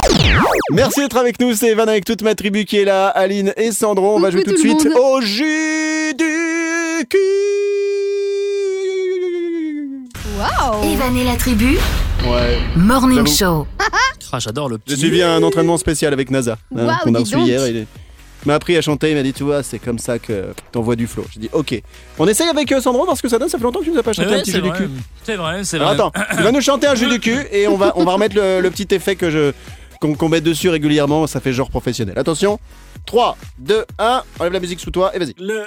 Merci 0.72 1.00
d'être 1.02 1.18
avec 1.18 1.40
nous, 1.40 1.54
c'est 1.54 1.70
Evan 1.70 1.88
avec 1.88 2.04
toute 2.06 2.22
ma 2.24 2.34
tribu 2.36 2.66
qui 2.66 2.78
est 2.78 2.86
là, 2.86 3.08
Aline 3.08 3.54
et 3.56 3.72
Sandro. 3.72 4.16
On 4.16 4.20
va 4.20 4.32
jouer 4.32 4.44
tout 4.44 4.52
de 4.52 4.58
suite 4.58 4.84
monde. 4.86 4.98
au 4.98 5.22
jus 5.22 6.14
du 6.18 6.26
cul. 7.06 7.18
Waouh 10.38 10.84
Evan 10.94 11.16
et 11.18 11.24
la 11.24 11.36
tribu, 11.36 11.78
Ouais. 12.26 12.58
Morning. 12.76 13.26
Show. 13.28 13.68
Ah, 14.36 14.40
J'adore 14.40 14.68
le 14.68 14.80
J'ai 14.88 14.96
petit. 14.96 15.02
suivi 15.02 15.22
un 15.22 15.44
entraînement 15.44 15.78
spécial 15.78 16.12
avec 16.12 16.32
NASA 16.32 16.54
hein, 16.76 16.86
Waouh, 16.88 16.96
qu'on 17.04 17.14
a 17.14 17.20
reçu 17.20 17.36
donc. 17.36 17.46
hier. 17.46 17.68
Il 17.68 17.78
est- 17.78 17.88
m'a 18.48 18.56
appris 18.56 18.76
à 18.76 18.82
chanter, 18.82 19.12
il 19.12 19.16
m'a 19.16 19.22
dit 19.22 19.32
tu 19.32 19.44
vois 19.44 19.62
c'est 19.62 19.78
comme 19.78 20.00
ça 20.00 20.18
que 20.18 20.48
t'envoies 20.72 20.96
du 20.96 21.06
flow. 21.06 21.24
J'ai 21.32 21.40
dit 21.42 21.50
ok. 21.54 21.80
On 22.18 22.28
essaye 22.28 22.48
avec 22.50 22.72
euh, 22.72 22.82
Sandro 22.82 23.06
parce 23.06 23.22
que 23.22 23.30
ça 23.30 23.38
donne, 23.38 23.48
ça 23.50 23.60
fait 23.60 23.64
longtemps 23.64 23.82
que 23.82 23.86
tu 23.86 23.92
nous 23.92 24.00
as 24.00 24.02
pas 24.04 24.12
chanté 24.12 24.30
Ouais, 24.30 24.38
un 24.38 24.40
petit 24.42 24.50
c'est 24.50 24.58
jeu 24.58 24.64
du 24.64 24.70
vrai. 24.70 24.78
cul. 24.80 24.90
C'est 25.24 25.36
vrai, 25.36 25.64
c'est 25.64 25.76
Alors 25.78 25.94
vrai. 25.94 25.96
attends, 25.98 26.12
il 26.36 26.44
va 26.44 26.52
nous 26.52 26.62
chanter 26.62 26.88
un 26.88 26.96
jeu 26.96 27.10
du 27.12 27.20
cul 27.20 27.38
et 27.52 27.68
on 27.68 27.78
va, 27.78 27.94
on 27.96 28.04
va 28.06 28.14
remettre 28.14 28.36
le, 28.36 28.60
le 28.60 28.72
petit 28.72 28.88
effet 28.96 29.16
que 29.16 29.30
je 29.30 29.52
qu'on 30.02 30.16
qu'on 30.16 30.30
met 30.30 30.42
dessus 30.42 30.70
régulièrement, 30.70 31.28
ça 31.28 31.40
fait 31.40 31.54
genre 31.54 31.70
professionnel. 31.70 32.18
Attention, 32.18 32.60
3, 33.06 33.38
2, 33.60 33.86
1, 34.00 34.24
enlève 34.40 34.54
la 34.54 34.60
musique 34.60 34.80
sous 34.80 34.92
toi 34.92 35.16
et 35.16 35.20
vas-y. 35.20 35.34
Le 35.38 35.64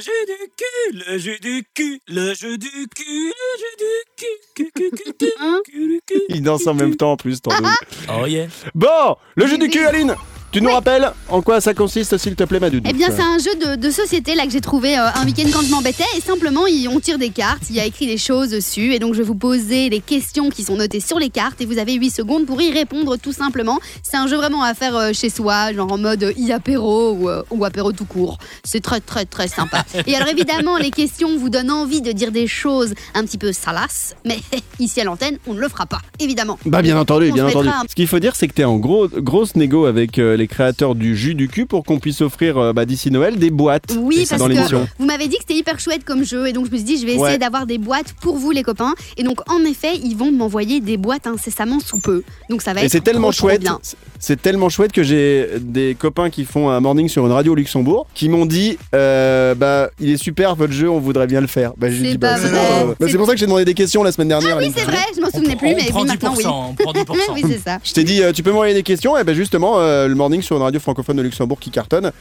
jeu 0.00 0.12
du 0.26 0.36
cul, 0.56 0.92
le 0.92 1.18
jeu 1.18 1.38
du 1.40 1.64
cul, 1.74 2.00
le 2.08 2.34
jeu 2.34 2.58
du 2.58 2.88
cul, 2.94 3.04
le 3.04 3.56
jeu 3.58 3.76
du 3.78 3.86
cul, 4.16 4.26
cul, 4.54 4.70
cul, 4.74 4.90
cul, 4.90 5.12
cul, 5.18 5.32
Hein 5.40 5.60
cul, 5.64 6.00
cul. 6.06 6.22
Il 6.28 6.42
danse 6.42 6.66
en 6.66 6.74
même 6.74 6.96
temps 6.96 7.12
en 7.12 7.16
plus, 7.16 7.40
t'en 7.40 7.56
doutes. 7.56 7.68
Oh 8.08 8.26
yeah. 8.26 8.46
Bon, 8.74 9.16
le 9.34 9.46
jeu 9.46 9.58
du 9.58 9.68
cul 9.68 9.84
Aline 9.84 10.14
tu 10.52 10.60
nous 10.60 10.70
rappelles 10.70 11.12
en 11.28 11.42
quoi 11.42 11.60
ça 11.60 11.74
consiste 11.74 12.16
s'il 12.18 12.34
te 12.34 12.44
plaît 12.44 12.60
ma 12.60 12.70
dude 12.70 12.84
Eh 12.88 12.92
bien, 12.92 13.08
c'est 13.14 13.22
un 13.22 13.38
jeu 13.38 13.50
de, 13.76 13.80
de 13.80 13.90
société 13.90 14.34
là 14.34 14.44
que 14.46 14.50
j'ai 14.52 14.60
trouvé 14.60 14.98
euh, 14.98 15.06
un 15.14 15.24
week-end 15.24 15.48
quand 15.52 15.62
je 15.62 15.70
m'embêtais. 15.70 16.04
Et 16.16 16.20
simplement, 16.20 16.66
il- 16.66 16.88
on 16.88 16.98
tire 17.00 17.18
des 17.18 17.30
cartes, 17.30 17.62
il 17.70 17.76
y 17.76 17.80
a 17.80 17.84
écrit 17.86 18.06
des 18.06 18.18
choses 18.18 18.50
dessus. 18.50 18.92
Et 18.94 18.98
donc, 18.98 19.14
je 19.14 19.18
vais 19.18 19.24
vous 19.24 19.34
poser 19.36 19.90
des 19.90 20.00
questions 20.00 20.48
qui 20.50 20.64
sont 20.64 20.76
notées 20.76 21.00
sur 21.00 21.18
les 21.18 21.30
cartes. 21.30 21.60
Et 21.60 21.66
vous 21.66 21.78
avez 21.78 21.94
8 21.94 22.10
secondes 22.10 22.46
pour 22.46 22.60
y 22.60 22.70
répondre 22.72 23.16
tout 23.16 23.32
simplement. 23.32 23.78
C'est 24.02 24.16
un 24.16 24.26
jeu 24.26 24.36
vraiment 24.36 24.62
à 24.62 24.74
faire 24.74 24.96
euh, 24.96 25.10
chez 25.12 25.30
soi, 25.30 25.72
genre 25.72 25.92
en 25.92 25.98
mode 25.98 26.32
i-apéro 26.36 27.12
ou, 27.12 27.28
euh, 27.28 27.42
ou 27.50 27.64
apéro 27.64 27.92
tout 27.92 28.04
court. 28.04 28.38
C'est 28.64 28.80
très, 28.82 29.00
très, 29.00 29.24
très 29.26 29.46
sympa. 29.48 29.84
Et 30.06 30.14
alors, 30.16 30.28
évidemment, 30.28 30.76
les 30.76 30.90
questions 30.90 31.36
vous 31.38 31.48
donnent 31.50 31.70
envie 31.70 32.00
de 32.00 32.12
dire 32.12 32.32
des 32.32 32.46
choses 32.46 32.94
un 33.14 33.24
petit 33.24 33.38
peu 33.38 33.52
salaces. 33.52 34.14
Mais 34.24 34.38
ici 34.80 35.00
à 35.00 35.04
l'antenne, 35.04 35.38
on 35.46 35.54
ne 35.54 35.60
le 35.60 35.68
fera 35.68 35.86
pas, 35.86 36.00
évidemment. 36.18 36.58
Bah 36.66 36.82
bien 36.82 36.98
entendu, 36.98 37.30
On 37.30 37.34
bien 37.34 37.46
entendu. 37.46 37.68
un- 37.68 37.84
Ce 37.88 37.94
qu'il 37.94 38.08
faut 38.08 38.18
dire, 38.18 38.34
c'est 38.34 38.48
que 38.48 38.54
t'es 38.54 38.64
en 38.64 38.76
gros, 38.78 39.08
grosse 39.08 39.54
négo 39.56 39.86
avec 39.86 40.18
les 40.40 40.48
créateurs 40.48 40.94
du 40.96 41.16
jus 41.16 41.34
du 41.34 41.46
cul 41.48 41.66
pour 41.66 41.84
qu'on 41.84 41.98
puisse 42.00 42.20
offrir 42.22 42.58
euh, 42.58 42.72
bah, 42.72 42.84
d'ici 42.86 43.10
Noël 43.10 43.38
des 43.38 43.50
boîtes. 43.50 43.96
Oui, 44.00 44.24
parce 44.28 44.40
dans 44.40 44.48
que 44.48 44.52
l'émission. 44.52 44.88
vous 44.98 45.06
m'avez 45.06 45.28
dit 45.28 45.36
que 45.36 45.42
c'était 45.46 45.58
hyper 45.60 45.78
chouette 45.78 46.04
comme 46.04 46.24
jeu 46.24 46.48
et 46.48 46.52
donc 46.52 46.66
je 46.66 46.70
me 46.72 46.76
suis 46.76 46.84
dit 46.84 46.96
je 46.98 47.04
vais 47.06 47.12
essayer 47.12 47.20
Ouais. 47.24 47.38
d'avoir 47.38 47.66
des 47.66 47.78
boîtes 47.78 48.14
pour 48.20 48.36
vous 48.38 48.50
les 48.50 48.62
copains 48.62 48.94
et 49.16 49.22
donc 49.22 49.48
en 49.50 49.62
effet 49.64 49.96
ils 50.02 50.16
vont 50.16 50.32
m'envoyer 50.32 50.80
des 50.80 50.96
boîtes 50.96 51.26
incessamment 51.26 51.78
sous 51.78 51.98
peu 52.00 52.22
donc 52.48 52.62
ça 52.62 52.72
va 52.72 52.80
Et 52.82 52.86
être 52.86 52.90
c'est 52.92 53.00
tellement 53.02 53.30
trop, 53.30 53.38
trop 53.38 53.48
chouette. 53.48 53.60
bien. 53.60 53.78
C'est- 54.20 54.40
tellement 54.40 54.68
chouette 54.68 54.92
que 54.92 55.02
j'ai 55.02 55.48
des 55.60 55.94
copains 55.98 56.30
qui 56.30 56.44
font 56.44 56.70
un 56.70 56.80
morning 56.80 57.08
sur 57.08 57.26
une 57.26 57.32
radio 57.32 57.52
au 57.52 57.54
Luxembourg 57.56 58.06
qui 58.14 58.28
m'ont 58.28 58.46
dit 58.46 58.78
euh, 58.94 59.54
bah 59.54 59.90
il 60.00 60.10
est 60.10 60.16
super 60.16 60.54
votre 60.54 60.72
jeu, 60.72 60.88
on 60.88 60.98
voudrait 61.00 61.26
bien 61.26 61.40
le 61.40 61.46
faire. 61.46 61.72
Bah, 61.76 61.90
j'ai 61.90 61.96
C'est 61.98 62.10
dit, 62.12 62.18
bah, 62.18 62.36
c'est 62.40 62.50
bon, 62.50 62.94
bah, 62.98 63.06
C'est- 63.08 63.16
pour 63.16 63.26
ça 63.26 63.32
que 63.32 63.38
j'ai 63.38 63.46
demandé 63.46 63.64
des 63.64 63.74
questions 63.74 64.02
la 64.02 64.12
semaine 64.12 64.28
dernière. 64.28 64.56
Ah 64.58 64.62
oui 64.62 64.72
c'est 64.74 64.84
vrai 64.84 64.98
je 65.16 65.20
m'en 65.20 65.30
souvenais 65.30 65.56
plus 65.56 65.68
on 65.68 65.76
mais 65.76 65.84
prend 65.88 66.02
oui 66.02 66.06
10%, 66.08 66.08
maintenant 66.08 66.34
oui. 66.36 66.44
on 66.46 66.74
prend 66.74 66.92
10%. 66.92 67.16
oui 67.34 67.42
c'est 67.48 67.58
ça. 67.58 67.78
Je 67.82 67.92
t'ai 67.92 68.04
dit, 68.04 68.22
euh, 68.22 68.32
tu 68.32 68.42
peux 68.42 68.50
m'envoyer 68.50 68.74
des 68.74 68.82
questions, 68.82 69.16
et 69.18 69.24
ben 69.24 69.34
justement, 69.34 69.74
euh, 69.78 70.06
le 70.08 70.14
morning 70.14 70.40
sur 70.42 70.56
une 70.56 70.62
radio 70.62 70.80
francophone 70.80 71.16
de 71.16 71.22
Luxembourg 71.22 71.58
qui 71.60 71.70
cartonne, 71.70 72.12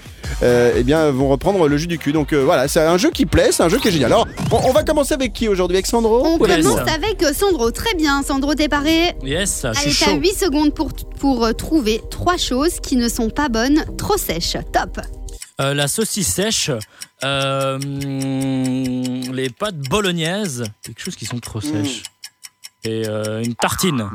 euh, 0.44 0.74
eh 0.78 0.84
bien, 0.84 1.10
vont 1.12 1.30
reprendre 1.30 1.68
le 1.68 1.78
jus 1.78 1.88
du 1.88 1.98
cul. 1.98 2.12
Donc 2.12 2.34
euh, 2.34 2.44
voilà, 2.44 2.68
c'est 2.68 2.80
un 2.82 2.98
jeu 2.98 3.12
qui 3.12 3.26
plaît, 3.26 3.50
c'est 3.52 3.64
un 3.64 3.70
jeu 3.70 3.78
qui 3.80 3.88
est 3.88 3.92
génial. 3.92 4.12
Alors, 4.12 4.28
on, 4.52 4.70
on 4.70 4.72
va 4.74 4.84
commencer 4.84 5.14
avec 5.14 5.34
qui 5.34 5.48
aujourd'hui 5.48 5.78
Avec 5.78 5.86
Sandro 5.88 6.26
On 6.26 6.38
commence 6.38 6.78
avec 6.88 7.24
Sandro 7.34 7.72
très 7.72 7.94
bien 7.96 8.22
Sandro 8.24 8.56
t'es 8.56 8.68
paré 8.68 9.16
Yes, 9.24 9.62
je 9.64 9.68
Allez 9.68 9.78
t'as 9.98 10.06
chaud. 10.12 10.18
8 10.20 10.34
secondes 10.34 10.74
pour, 10.74 10.90
pour 11.20 11.46
euh, 11.46 11.52
trouver 11.98 12.10
trois 12.10 12.38
choses 12.38 12.80
qui 12.82 12.96
ne 12.96 13.10
sont 13.10 13.30
pas 13.30 13.50
bonnes 13.50 13.84
trop 13.98 14.18
sèches 14.18 14.58
top 14.74 15.00
Euh, 15.62 15.74
la 15.74 15.88
saucisse 15.90 16.28
sèche, 16.28 16.72
euh, 17.24 17.78
les 19.34 19.50
pâtes 19.50 19.78
bolognaises, 19.90 20.64
quelque 20.84 21.02
chose 21.02 21.16
qui 21.16 21.26
sont 21.26 21.40
trop 21.40 21.60
sèches. 21.62 22.04
Et 22.86 23.08
euh, 23.08 23.44
une 23.44 23.56
tartine. 23.56 24.10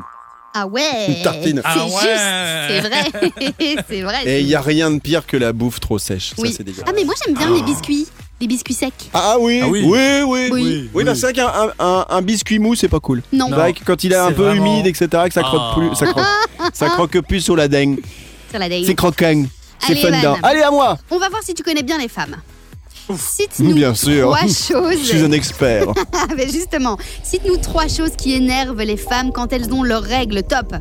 ah 0.55 0.65
ouais 0.65 1.05
Une 1.09 1.23
tartine. 1.23 1.61
c'est 1.63 1.69
Ah 1.69 1.85
ouais. 1.85 2.17
c'est 2.67 2.81
vrai 2.81 3.83
c'est 3.87 4.01
vrai 4.01 4.25
Et 4.25 4.39
il 4.41 4.47
y 4.47 4.55
a 4.55 4.61
rien 4.61 4.89
de 4.89 4.99
pire 4.99 5.27
que 5.27 5.37
la 5.37 5.53
bouffe 5.53 5.79
trop 5.79 5.99
sèche. 5.99 6.33
Oui. 6.39 6.49
Ça, 6.49 6.57
c'est 6.57 6.63
dégueulasse. 6.63 6.89
ah 6.89 6.93
mais 6.95 7.03
moi 7.03 7.13
j'aime 7.23 7.35
bien 7.35 7.53
les 7.53 7.61
biscuits 7.61 8.07
les 8.41 8.47
biscuits 8.47 8.73
secs 8.73 8.91
Ah, 9.13 9.37
oui, 9.39 9.61
Ah 9.63 9.67
oui. 9.67 9.83
oui, 9.85 9.99
oui, 10.25 10.25
oui. 10.25 10.49
Oui. 10.51 10.89
Oui, 10.93 11.03
bah, 11.03 11.15
c'est 11.15 11.21
vrai 11.21 11.33
qu'un 11.33 11.47
un, 11.47 11.71
un- 11.79 12.05
un 12.09 12.21
biscuit 12.21 12.59
mou, 12.59 12.75
c'est 12.75 12.89
pas 12.89 12.99
cool. 12.99 13.21
non, 13.31 13.45
C'est 13.49 13.55
vrai 13.55 13.73
que 13.73 13.83
quand 13.85 14.03
il 14.03 14.11
est 14.11 14.15
un 14.17 14.27
C'est 14.29 14.33
peu 14.35 14.43
vraiment- 14.43 14.65
humide, 14.81 14.87
etc., 14.87 15.07
que 15.27 15.33
ça 15.33 15.41
croque 15.43 15.61
Ah. 15.63 15.73
plus, 15.75 15.95
ça 15.95 16.05
croque, 16.07 16.25
ça 16.73 16.89
croque 16.89 17.19
plus 17.21 17.41
sur 17.41 17.55
la 17.55 17.67
dingue. 17.67 17.99
sur 18.49 18.59
la 18.59 18.67
date. 18.69 18.83
C'est 18.85 18.95
croquant. 18.95 19.45
C'est 19.79 19.91
Allez, 19.93 20.01
fun 20.01 20.13
Evan. 20.13 20.37
Allez, 20.43 20.61
à 20.61 20.71
moi 20.71 20.97
On 21.11 21.17
va 21.19 21.29
voir 21.29 21.41
si 21.43 21.53
tu 21.53 21.61
connais 21.63 21.83
bien 21.83 21.97
les 21.97 22.07
femmes. 22.07 22.35
Cite-nous 23.15 23.73
Bien 23.75 23.93
sûr. 23.93 24.27
trois 24.35 24.47
Je 24.47 24.53
suis 24.53 24.73
un 24.73 24.91
choses. 25.25 25.33
expert. 25.33 25.85
Ah, 26.13 26.25
mais 26.35 26.49
justement, 26.49 26.97
cite-nous 27.23 27.57
trois 27.57 27.87
choses 27.87 28.11
qui 28.17 28.33
énervent 28.33 28.81
les 28.81 28.97
femmes 28.97 29.31
quand 29.31 29.53
elles 29.53 29.71
ont 29.71 29.83
leurs 29.83 30.01
règles. 30.03 30.41
Top. 30.43 30.73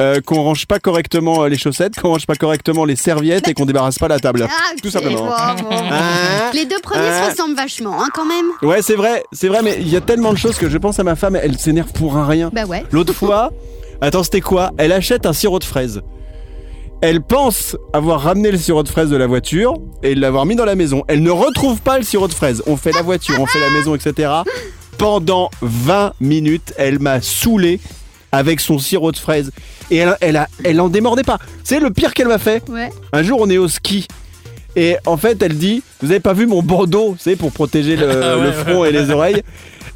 Euh, 0.00 0.20
qu'on 0.24 0.42
range 0.42 0.66
pas 0.66 0.78
correctement 0.78 1.42
euh, 1.42 1.48
les 1.48 1.58
chaussettes, 1.58 2.00
qu'on 2.00 2.08
range 2.08 2.26
pas 2.26 2.34
correctement 2.34 2.86
les 2.86 2.96
serviettes 2.96 3.46
et 3.48 3.54
qu'on 3.54 3.66
débarrasse 3.66 3.98
pas 3.98 4.08
la 4.08 4.18
table. 4.18 4.46
Ah, 4.48 4.72
Tout 4.82 4.88
simplement. 4.88 5.26
bon, 5.26 5.62
bon. 5.62 5.68
Hein 5.70 6.50
Les 6.54 6.64
deux 6.64 6.78
premiers 6.82 7.06
Hein 7.06 7.24
se 7.26 7.30
ressemblent 7.32 7.54
vachement, 7.56 8.02
hein, 8.02 8.08
quand 8.14 8.24
même. 8.24 8.46
ouais, 8.62 8.80
c'est 8.80 8.94
vrai, 8.94 9.22
c'est 9.32 9.48
vrai, 9.48 9.60
mais 9.62 9.76
il 9.78 9.88
y 9.88 9.96
a 9.96 10.00
tellement 10.00 10.32
de 10.32 10.38
choses 10.38 10.56
que 10.56 10.70
je 10.70 10.78
pense 10.78 10.98
à 10.98 11.04
ma 11.04 11.16
femme, 11.16 11.36
elle 11.36 11.58
s'énerve 11.58 11.92
pour 11.92 12.16
un 12.16 12.26
rien. 12.26 12.50
Bah 12.50 12.64
ouais. 12.64 12.84
L'autre 12.92 13.12
fois, 13.12 13.50
attends, 14.00 14.22
c'était 14.22 14.40
quoi? 14.40 14.70
Elle 14.78 14.92
achète 14.92 15.26
un 15.26 15.34
sirop 15.34 15.58
de 15.58 15.64
fraise. 15.64 16.00
Elle 17.02 17.20
pense 17.20 17.76
avoir 17.92 18.22
ramené 18.22 18.50
le 18.50 18.58
sirop 18.58 18.82
de 18.82 18.88
fraise 18.88 19.10
de 19.10 19.16
la 19.16 19.26
voiture 19.26 19.74
et 20.02 20.14
l'avoir 20.14 20.46
mis 20.46 20.54
dans 20.56 20.64
la 20.66 20.76
maison. 20.76 21.02
Elle 21.08 21.22
ne 21.22 21.30
retrouve 21.30 21.80
pas 21.80 21.98
le 21.98 22.04
sirop 22.04 22.28
de 22.28 22.34
fraise. 22.34 22.62
On 22.66 22.76
fait 22.78 22.92
la 22.92 23.02
voiture, 23.02 23.36
on 23.38 23.46
fait 23.46 23.60
la 23.60 23.70
maison, 23.70 23.94
etc. 23.94 24.30
Pendant 24.98 25.50
20 25.62 26.12
minutes, 26.20 26.72
elle 26.76 26.98
m'a 27.00 27.20
saoulé 27.22 27.80
avec 28.32 28.60
son 28.60 28.78
sirop 28.78 29.12
de 29.12 29.18
fraise. 29.18 29.50
Et 29.90 29.96
elle, 29.96 30.16
elle, 30.20 30.36
a, 30.36 30.48
elle 30.64 30.80
en 30.80 30.88
démordait 30.88 31.22
pas. 31.22 31.38
C'est 31.64 31.80
le 31.80 31.90
pire 31.90 32.14
qu'elle 32.14 32.28
m'a 32.28 32.38
fait. 32.38 32.68
Ouais. 32.68 32.90
Un 33.12 33.22
jour, 33.22 33.40
on 33.40 33.50
est 33.50 33.58
au 33.58 33.68
ski. 33.68 34.06
Et 34.76 34.96
en 35.06 35.16
fait, 35.16 35.42
elle 35.42 35.56
dit 35.56 35.82
Vous 36.00 36.10
avez 36.10 36.20
pas 36.20 36.32
vu 36.32 36.46
mon 36.46 36.62
bandeau 36.62 37.16
C'est 37.18 37.36
pour 37.36 37.52
protéger 37.52 37.96
le, 37.96 38.06
ouais, 38.06 38.14
le 38.42 38.48
ouais, 38.48 38.52
front 38.52 38.84
et 38.84 38.92
les 38.92 39.10
oreilles. 39.10 39.42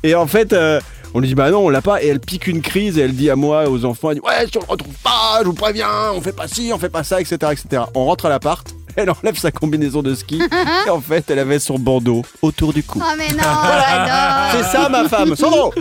Et 0.02 0.14
en 0.14 0.26
fait, 0.26 0.52
euh, 0.52 0.80
on 1.14 1.20
lui 1.20 1.28
dit 1.28 1.34
Bah 1.34 1.50
non, 1.50 1.60
on 1.66 1.68
l'a 1.68 1.82
pas. 1.82 2.02
Et 2.02 2.08
elle 2.08 2.20
pique 2.20 2.46
une 2.46 2.60
crise 2.60 2.98
et 2.98 3.02
elle 3.02 3.14
dit 3.14 3.30
à 3.30 3.36
moi, 3.36 3.68
aux 3.68 3.84
enfants 3.84 4.10
Elle 4.10 4.16
dit 4.16 4.22
Ouais, 4.24 4.46
si 4.50 4.58
on 4.58 4.60
le 4.62 4.66
retrouve 4.66 4.94
pas, 5.02 5.38
je 5.42 5.46
vous 5.46 5.54
préviens, 5.54 6.12
on 6.14 6.20
fait 6.20 6.32
pas 6.32 6.48
ci, 6.48 6.72
on 6.74 6.78
fait 6.78 6.88
pas 6.88 7.04
ça, 7.04 7.20
etc. 7.20 7.36
etc. 7.52 7.82
On 7.94 8.04
rentre 8.04 8.26
à 8.26 8.28
l'appart. 8.28 8.66
Elle 8.96 9.10
enlève 9.10 9.36
sa 9.36 9.50
combinaison 9.50 10.02
de 10.02 10.14
ski 10.14 10.40
et 10.86 10.90
en 10.90 11.00
fait, 11.00 11.24
elle 11.28 11.38
avait 11.40 11.58
son 11.58 11.78
bandeau 11.78 12.22
autour 12.42 12.72
du 12.72 12.82
cou. 12.82 13.02
Oh 13.02 13.14
mais 13.18 13.28
non, 13.28 13.42
j'adore. 13.42 14.52
C'est 14.52 14.76
ça, 14.76 14.88
ma 14.88 15.08
femme. 15.08 15.34
Sandro 15.34 15.72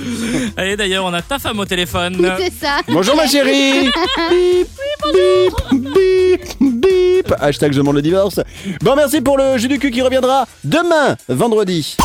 Et 0.58 0.76
d'ailleurs, 0.76 1.06
on 1.06 1.14
a 1.14 1.22
ta 1.22 1.38
femme 1.40 1.60
au 1.60 1.66
téléphone. 1.66 2.18
C'est 2.40 2.54
ça. 2.54 2.80
Bonjour, 2.88 3.16
ma 3.16 3.28
chérie 3.28 3.84
bip, 3.84 3.92
bip, 4.30 4.68
bip 5.14 5.23
Hashtag 7.44 7.74
je 7.74 7.78
demande 7.78 7.96
le 7.96 8.02
divorce. 8.02 8.40
Bon, 8.82 8.96
merci 8.96 9.20
pour 9.20 9.38
le 9.38 9.58
jus 9.58 9.68
du 9.68 9.78
cul 9.78 9.92
qui 9.92 10.02
reviendra 10.02 10.48
demain, 10.64 11.18
vendredi. 11.28 11.98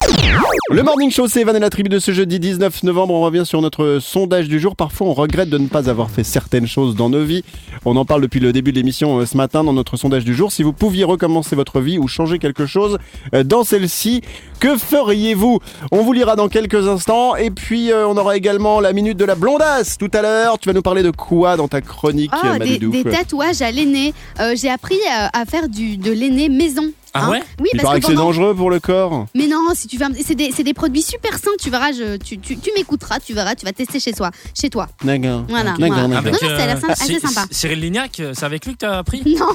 Le 0.71 0.83
Morning 0.83 1.13
Show, 1.13 1.29
c'est 1.29 1.43
Evan 1.43 1.55
et 1.55 1.61
la 1.61 1.71
tribu 1.71 1.89
de 1.89 2.01
ce 2.01 2.11
jeudi 2.11 2.41
19 2.41 2.83
novembre. 2.83 3.15
On 3.15 3.21
revient 3.21 3.47
sur 3.47 3.63
notre 3.63 4.01
sondage 4.01 4.49
du 4.49 4.59
jour. 4.59 4.75
Parfois, 4.75 5.07
on 5.07 5.15
regrette 5.15 5.49
de 5.49 5.59
ne 5.59 5.69
pas 5.69 5.89
avoir 5.89 6.11
fait 6.11 6.25
certaines 6.25 6.67
choses 6.67 6.97
dans 6.97 7.09
nos 7.09 7.23
vies. 7.23 7.45
On 7.85 7.97
en 7.97 8.05
parle 8.05 8.21
depuis 8.23 8.41
le 8.41 8.53
début 8.53 8.73
de 8.73 8.77
l'émission 8.79 9.19
euh, 9.21 9.27
ce 9.27 9.37
matin 9.37 9.63
dans 9.63 9.73
notre 9.73 9.97
sondage 9.97 10.25
du 10.25 10.35
jour. 10.35 10.51
Si 10.51 10.65
vous 10.65 10.73
pouviez 10.73 11.05
recommencer 11.05 11.55
votre 11.55 11.81
vie 11.81 11.99
ou 11.99 12.09
changer 12.09 12.41
quelque 12.41 12.67
chose 12.67 12.99
euh, 13.33 13.45
dans 13.45 13.63
celle-ci, 13.63 14.23
que 14.59 14.77
feriez-vous? 14.77 15.61
On 15.93 16.03
vous 16.03 16.13
lira 16.13 16.35
dans 16.35 16.49
quelques 16.49 16.89
instants. 16.89 17.37
Et 17.37 17.51
puis, 17.51 17.93
euh, 17.93 18.09
on 18.09 18.17
aura 18.17 18.37
également 18.37 18.81
la 18.81 18.93
minute 18.93 19.17
de 19.17 19.25
la 19.25 19.37
blondasse 19.37 19.97
tout 19.99 20.11
à 20.13 20.21
l'heure. 20.21 20.59
Tu 20.59 20.69
vas 20.69 20.73
nous 20.73 20.83
parler 20.83 21.05
de 21.05 21.13
quoi 21.13 21.57
dans 21.57 21.69
ta 21.69 21.81
chronique, 21.81 22.33
euh, 22.45 22.59
des, 22.59 22.79
des 22.79 23.05
tatouages 23.05 23.63
à 23.63 23.71
l'aîné. 23.71 24.13
J'ai 24.57 24.69
appris 24.69 24.99
à 25.33 25.45
faire 25.45 25.69
du, 25.69 25.97
de 25.97 26.11
l'aîné 26.11 26.49
maison. 26.49 26.93
Hein. 27.15 27.21
Ah 27.27 27.31
ouais 27.31 27.43
Oui, 27.61 27.69
Il 27.73 27.77
parce 27.79 27.83
paraît 27.89 28.01
que 28.01 28.07
que 28.07 28.11
c'est 28.13 28.15
pendant- 28.17 28.27
dangereux 28.29 28.55
pour 28.55 28.71
le 28.71 28.81
corps. 28.81 29.27
Mais 29.35 29.47
non, 29.47 29.61
si 29.75 29.87
tu 29.89 29.97
veux, 29.99 30.05
un- 30.07 30.13
c'est 30.25 30.35
des, 30.35 30.51
c'est 30.53 30.63
des 30.65 30.75
produits 30.75 31.03
super 31.03 31.39
sains. 31.39 31.51
Tu 31.61 31.71
verras, 31.71 31.93
je, 31.93 32.17
tu, 32.17 32.39
tu, 32.39 32.57
tu 32.59 32.71
m'écouteras, 32.77 33.19
tu 33.21 33.35
verras, 33.35 33.55
tu 33.55 33.65
vas 33.65 33.73
tester 33.73 34.01
chez 34.01 34.13
toi, 34.13 34.31
chez 34.59 34.71
toi. 34.71 34.87
D'accord. 35.05 35.45
Voilà. 35.49 35.73
D'accord, 35.79 35.87
voilà. 35.89 36.09
d'accord. 36.09 36.23
Non, 36.25 36.49
non, 36.51 36.57
ça 36.57 36.63
a 36.63 36.67
l'air 36.67 36.79
sympa- 36.79 36.93
assez 36.93 37.15
Cy- 37.15 37.21
sympa. 37.21 37.47
Cyril 37.51 37.81
Lignac, 37.81 38.23
c'est 38.33 38.45
avec 38.45 38.65
lui 38.67 38.73
que 38.75 38.79
t'as 38.79 38.99
appris 38.99 39.23
Non, 39.39 39.47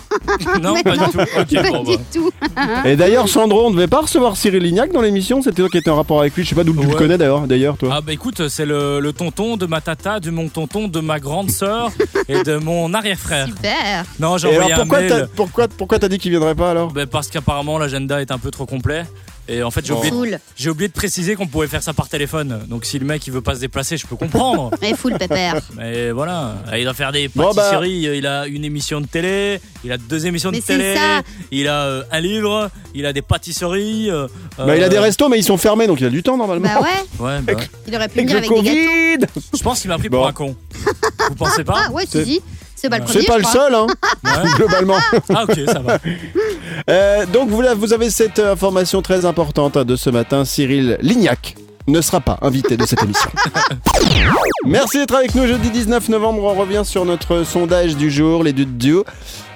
Non, 0.62 0.82
pas 0.84 0.96
non. 0.96 1.06
du 1.08 1.12
tout. 1.12 1.20
Ok, 1.20 1.54
pas 1.54 1.72
bon, 1.72 1.84
du 1.84 1.98
bah. 1.98 2.04
tout. 2.14 2.32
Et 2.86 2.96
d'ailleurs, 2.96 3.28
Sandro, 3.28 3.68
on 3.68 3.70
ne 3.70 3.76
devait 3.76 3.88
pas 3.88 4.02
recevoir 4.02 4.38
Cyril 4.38 4.64
Lignac 4.64 4.92
dans 4.92 5.02
l'émission. 5.02 5.42
C'était 5.42 5.62
toi 5.62 5.70
qui 5.70 5.78
étais 5.78 5.90
en 5.90 5.96
rapport 5.96 6.20
avec 6.22 6.36
lui. 6.36 6.44
Je 6.44 6.50
sais 6.50 6.56
pas 6.56 6.64
d'où 6.64 6.74
tu 6.74 6.82
le 6.84 6.88
Ouais. 6.90 6.96
connais 6.96 7.18
d'ailleurs, 7.18 7.42
d'ailleurs, 7.48 7.78
toi. 7.78 7.90
Ah 7.94 8.02
bah 8.02 8.14
écoute, 8.14 8.48
c'est 8.50 8.66
le, 8.66 9.00
le 9.00 9.14
tonton 9.14 9.58
de 9.58 9.66
ma 9.66 9.82
tata, 9.82 10.20
de 10.20 10.30
mon 10.32 10.48
tonton, 10.50 10.88
de 10.88 11.00
ma 11.00 11.20
grande 11.20 11.52
sœur 11.52 11.92
et 12.28 12.44
de 12.44 12.58
mon 12.58 12.94
arrière-frère. 12.94 13.48
Super. 13.48 14.06
Non, 14.20 14.38
j'ai 14.38 14.50
Et 14.52 14.56
alors 14.58 14.72
un 14.72 14.76
pourquoi 14.76 15.00
mail. 15.00 15.10
t'as 15.10 15.28
pourquoi, 15.28 15.68
pourquoi 15.68 16.00
t'as 16.00 16.08
dit 16.08 16.18
qu'il 16.20 16.32
viendrait 16.32 16.56
pas 16.56 16.72
alors? 16.72 16.92
Ben, 16.92 17.08
parce 17.08 17.28
qu'apparemment 17.44 17.78
l'agenda 17.78 18.22
est 18.22 18.32
un 18.32 18.38
peu 18.40 18.52
trop 18.52 18.66
complet. 18.66 19.04
Et 19.50 19.62
en 19.62 19.72
fait, 19.72 19.86
j'ai 19.86 19.92
Oh. 19.92 19.98
oublié, 19.98 20.12
Full. 20.14 20.40
j'ai 20.56 20.70
oublié 20.70 20.88
de 20.88 20.94
préciser 20.94 21.36
qu'on 21.36 21.48
pouvait 21.48 21.68
faire 21.68 21.84
ça 21.84 21.92
par 21.92 22.08
téléphone. 22.08 22.62
Donc 22.70 22.86
si 22.86 22.98
le 22.98 23.06
mec 23.06 23.28
il 23.28 23.34
veut 23.34 23.42
pas 23.42 23.56
se 23.56 23.60
déplacer, 23.60 23.98
je 23.98 24.08
peux 24.08 24.16
comprendre. 24.16 24.72
Et 24.82 24.96
full 24.96 25.18
pépère. 25.18 25.60
Mais 25.76 26.12
voilà, 26.12 26.56
il 26.78 26.86
doit 26.86 26.94
faire 26.94 27.12
des 27.12 27.28
Bon, 27.28 27.52
bah. 27.54 27.62
pâtisseries. 27.62 28.08
Il 28.18 28.26
a 28.26 28.48
une 28.48 28.64
émission 28.64 29.02
de 29.02 29.06
télé, 29.06 29.60
il 29.84 29.92
a 29.92 29.98
deux 29.98 30.26
émissions 30.28 30.50
Mais 30.50 30.60
de 30.60 30.64
c'est 30.66 30.78
télé, 30.78 30.96
ça. 30.96 31.22
il 31.52 31.68
a 31.68 31.82
euh, 31.84 32.04
un 32.14 32.22
livre, 32.22 32.70
il 32.96 33.06
a 33.06 33.12
des 33.12 33.22
pâtisseries. 33.22 34.10
euh, 34.10 34.28
Bah, 34.58 34.78
il 34.78 34.82
a 34.84 34.86
euh, 34.86 34.90
des 34.90 35.00
restos, 35.00 35.28
mais 35.28 35.38
ils 35.40 35.44
sont 35.44 35.58
fermés, 35.58 35.88
donc 35.88 36.00
il 36.00 36.06
a 36.06 36.10
du 36.10 36.24
temps 36.24 36.38
normalement. 36.38 36.66
Bah 36.66 36.80
ouais, 36.80 37.26
Ouais, 37.26 37.42
bah 37.42 37.54
ouais. 37.54 37.68
il 37.86 37.96
aurait 37.98 38.08
pu 38.08 38.20
Avec 38.20 38.30
venir 38.30 38.40
le 38.40 38.48
avec 38.48 38.64
des 38.64 39.18
gâteaux. 39.20 39.28
Covid 39.36 39.42
Je 39.58 39.62
pense 39.62 39.82
qu'il 39.82 39.90
m'a 39.90 39.98
pris 39.98 40.08
Bon. 40.08 40.20
pour 40.20 40.28
un 40.28 40.32
con. 40.34 40.56
Vous 41.30 41.36
pensez 41.36 41.66
pas 41.66 41.84
Ah 41.88 41.92
ouais, 41.92 42.06
C'est- 42.10 42.24
si, 42.24 42.36
si. 42.36 42.42
C'est 42.76 42.90
pas 42.90 42.98
le 43.00 43.06
premier. 43.06 43.20
C'est 43.22 43.26
pas 43.28 43.34
je 43.34 43.38
le 43.40 43.44
crois. 43.44 43.62
seul, 43.62 43.76
hein, 43.76 43.88
Ouais. 44.26 44.50
globalement. 44.58 44.98
Ah 45.34 45.44
ok, 45.44 45.60
ça 45.68 45.80
va. 45.80 46.00
Euh, 46.90 47.26
donc 47.26 47.50
vous, 47.50 47.62
vous 47.78 47.94
avez 47.94 48.10
cette 48.10 48.40
euh, 48.40 48.54
information 48.54 49.02
très 49.02 49.26
importante 49.26 49.78
hein, 49.78 49.86
de 49.86 49.96
ce 49.96 50.10
matin. 50.10 50.46
Cyril 50.46 50.98
Lignac 51.02 51.56
ne 51.88 52.02
sera 52.02 52.22
pas 52.22 52.38
invité 52.42 52.78
de 52.78 52.86
cette 52.86 53.04
émission. 53.04 53.30
Merci 54.66 54.98
d'être 54.98 55.16
avec 55.16 55.36
nous 55.36 55.46
jeudi 55.46 55.70
19 55.70 56.10
novembre. 56.10 56.44
On 56.44 56.54
revient 56.54 56.84
sur 56.86 57.06
notre 57.06 57.44
sondage 57.44 57.98
du 57.98 58.10
jour, 58.10 58.44
les 58.44 58.54
deux 58.54 58.66
duo. 58.66 59.06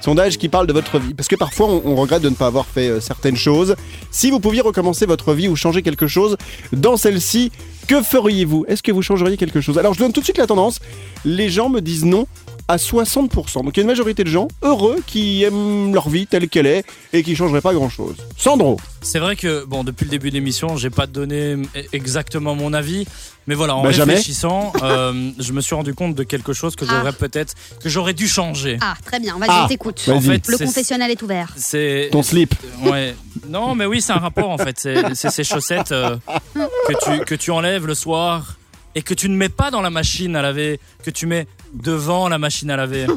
Sondage 0.02 0.38
qui 0.38 0.50
parle 0.50 0.68
de 0.68 0.74
votre 0.74 1.00
vie. 1.00 1.14
Parce 1.14 1.28
que 1.28 1.36
parfois 1.36 1.68
on, 1.68 1.82
on 1.86 1.96
regrette 1.96 2.22
de 2.22 2.30
ne 2.30 2.36
pas 2.36 2.48
avoir 2.48 2.66
fait 2.66 2.90
euh, 2.90 3.00
certaines 3.00 3.36
choses. 3.36 3.76
Si 4.12 4.32
vous 4.32 4.40
pouviez 4.40 4.62
recommencer 4.62 5.06
votre 5.06 5.34
vie 5.34 5.48
ou 5.48 5.56
changer 5.56 5.82
quelque 5.82 6.08
chose 6.08 6.38
dans 6.72 6.98
celle-ci, 6.98 7.52
que 7.88 8.02
feriez-vous? 8.02 8.66
Est-ce 8.68 8.84
que 8.84 8.92
vous 8.92 9.02
changeriez 9.02 9.38
quelque 9.38 9.62
chose? 9.62 9.78
Alors 9.78 9.94
je 9.94 10.00
donne 10.00 10.12
tout 10.12 10.20
de 10.20 10.26
suite 10.26 10.38
la 10.38 10.48
tendance. 10.48 10.80
Les 11.26 11.50
gens 11.50 11.70
me 11.70 11.80
disent 11.80 12.06
non 12.06 12.28
à 12.68 12.78
60%. 12.78 13.64
Donc 13.64 13.76
il 13.76 13.78
y 13.78 13.80
a 13.80 13.84
une 13.84 13.88
majorité 13.88 14.24
de 14.24 14.30
gens 14.30 14.48
heureux 14.62 14.98
qui 15.08 15.44
aiment 15.44 15.94
leur 15.94 16.10
vie 16.10 16.28
telle 16.28 16.50
qu'elle 16.50 16.66
est 16.68 16.84
et 17.14 17.24
qui 17.24 17.36
changeraient 17.36 17.62
pas 17.62 17.74
grand-chose. 17.74 18.16
Sandro 18.38 18.78
C'est 19.02 19.20
vrai 19.20 19.36
que 19.36 19.64
bon, 19.66 19.84
depuis 19.84 20.04
le 20.06 20.12
début 20.12 20.30
de 20.30 20.36
l'émission, 20.36 20.76
j'ai 20.78 20.90
pas 20.90 21.08
donné 21.08 21.56
exactement 21.94 22.56
mon 22.56 22.74
avis, 22.74 23.06
mais 23.48 23.56
voilà, 23.56 23.76
en 23.76 23.84
Bah, 23.84 23.90
réfléchissant, 23.90 24.74
euh, 24.84 25.32
je 25.40 25.54
me 25.54 25.62
suis 25.62 25.76
rendu 25.76 25.94
compte 25.94 26.16
de 26.16 26.24
quelque 26.24 26.52
chose 26.54 26.76
que 26.76 26.86
j'aurais 26.86 27.10
Ah. 27.10 27.14
peut-être 27.14 27.54
que 27.82 27.88
j'aurais 27.90 28.14
dû 28.14 28.28
changer. 28.28 28.78
Ah, 28.82 28.96
très 29.06 29.20
bien, 29.20 29.38
vas-y, 29.40 29.50
Ah. 29.50 29.62
on 29.66 29.68
t'écoute. 29.70 30.04
En 30.12 30.20
fait, 30.20 30.46
Le 30.48 30.58
confessionnal 30.58 31.10
est 31.12 31.22
ouvert. 31.22 31.54
c'est 31.56 32.10
Ton 32.12 32.24
slip. 32.24 32.54
ouais. 32.84 33.16
Non, 33.48 33.76
mais 33.76 33.86
oui, 33.86 34.02
c'est 34.02 34.12
un 34.12 34.18
rapport 34.18 34.50
en 34.50 34.58
fait. 34.58 34.78
C'est 34.78 35.16
c'est 35.16 35.30
ces 35.30 35.44
chaussettes 35.46 35.92
euh, 35.94 36.18
que 36.56 36.94
tu 37.20 37.24
que 37.26 37.36
tu 37.36 37.52
enlèves 37.52 37.86
le 37.88 37.96
soir 37.96 38.58
et 38.98 39.02
que 39.04 39.14
tu 39.14 39.30
ne 39.30 39.36
mets 39.36 39.50
pas 39.50 39.70
dans 39.72 39.82
la 39.82 39.90
machine 39.92 40.36
à 40.36 40.42
laver, 40.42 40.80
que 41.04 41.12
tu 41.12 41.28
mets 41.28 41.46
devant 41.74 42.28
la 42.30 42.38
machine 42.40 42.70
à 42.72 42.78
laver. 42.78 43.06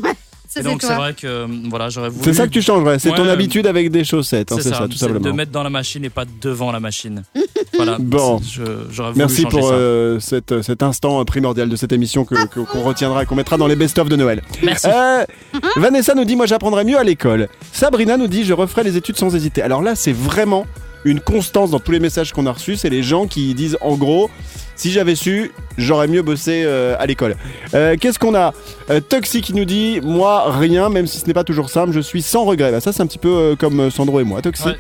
Ça, 0.53 0.59
Et 0.59 0.63
c'est 0.65 0.69
donc 0.69 0.83
c'est 0.83 0.95
vrai 0.97 1.15
que 1.15 1.29
euh, 1.29 1.47
voilà, 1.69 1.91
j'aurais 1.91 2.09
voulu. 2.09 2.25
C'est 2.25 2.35
ça 2.35 2.45
que 2.49 2.53
tu 2.53 2.61
changerais. 2.61 2.99
C'est 2.99 3.11
Ouais, 3.11 3.17
ton 3.17 3.25
euh, 3.25 3.33
habitude 3.33 3.69
avec 3.69 3.89
des 3.93 4.03
chaussettes. 4.03 4.51
hein, 4.51 4.57
c'est 4.61 4.71
ça, 4.71 4.79
tout 4.89 4.97
c'est 4.99 5.07
de 5.07 5.13
simplement. 5.13 5.33
mettre 5.33 5.53
dans 5.53 5.63
la 5.63 5.71
machine 5.71 6.05
et 6.05 6.11
pas 6.11 6.25
devant 6.43 6.73
la 6.73 6.81
machine. 6.81 7.23
voilà. 7.77 7.99
Bon. 8.01 8.41
je- 8.43 8.63
voulu 8.63 9.13
Merci 9.15 9.45
pour 9.47 9.69
ça. 9.69 9.75
euh, 9.75 10.19
cet, 10.19 10.61
cet 10.63 10.83
instant 10.83 11.25
primordial 11.25 11.69
de 11.69 11.77
cette 11.77 11.93
émission 11.93 12.25
que- 12.25 12.47
que- 12.49 12.59
qu'on 12.69 12.83
retiendra 12.83 13.23
et 13.23 13.27
qu'on 13.27 13.37
mettra 13.37 13.59
dans 13.59 13.69
les 13.69 13.77
best-of 13.77 14.09
de 14.09 14.17
Noël. 14.17 14.43
Merci. 14.65 14.89
Euh, 14.93 15.25
Vanessa 15.77 16.17
nous 16.17 16.25
dit 16.25 16.35
Moi 16.35 16.47
j'apprendrai 16.47 16.83
mieux 16.85 16.99
à 16.99 17.05
l'école. 17.05 17.49
Sabrina 17.71 18.17
nous 18.17 18.27
dit 18.27 18.43
Je 18.45 18.53
referai 18.53 18.83
les 18.83 18.97
études 18.97 19.19
sans 19.19 19.33
hésiter. 19.37 19.63
Alors 19.63 19.83
là, 19.83 19.95
c'est 19.95 20.13
vraiment 20.13 20.67
une 21.05 21.21
constance 21.21 21.71
dans 21.71 21.81
tous 21.81 21.93
les 21.93 22.01
messages 22.01 22.33
qu'on 22.33 22.47
a 22.47 22.53
reçus. 22.53 22.77
C'est 22.77 22.91
les 22.91 23.03
gens 23.03 23.27
qui 23.27 23.55
disent 23.55 23.79
En 23.81 23.97
gros, 23.97 24.31
si 24.77 24.91
j'avais 24.93 25.15
su, 25.15 25.51
j'aurais 25.79 26.09
mieux 26.09 26.23
bossé 26.23 26.63
euh, 26.65 26.97
à 26.99 27.07
l'école. 27.07 27.37
Euh, 27.75 27.97
Qu'est-ce 28.01 28.19
qu'on 28.19 28.35
a? 28.35 28.53
Euh, 28.91 29.01
Toxi 29.01 29.41
qui 29.43 29.55
nous 29.55 29.65
dit 29.65 30.01
Moi, 30.03 30.45
rien, 30.59 30.89
même 30.89 31.07
si 31.07 31.19
ce 31.19 31.27
n'est 31.27 31.35
pas 31.35 31.45
toujours 31.45 31.71
simple, 31.71 31.93
je 31.93 32.01
suis 32.01 32.23
sans 32.23 32.45
regret. 32.45 32.71
Bah, 32.71 32.81
ça, 32.81 32.93
c'est 32.93 33.03
un 33.03 33.07
petit 33.07 33.19
peu 33.19 33.29
euh, 33.29 33.57
comme 33.57 33.91
Sandro 33.91 34.21
et 34.21 34.25
moi. 34.25 34.43
Toxi. 34.43 34.65
Ouais. 34.67 34.77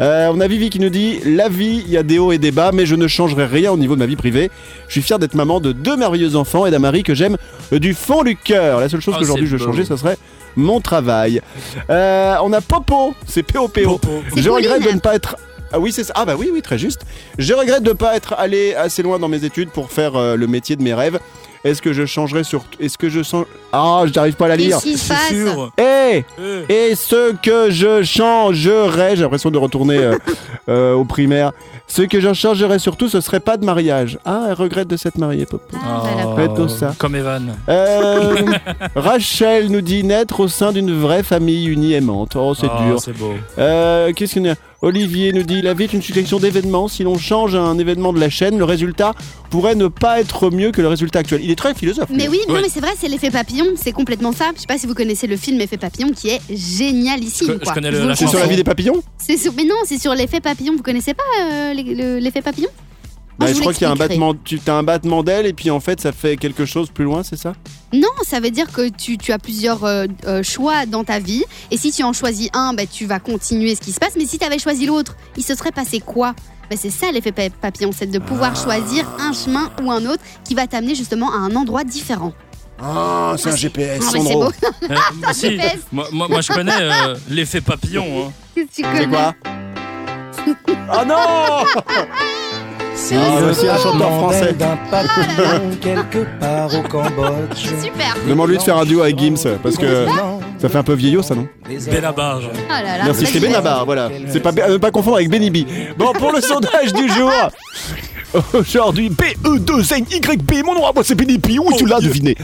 Euh, 0.00 0.30
on 0.32 0.40
a 0.40 0.46
Vivi 0.48 0.70
qui 0.70 0.80
nous 0.80 0.90
dit 0.90 1.20
La 1.24 1.48
vie, 1.48 1.82
il 1.86 1.92
y 1.92 1.96
a 1.96 2.02
des 2.02 2.18
hauts 2.18 2.32
et 2.32 2.38
des 2.38 2.50
bas, 2.50 2.70
mais 2.72 2.86
je 2.86 2.94
ne 2.94 3.06
changerai 3.08 3.46
rien 3.46 3.70
au 3.72 3.76
niveau 3.76 3.94
de 3.94 4.00
ma 4.00 4.06
vie 4.06 4.16
privée. 4.16 4.50
Je 4.88 4.92
suis 4.92 5.02
fier 5.02 5.18
d'être 5.18 5.34
maman 5.34 5.60
de 5.60 5.72
deux 5.72 5.96
merveilleux 5.96 6.36
enfants 6.36 6.66
et 6.66 6.70
d'un 6.70 6.78
mari 6.78 7.02
que 7.02 7.14
j'aime 7.14 7.36
du 7.72 7.94
fond 7.94 8.22
du 8.22 8.36
cœur. 8.36 8.80
La 8.80 8.88
seule 8.88 9.00
chose 9.00 9.14
Oh, 9.16 9.20
qu'aujourd'hui 9.20 9.46
je 9.46 9.56
veux 9.56 9.64
changer, 9.64 9.84
ça 9.84 9.96
serait 9.96 10.18
mon 10.56 10.80
travail. 10.80 11.40
Euh, 11.90 12.36
on 12.42 12.52
a 12.52 12.60
Popo, 12.60 13.14
c'est 13.26 13.42
P-O-P-O. 13.42 13.98
Popo. 13.98 14.22
Je 14.36 14.48
regrette 14.48 14.84
de 14.84 14.92
ne 14.92 15.00
pas 15.00 15.14
être. 15.16 15.36
Ah 15.74 15.80
oui, 15.80 15.90
c'est 15.92 16.04
ça. 16.04 16.12
Ah 16.16 16.24
bah 16.24 16.34
oui, 16.38 16.50
oui, 16.52 16.62
très 16.62 16.78
juste. 16.78 17.02
Je 17.36 17.52
regrette 17.52 17.82
de 17.82 17.88
ne 17.88 17.94
pas 17.94 18.14
être 18.14 18.34
allé 18.38 18.74
assez 18.74 19.02
loin 19.02 19.18
dans 19.18 19.26
mes 19.28 19.44
études 19.44 19.70
pour 19.70 19.90
faire 19.90 20.14
euh, 20.14 20.36
le 20.36 20.46
métier 20.46 20.76
de 20.76 20.82
mes 20.82 20.94
rêves. 20.94 21.18
Est-ce 21.64 21.80
que 21.82 21.92
je 21.94 22.04
changerais 22.04 22.44
sur. 22.44 22.62
Est-ce 22.78 22.96
que 22.98 23.08
je 23.08 23.22
sens. 23.22 23.46
Ah, 23.72 24.02
je 24.06 24.12
n'arrive 24.12 24.34
pas 24.34 24.44
à 24.44 24.48
la 24.48 24.56
lire. 24.56 24.76
Qu'est-ce 24.76 24.92
qui 24.92 24.98
se 24.98 25.06
C'est 25.06 25.14
passe 25.14 25.28
sûr. 25.30 25.72
Eh 25.78 26.22
Euh, 26.38 26.62
et 26.68 26.94
ce 26.94 27.32
que 27.36 27.70
je 27.70 28.02
changerais, 28.04 29.16
j'ai 29.16 29.22
l'impression 29.22 29.50
de 29.50 29.56
retourner 29.58 29.96
euh, 29.96 30.16
euh, 30.68 30.92
au 30.92 31.04
primaire. 31.04 31.52
Ce 31.86 32.02
que 32.02 32.20
je 32.20 32.32
changerais 32.34 32.78
surtout, 32.78 33.08
ce 33.08 33.20
serait 33.22 33.40
pas 33.40 33.56
de 33.56 33.64
mariage. 33.64 34.18
Ah, 34.26 34.44
elle 34.48 34.54
regrette 34.54 34.88
de 34.88 34.96
s'être 34.98 35.16
mariée, 35.18 35.46
Popo. 35.46 35.64
Ah, 35.74 36.02
bah, 36.02 36.10
d'accord. 36.16 36.36
Faites 36.36 36.54
tout 36.54 36.68
ça. 36.68 36.94
Comme 36.98 37.14
Evan. 37.16 37.54
Euh, 37.68 38.34
Rachel 38.94 39.70
nous 39.70 39.80
dit 39.80 40.04
naître 40.04 40.40
au 40.40 40.48
sein 40.48 40.70
d'une 40.72 40.94
vraie 41.00 41.22
famille 41.22 41.66
unie 41.66 41.94
aimante. 41.94 42.36
Oh, 42.36 42.54
c'est 42.54 42.66
Oh, 42.66 42.82
dur. 42.84 43.00
C'est 43.00 43.16
beau. 43.16 43.32
Euh, 43.58 44.12
Qu'est-ce 44.14 44.34
qu'on 44.38 44.50
a? 44.50 44.54
Olivier 44.84 45.32
nous 45.32 45.44
dit 45.44 45.62
la 45.62 45.72
vie 45.72 45.84
est 45.84 45.92
une 45.94 46.02
succession 46.02 46.38
d'événements. 46.38 46.88
Si 46.88 47.02
l'on 47.04 47.16
change 47.16 47.54
un 47.54 47.78
événement 47.78 48.12
de 48.12 48.20
la 48.20 48.28
chaîne, 48.28 48.58
le 48.58 48.64
résultat 48.64 49.14
pourrait 49.48 49.74
ne 49.74 49.88
pas 49.88 50.20
être 50.20 50.50
mieux 50.50 50.72
que 50.72 50.82
le 50.82 50.88
résultat 50.88 51.20
actuel. 51.20 51.40
Il 51.42 51.50
est 51.50 51.56
très 51.56 51.74
philosophe. 51.74 52.10
Mais 52.10 52.28
oui, 52.28 52.38
non 52.48 52.54
Ouais. 52.54 52.60
mais 52.62 52.68
c'est 52.68 52.80
vrai, 52.80 52.90
c'est 53.00 53.08
l'effet 53.08 53.30
papillon, 53.30 53.64
c'est 53.76 53.92
complètement 53.92 54.32
ça. 54.32 54.50
Je 54.54 54.60
sais 54.60 54.66
pas 54.66 54.76
si 54.76 54.86
vous 54.86 54.92
connaissez 54.94 55.26
le 55.26 55.38
film 55.38 55.58
Effet 55.60 55.78
papillon 55.78 56.10
qui 56.14 56.28
est 56.28 56.40
génialissime. 56.50 57.46
Je 57.46 57.52
co- 57.54 57.58
je 57.60 57.64
quoi. 57.64 57.72
connais 57.74 57.90
le- 57.90 58.06
la 58.08 58.14
C'est 58.14 58.26
sur 58.26 58.38
la 58.38 58.46
vie 58.46 58.56
des 58.56 58.64
papillons? 58.64 59.02
C'est 59.16 59.38
sur- 59.38 59.54
Mais 59.54 59.64
non, 59.64 59.76
c'est 59.86 59.98
sur 59.98 60.14
l'effet 60.14 60.40
papillon. 60.40 60.74
Vous 60.76 60.82
connaissez 60.82 61.14
pas 61.14 61.22
euh, 61.40 61.72
l'effet 62.20 62.42
papillon? 62.42 62.68
Bah, 63.38 63.46
je 63.46 63.50
je 63.50 63.54
vous 63.56 63.60
crois 63.62 63.72
qu'il 63.74 63.82
y 63.82 63.86
a 63.86 63.90
un 63.90 63.96
battement, 63.96 64.32
tu 64.44 64.60
as 64.66 64.74
un 64.74 64.82
battement 64.84 65.22
d'aile 65.24 65.46
et 65.46 65.52
puis 65.52 65.70
en 65.70 65.80
fait 65.80 66.00
ça 66.00 66.12
fait 66.12 66.36
quelque 66.36 66.64
chose 66.64 66.90
plus 66.90 67.04
loin, 67.04 67.22
c'est 67.24 67.36
ça? 67.36 67.54
Non, 67.92 68.08
ça 68.22 68.38
veut 68.40 68.50
dire 68.50 68.70
que 68.72 68.88
tu, 68.88 69.18
tu 69.18 69.32
as 69.32 69.38
plusieurs 69.38 69.84
euh, 69.84 70.06
euh, 70.26 70.42
choix 70.42 70.86
dans 70.86 71.02
ta 71.04 71.18
vie. 71.18 71.44
Et 71.70 71.76
si 71.76 71.90
tu 71.92 72.02
en 72.04 72.12
choisis 72.12 72.48
un, 72.52 72.74
bah, 72.74 72.84
tu 72.86 73.06
vas 73.06 73.18
continuer 73.20 73.74
ce 73.74 73.80
qui 73.80 73.92
se 73.92 73.98
passe. 74.00 74.12
Mais 74.16 74.26
si 74.26 74.38
tu 74.38 74.44
avais 74.44 74.58
choisi 74.58 74.86
l'autre, 74.86 75.16
il 75.36 75.42
se 75.44 75.54
serait 75.54 75.72
passé 75.72 76.00
quoi? 76.00 76.34
Bah, 76.70 76.76
C'est 76.80 76.90
ça 76.90 77.10
l'effet 77.12 77.30
pa- 77.32 77.50
papillon, 77.50 77.90
c'est 77.96 78.06
de 78.06 78.18
pouvoir 78.18 78.52
Ah. 78.56 78.62
choisir 78.62 79.04
un 79.20 79.32
chemin 79.32 79.70
ou 79.82 79.90
un 79.92 80.04
autre 80.06 80.22
qui 80.44 80.54
va 80.54 80.66
t'amener 80.66 80.94
justement 80.94 81.32
à 81.32 81.36
un 81.36 81.54
endroit 81.56 81.84
différent. 81.84 82.32
Ah, 82.82 83.34
c'est 83.38 83.50
un 83.50 83.56
GPS, 83.56 84.02
Ah, 84.06 84.10
mais 84.14 84.20
c'est 84.24 84.32
beau. 84.32 84.44
Euh, 84.90 84.94
bah, 85.20 85.32
si, 85.32 85.50
GPS. 85.50 85.78
moi, 85.92 86.08
moi, 86.12 86.26
moi, 86.28 86.40
je 86.40 86.52
connais 86.52 86.72
euh, 86.80 87.14
l'effet 87.28 87.60
papillon. 87.60 88.26
hein. 88.28 88.32
Qu'est-ce 88.54 88.66
que 88.66 88.70
tu 88.74 88.82
C'est 88.82 89.04
connais? 89.04 89.06
Quoi 89.08 89.34
Ah 90.90 91.04
non 91.04 91.82
C'est 92.96 93.16
Ah, 93.16 93.40
le 93.40 93.46
aussi 93.50 93.68
un 93.68 93.76
chanteur 93.76 94.08
français. 94.18 94.52
d'un 94.52 94.78
papillon 94.90 95.70
quelque 95.80 96.18
part 96.40 96.68
au 96.74 96.82
Cambodge. 96.88 97.56
Super. 97.82 98.14
Demande-lui 98.28 98.56
de 98.58 98.62
faire 98.62 98.78
un 98.78 98.84
duo 98.84 99.02
avec 99.02 99.18
Gims 99.18 99.58
parce 99.62 99.76
que 99.76 100.06
ça 100.58 100.68
fait 100.68 100.78
un 100.78 100.82
peu 100.82 100.94
vieillot 100.94 101.22
ça 101.22 101.34
non 101.34 101.46
Benabar. 101.90 102.40
Oh 102.42 102.48
là 102.70 102.82
là. 102.98 103.04
Merci, 103.04 103.26
c'est. 103.26 103.40
Benabar, 103.40 103.84
voilà. 103.84 104.08
C'est 104.30 104.40
pas 104.40 104.52
ne 104.52 104.76
pas 104.76 104.90
confondre 104.90 105.16
avec 105.16 105.28
Benny 105.28 105.50
B. 105.50 105.66
Bon, 105.98 106.12
pour 106.12 106.32
le 106.32 106.40
sondage 106.40 106.92
du 106.92 107.08
jour. 107.10 107.30
Aujourd'hui, 108.54 109.10
B-E-2-N-Y-P, 109.10 110.62
mon 110.64 110.74
nom 110.74 110.86
à 110.86 110.92
moi 110.92 111.04
c'est 111.04 111.14
B, 111.14 111.22
oui 111.28 111.74
tu 111.78 111.86
l'as 111.86 112.00
deviné. 112.00 112.36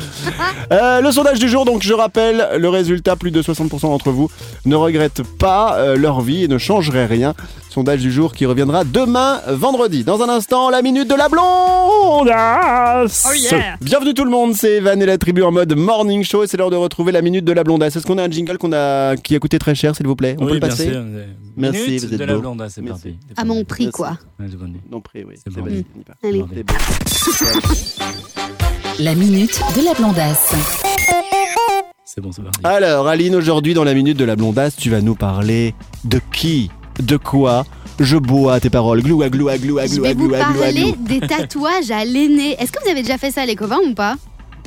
Euh, 0.72 1.01
le 1.01 1.11
sondage 1.11 1.38
du 1.38 1.49
jour, 1.49 1.64
donc 1.64 1.82
je 1.82 1.93
rappelle, 1.93 2.49
le 2.59 2.68
résultat, 2.68 3.16
plus 3.16 3.30
de 3.30 3.43
60% 3.43 3.80
d'entre 3.82 4.11
vous 4.11 4.30
ne 4.66 4.76
regrettent 4.76 5.22
pas 5.38 5.76
euh, 5.78 5.97
leur 5.97 6.20
vie 6.20 6.45
et 6.45 6.49
ne 6.49 6.59
changeraient 6.59 7.07
rien. 7.07 7.34
Sondage 7.70 8.01
du 8.01 8.11
jour 8.11 8.32
qui 8.32 8.47
reviendra 8.47 8.82
demain, 8.84 9.41
vendredi. 9.49 10.03
Dans 10.03 10.22
un 10.22 10.28
instant, 10.28 10.70
la 10.70 10.82
minute 10.82 11.09
de 11.09 11.14
la 11.14 11.28
blondasse. 11.28 13.28
Oh 13.30 13.34
yeah. 13.34 13.76
Bienvenue 13.80 14.12
tout 14.12 14.24
le 14.24 14.30
monde, 14.30 14.55
c'est 14.55 14.76
Evan 14.76 15.01
et 15.01 15.07
la 15.07 15.18
tribu 15.18 15.43
en 15.45 15.53
mode 15.53 15.72
morning 15.76 16.24
show 16.24 16.43
et 16.43 16.49
c'est 16.49 16.57
l'heure 16.57 16.70
de 16.70 16.76
retrouver 16.76 17.12
la 17.12 17.22
minute 17.22 17.45
de 17.45 17.53
la 17.53 17.62
blondasse. 17.62 17.95
Est-ce 17.95 18.07
qu'on 18.07 18.18
a 18.18 18.24
un 18.24 18.30
jingle 18.30 18.59
qu'on 18.59 18.72
a 18.72 19.14
qui 19.16 19.36
a 19.36 19.38
coûté 19.38 19.61
très 19.61 19.76
cher, 19.76 19.95
s'il 19.95 20.07
vous 20.09 20.16
plaît? 20.16 20.34
On 20.38 20.47
peut 20.47 20.47
oui, 20.47 20.53
le 20.55 20.61
bien 20.61 20.68
passer? 20.68 20.91
sûr. 20.91 21.03
Merci, 21.57 21.80
Minute 21.86 22.05
vous 22.07 22.14
êtes 22.14 22.20
de 22.20 22.24
la 22.24 22.34
beau. 22.34 22.41
blonde, 22.41 22.66
c'est 22.68 22.82
Merci. 22.82 23.11
parti. 23.11 23.16
À 23.36 23.45
mon 23.45 23.62
prix, 23.64 23.84
Merci. 23.84 23.97
quoi. 23.97 24.18
Non, 24.91 25.01
prêt, 25.01 25.24
oui. 25.28 25.34
C'est 25.36 25.53
bon. 25.55 25.80
Va. 26.07 26.14
Allez. 26.28 26.45
La 28.99 29.14
minute 29.14 29.61
de 29.76 29.85
la 29.85 29.95
blondasse. 29.95 30.53
C'est 32.05 32.20
bon, 32.20 32.33
c'est 32.33 32.43
parti. 32.43 32.61
Alors, 32.64 33.07
Aline, 33.09 33.35
aujourd'hui, 33.37 33.72
dans 33.74 33.85
la 33.85 33.95
minute 33.95 34.16
de 34.16 34.24
la 34.24 34.37
blondasse, 34.37 34.76
tu 34.76 34.91
vas 34.91 35.01
nous 35.01 35.14
parler 35.14 35.74
de 36.05 36.20
qui 36.33 36.70
De 36.99 37.16
quoi 37.16 37.64
Je 37.99 38.16
bois 38.16 38.61
tes 38.61 38.68
paroles. 38.70 39.03
Gloua, 39.03 39.28
gloua, 39.31 39.59
gloua, 39.59 39.87
Je 39.87 39.95
gloua, 39.95 40.09
vais 40.09 40.14
vous 40.14 40.28
gloua, 40.28 40.39
gloua, 40.45 40.61
parler 40.64 40.93
gloua. 40.93 40.97
des 41.09 41.20
tatouages 41.20 41.91
à 41.91 42.05
l'aîné. 42.05 42.57
Est-ce 42.61 42.72
que 42.72 42.83
vous 42.83 42.91
avez 42.91 43.03
déjà 43.03 43.16
fait 43.16 43.31
ça, 43.31 43.47
les 43.47 43.57
copains, 43.57 43.78
ou 43.87 43.95
pas? 43.95 44.16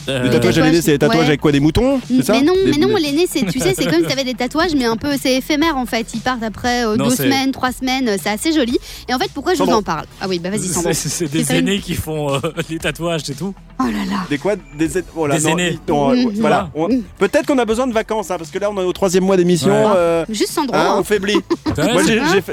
Euh, 0.10 0.24
Les 0.24 0.30
tatouages 0.30 0.58
à 0.58 0.62
l'aîné, 0.66 0.82
c'est 0.82 0.91
les 0.91 0.99
tatouages 0.99 1.20
ouais. 1.22 1.28
avec 1.28 1.41
quoi 1.41 1.51
Des 1.51 1.60
moutons 1.60 1.99
C'est 2.08 2.24
ça 2.24 2.34
mais 2.34 2.41
non, 2.41 2.54
Des- 2.54 2.72
mais 2.72 2.78
non, 2.78 2.95
l'aîné, 2.95 3.26
c'est, 3.30 3.45
tu 3.45 3.60
sais, 3.60 3.74
c'est 3.76 3.86
comme 3.89 4.01
si 4.01 4.08
t'avais 4.08 4.24
des 4.24 4.34
tatouages, 4.34 4.76
mais 4.76 4.86
un 4.86 4.97
peu, 4.97 5.10
c'est 5.22 5.36
éphémère 5.36 5.78
en 5.78 5.86
fait. 5.86 6.08
Ils 6.14 6.20
partent 6.20 6.43
après 6.43 6.86
euh, 6.86 6.95
Non, 6.97 7.06
deux 7.06 7.16
c'est- 7.16 7.24
semaines, 7.24 7.51
trois 7.51 7.72
semaines, 7.72 8.08
euh, 8.10 8.18
c'est 8.22 8.30
assez 8.30 8.51
joli. 8.51 8.78
Et 9.08 9.14
en 9.14 9.20
fait, 9.20 9.30
pourquoi 9.34 9.54
je 9.54 9.64
vous 9.64 9.70
en 9.72 9.82
parle? 9.82 10.06
Ah 10.22 10.26
oui, 10.28 10.39
bah 10.39 10.49
vas-y, 10.49 10.68
Sandro. 10.68 10.91
c'est- 10.93 11.32
des 11.32 11.41
une- 11.51 11.56
aînés 11.58 11.80
qui 11.80 11.93
font 11.95 12.34
euh, 12.34 12.39
les 12.70 12.80
tatouages, 12.80 13.22
c'est 13.24 13.38
tout. 13.38 13.54
Oh 13.80 13.84
là 13.84 13.89
là. 14.10 14.18
Des 14.30 14.38
quoi? 14.38 14.54
Des, 14.78 14.89
oh 15.16 15.26
là, 15.28 15.38
Des 15.38 15.43
non, 15.43 15.49
aînés. 15.58 15.80
non, 15.88 16.10
Mhm. 16.16 16.32
voilà. 16.39 16.70
On- 16.76 16.89
Peut-être 17.18 17.45
qu'on 17.45 17.58
a 17.58 17.66
besoin 17.66 17.88
de 17.88 17.93
vacances, 17.93 18.30
hein, 18.32 18.36
parce 18.38 18.51
que 18.51 18.60
là, 18.60 18.70
on 18.72 18.78
est 18.82 18.84
au 18.86 18.93
troisième 18.93 19.24
mois 19.24 19.38
d'émission. 19.38 19.91
Ouais. 19.93 20.26
Juste 20.30 20.51
Sandro. 20.51 20.76
hein, 20.76 20.86
hein. 20.91 20.95
on 20.99 21.04
faiblit. 21.04 21.39
Moi, 21.78 22.01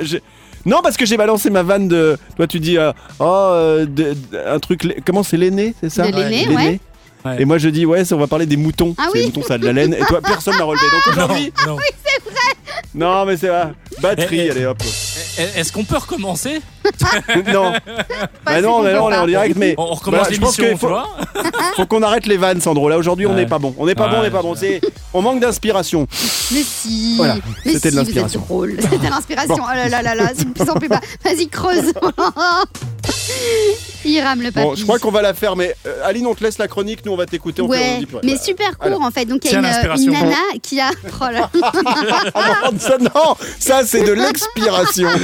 j'ai, 0.05 0.23
Non, 0.67 0.81
parce 0.83 0.97
que 0.99 1.07
j'ai 1.07 1.17
balancé 1.17 1.49
ma 1.49 1.63
vanne 1.63 1.89
de. 1.89 2.19
Toi, 2.37 2.47
tu 2.47 2.61
dis. 2.61 2.77
euh, 2.77 2.93
oh, 3.19 3.25
euh, 3.25 3.87
de- 3.87 4.15
de- 4.31 4.39
un 4.47 4.59
truc. 4.59 5.03
Comment 5.07 5.23
c'est 5.23 5.39
l'aîné, 5.39 5.75
c'est 5.81 5.89
ça? 5.89 6.11
De 6.11 6.15
l'aîné, 6.17 6.49
ouais. 6.55 6.81
Ouais. 7.25 7.43
Et 7.43 7.45
moi, 7.45 7.59
je 7.59 7.68
dis, 7.68 7.85
ouais, 7.85 8.05
ça, 8.05 8.14
on 8.16 8.18
va 8.18 8.27
parler 8.27 8.47
des 8.47 8.57
moutons. 8.57 8.95
Ah 8.97 9.03
Parce 9.03 9.12
que 9.12 9.18
oui. 9.18 9.21
Les 9.21 9.27
moutons, 9.27 9.43
ça 9.47 9.55
a 9.55 9.59
de 9.59 9.66
la 9.66 9.73
laine. 9.73 9.95
Et 9.95 9.99
toi, 10.07 10.21
personne 10.23 10.57
n'a 10.57 10.64
relevé. 10.64 10.85
Donc 10.91 11.07
aujourd'hui. 11.16 11.53
non, 11.66 11.77
non. 11.77 11.79
Non, 12.95 13.25
mais 13.27 13.37
c'est 13.37 13.49
vrai. 13.49 13.68
Batterie, 14.01 14.41
Eh, 14.41 14.47
eh. 14.47 14.51
allez 14.51 14.66
hop. 14.66 14.79
Est-ce 15.57 15.72
qu'on 15.72 15.84
peut 15.84 15.97
recommencer 15.97 16.61
non. 17.53 17.72
Bah 18.45 18.61
non, 18.62 18.82
mais 18.82 18.93
là, 18.93 19.03
on 19.05 19.11
est 19.12 19.16
en 19.16 19.26
direct, 19.26 19.57
mais. 19.57 19.74
On 19.78 19.86
recommence 19.95 20.20
Voilà, 20.20 20.34
je 20.34 20.41
pense 20.41 20.57
l'émission, 20.59 20.64
qu'il 20.64 20.72
tu 20.72 20.78
faut, 20.78 20.88
vois 20.88 21.09
faut 21.76 21.86
qu'on 21.86 22.03
arrête 22.03 22.26
les 22.26 22.36
vannes, 22.36 22.61
Sandro. 22.61 22.88
Là, 22.88 22.97
aujourd'hui, 22.99 23.26
on 23.26 23.30
Ouais. 23.30 23.36
n'est 23.36 23.47
pas 23.47 23.59
bon. 23.59 23.74
On 23.78 23.86
n'est 23.86 23.95
pas 23.95 24.07
Ouais, 24.07 24.11
bon, 24.11 24.16
on 24.18 24.22
n'est 24.22 24.30
pas 24.30 24.43
bon. 24.43 24.55
C'est... 24.57 24.80
On 25.12 25.22
manque 25.22 25.41
d'inspiration. 25.41 26.07
Mais 26.53 26.62
si. 26.64 27.14
Voilà, 27.16 27.36
Mais 27.64 27.72
c'était 27.74 27.91
de 27.91 27.93
si, 27.93 27.97
l'inspiration. 27.97 28.45
Vous 28.49 28.64
êtes 28.64 28.76
drôle. 28.76 28.91
C'était 28.91 29.11
l'inspiration. 29.11 29.57
Oh 29.62 29.74
là 29.74 29.88
là 29.88 30.03
là 30.03 30.14
là, 30.14 30.30
c'est 30.34 30.49
de 30.49 30.53
plus 30.53 30.68
en 30.70 30.74
plus 30.74 30.88
bas. 30.88 31.01
Vas-y, 31.24 31.49
creuse. 31.49 31.93
Il 34.05 34.20
rame 34.22 34.41
le 34.43 34.51
papy. 34.51 34.66
Bon, 34.66 34.74
je 34.74 34.82
crois 34.84 34.99
qu'on 34.99 35.11
va 35.11 35.20
la 35.22 35.34
faire, 35.34 35.57
mais 35.57 35.74
euh, 35.86 36.01
Aline, 36.05 36.26
on 36.26 36.34
te 36.34 36.43
laisse 36.43 36.57
la 36.59 36.68
chronique. 36.68 37.05
Nous, 37.05 37.12
on 37.12 37.16
va 37.16 37.26
t'écouter. 37.26 37.61
On 37.62 37.70
fait- 37.70 37.78
on 37.78 37.80
Ouais, 37.95 37.99
dit 37.99 38.07
plus 38.07 38.16
rien. 38.16 38.32
mais 38.32 38.38
super 38.38 38.78
court 38.78 38.86
Alors. 38.86 39.03
en 39.03 39.11
fait. 39.11 39.26
Donc 39.26 39.41
il 39.45 39.51
y 39.53 39.55
a 39.55 39.61
Tiens, 39.61 39.61
une, 39.61 39.66
l'inspiration. 39.66 40.12
une 40.12 40.18
nana 40.18 40.36
qui 40.62 40.80
a. 40.80 40.91
Oh 41.20 41.24
là 41.24 41.32
là. 41.32 41.51
Oh, 42.34 42.70
ça, 42.78 42.97
non, 42.99 43.36
ça, 43.59 43.82
c'est 43.84 44.03
de 44.05 44.12
l'expiration. 44.12 45.09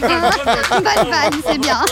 Bonne 0.00 1.10
vanne, 1.10 1.40
c'est 1.46 1.58
bien. 1.58 1.80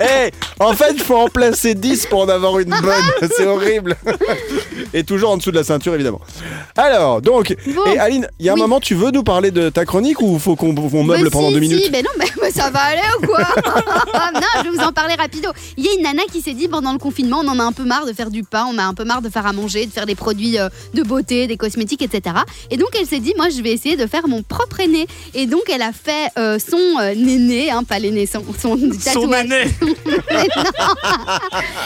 Eh, 0.00 0.30
en 0.60 0.72
fait, 0.72 0.92
il 0.94 1.00
faut 1.02 1.16
en 1.16 1.28
placer 1.28 1.74
10 1.74 2.06
pour 2.06 2.20
en 2.20 2.28
avoir 2.28 2.58
une 2.60 2.70
bonne. 2.70 3.28
C'est 3.36 3.44
horrible. 3.46 3.96
Et 4.94 5.02
toujours 5.04 5.30
en 5.30 5.36
dessous 5.36 5.50
de 5.50 5.56
la 5.56 5.64
ceinture, 5.64 5.94
évidemment. 5.94 6.20
Alors, 6.76 7.20
donc, 7.20 7.54
Bon. 7.74 7.84
et 7.86 7.98
Aline, 7.98 8.28
il 8.38 8.46
y 8.46 8.48
a 8.48 8.52
un 8.52 8.54
Oui. 8.54 8.60
moment, 8.62 8.78
tu 8.80 8.94
veux 8.94 9.10
nous 9.10 9.24
parler 9.24 9.50
de 9.50 9.68
ta 9.68 9.84
chronique 9.84 10.20
ou 10.22 10.38
faut 10.38 10.54
qu'on 10.56 10.74
on 10.76 11.02
meuble 11.04 11.24
Bah, 11.24 11.30
pendant 11.32 11.48
si, 11.48 11.54
deux 11.54 11.60
minutes 11.60 11.84
Si, 11.84 11.90
mais 11.90 12.02
non, 12.02 12.10
mais, 12.18 12.26
mais 12.40 12.50
ça 12.52 12.70
va 12.70 12.80
aller 12.80 13.00
ou 13.20 13.26
quoi? 13.26 13.40
Non, 14.32 14.40
je 14.58 14.62
vais 14.62 14.76
vous 14.76 14.82
en 14.82 14.92
parler 14.92 15.14
rapido. 15.14 15.50
Il 15.76 15.84
y 15.84 15.88
a 15.88 15.92
une 15.94 16.02
nana 16.02 16.22
qui 16.32 16.40
s'est 16.40 16.54
dit 16.54 16.68
pendant 16.68 16.92
le 16.92 16.98
confinement, 16.98 17.40
on 17.44 17.48
en 17.48 17.58
a 17.58 17.64
un 17.64 17.72
peu 17.72 17.84
marre 17.84 18.06
de 18.06 18.12
faire 18.12 18.30
du 18.30 18.42
pain, 18.44 18.66
on 18.72 18.78
a 18.78 18.84
un 18.84 18.94
peu 18.94 19.04
marre 19.04 19.22
de 19.22 19.28
faire 19.28 19.46
à 19.46 19.52
manger, 19.52 19.86
de 19.86 19.92
faire 19.92 20.06
des 20.06 20.14
produits 20.14 20.58
euh, 20.58 20.68
de 20.94 21.02
beauté, 21.02 21.46
des 21.48 21.56
cosmétiques, 21.56 22.02
etc. 22.02 22.36
Et 22.70 22.76
donc 22.76 22.88
elle 22.98 23.06
s'est 23.06 23.20
dit, 23.20 23.34
moi 23.36 23.48
je 23.54 23.60
vais 23.60 23.70
essayer 23.72 23.96
de 23.96 24.06
faire 24.06 24.28
mon 24.28 24.42
propre 24.42 24.80
aîné. 24.80 25.06
Et 25.34 25.46
donc 25.46 25.62
elle 25.68 25.82
a 25.82 25.92
fait 26.04 26.28
euh, 26.38 26.58
son 26.58 26.78
euh, 27.00 27.14
néné, 27.14 27.70
hein, 27.70 27.84
pas 27.84 27.98
l'aîné, 27.98 28.26
son, 28.26 28.42
son 28.58 28.76
Son 28.78 28.90
tatouage. 29.04 29.48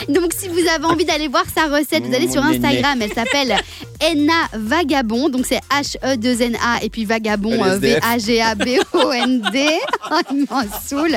Donc 0.08 0.32
si 0.38 0.48
vous 0.48 0.66
avez 0.68 0.84
envie 0.84 1.04
d'aller 1.04 1.28
voir 1.28 1.44
sa 1.54 1.66
recette, 1.66 2.04
vous 2.04 2.14
allez 2.14 2.26
Mon 2.26 2.32
sur 2.32 2.44
néné. 2.44 2.56
Instagram, 2.66 3.02
elle 3.02 3.12
s'appelle 3.12 3.56
Enna 4.00 4.32
Vagabond, 4.54 5.28
donc 5.28 5.46
c'est 5.46 5.60
H-E-2-N-A 5.70 6.82
et 6.82 6.90
puis 6.90 7.04
Vagabond 7.04 7.62
euh. 7.64 7.78
V-A-G-A-B-O-N-D. 7.78 9.66
Oh, 10.10 10.14
il 10.32 10.46
m'en 10.50 10.62
saoule. 10.86 11.16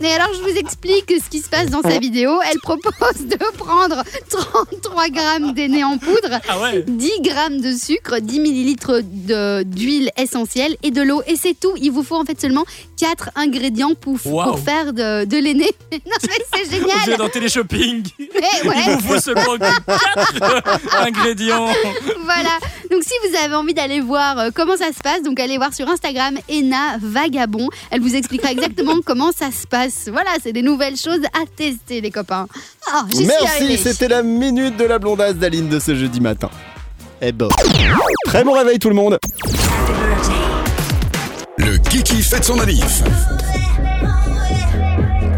Et 0.00 0.06
alors 0.12 0.28
je 0.34 0.40
vous 0.40 0.56
explique 0.56 1.12
ce 1.22 1.28
qui 1.28 1.40
se 1.40 1.48
passe 1.48 1.70
dans 1.70 1.82
sa 1.82 1.98
vidéo. 1.98 2.38
Elle 2.50 2.58
propose 2.60 3.26
de 3.26 3.36
prendre 3.58 4.02
33 4.30 5.08
grammes 5.08 5.52
d'aîné 5.52 5.84
en 5.84 5.98
poudre. 5.98 6.40
Ah 6.48 6.60
ouais 6.60 6.84
10 6.86 7.10
grammes 7.22 7.60
de 7.60 7.72
sucre, 7.76 8.18
10 8.20 8.40
millilitres 8.40 9.00
de- 9.02 9.62
d'huile 9.64 10.10
essentielle 10.16 10.76
et 10.82 10.90
de 10.90 11.02
l'eau. 11.02 11.22
Et 11.26 11.36
c'est 11.36 11.58
tout. 11.58 11.72
Il 11.80 11.90
vous 11.92 12.02
faut 12.02 12.16
en 12.24 12.26
fait 12.26 12.40
seulement 12.40 12.64
4 12.98 13.30
ingrédients 13.36 13.94
pour, 14.00 14.18
faire 14.18 14.92
de, 14.92 15.24
de 15.24 15.36
l'aîné. 15.36 15.70
Non 15.92 16.16
mais 16.22 16.28
c'est 16.52 16.64
On 16.80 16.84
dirait 16.84 17.00
génial. 17.04 17.18
dans 17.18 17.28
Téléshopping. 17.28 18.04
Ouais. 18.64 18.74
Il 18.86 18.96
vous 18.96 19.14
faut 19.14 19.20
seulement 19.20 19.56
4 19.58 21.06
ingrédients. 21.06 21.66
Voilà. 22.24 22.58
Donc 22.90 23.02
si 23.02 23.12
vous 23.28 23.36
avez 23.36 23.54
envie 23.54 23.74
d'aller 23.74 24.00
voir 24.00 24.38
euh, 24.38 24.50
comment 24.54 24.76
ça 24.76 24.88
se 24.88 25.00
passe, 25.02 25.22
donc 25.22 25.38
allez 25.38 25.56
voir 25.56 25.74
sur 25.74 25.88
Instagram 25.88 26.36
Ena 26.48 26.96
Vagabond. 27.00 27.68
Elle 27.90 28.00
vous 28.00 28.14
expliquera 28.14 28.52
exactement 28.52 28.96
comment 29.04 29.30
ça 29.32 29.50
se 29.50 29.66
passe. 29.66 30.08
Voilà, 30.10 30.30
c'est 30.42 30.52
des 30.52 30.62
nouvelles 30.62 30.96
choses 30.96 31.22
à 31.34 31.44
tester 31.56 32.00
les 32.00 32.10
copains. 32.10 32.46
Suis 33.12 33.26
Merci, 33.26 33.78
c'était 33.78 34.08
la 34.08 34.22
minute 34.22 34.76
de 34.76 34.84
la 34.84 34.98
blondasse 34.98 35.34
d'Aline 35.36 35.68
de 35.68 35.78
ce 35.78 35.94
jeudi 35.94 36.20
matin. 36.20 36.50
Eh 37.20 37.32
bon. 37.32 37.48
Très 38.26 38.44
bon 38.44 38.52
réveil 38.52 38.78
tout 38.78 38.88
le 38.88 38.94
monde. 38.94 39.18
Kiki 41.94 42.22
fête 42.24 42.42
son 42.42 42.58
anniv. 42.58 42.84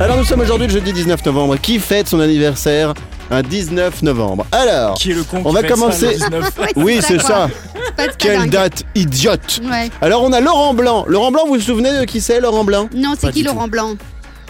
Alors 0.00 0.16
nous 0.16 0.24
sommes 0.24 0.40
aujourd'hui 0.40 0.66
le 0.68 0.72
jeudi 0.72 0.90
19 0.94 1.22
novembre. 1.26 1.56
Qui 1.60 1.78
fête 1.78 2.08
son 2.08 2.18
anniversaire 2.18 2.94
un 3.30 3.42
19 3.42 4.00
novembre? 4.00 4.46
Alors, 4.52 4.94
Qui 4.94 5.10
est 5.10 5.14
le 5.16 5.22
con 5.24 5.42
On 5.44 5.50
qui 5.50 5.54
va 5.54 5.60
ça, 5.60 5.68
commencer- 5.68 6.06
le 6.06 6.12
19 6.14 6.58
Ouais, 6.58 6.66
oui 6.76 6.98
c'est 7.02 7.20
ça. 7.20 7.50
Quelle 8.16 8.48
date 8.48 8.84
idiote. 8.94 9.60
Ouais. 9.70 9.90
Alors 10.00 10.22
on 10.22 10.32
a 10.32 10.40
Laurent 10.40 10.72
Blanc. 10.72 11.04
Laurent 11.06 11.30
Blanc, 11.30 11.42
vous 11.46 11.56
vous 11.56 11.60
souvenez 11.60 11.92
de 11.92 12.04
qui 12.06 12.22
c'est 12.22 12.40
Laurent 12.40 12.64
Blanc? 12.64 12.88
Non, 12.96 13.10
c'est 13.18 13.26
Pas 13.26 13.32
qui 13.32 13.40
du 13.42 13.48
Laurent 13.48 13.68
Blanc? 13.68 13.94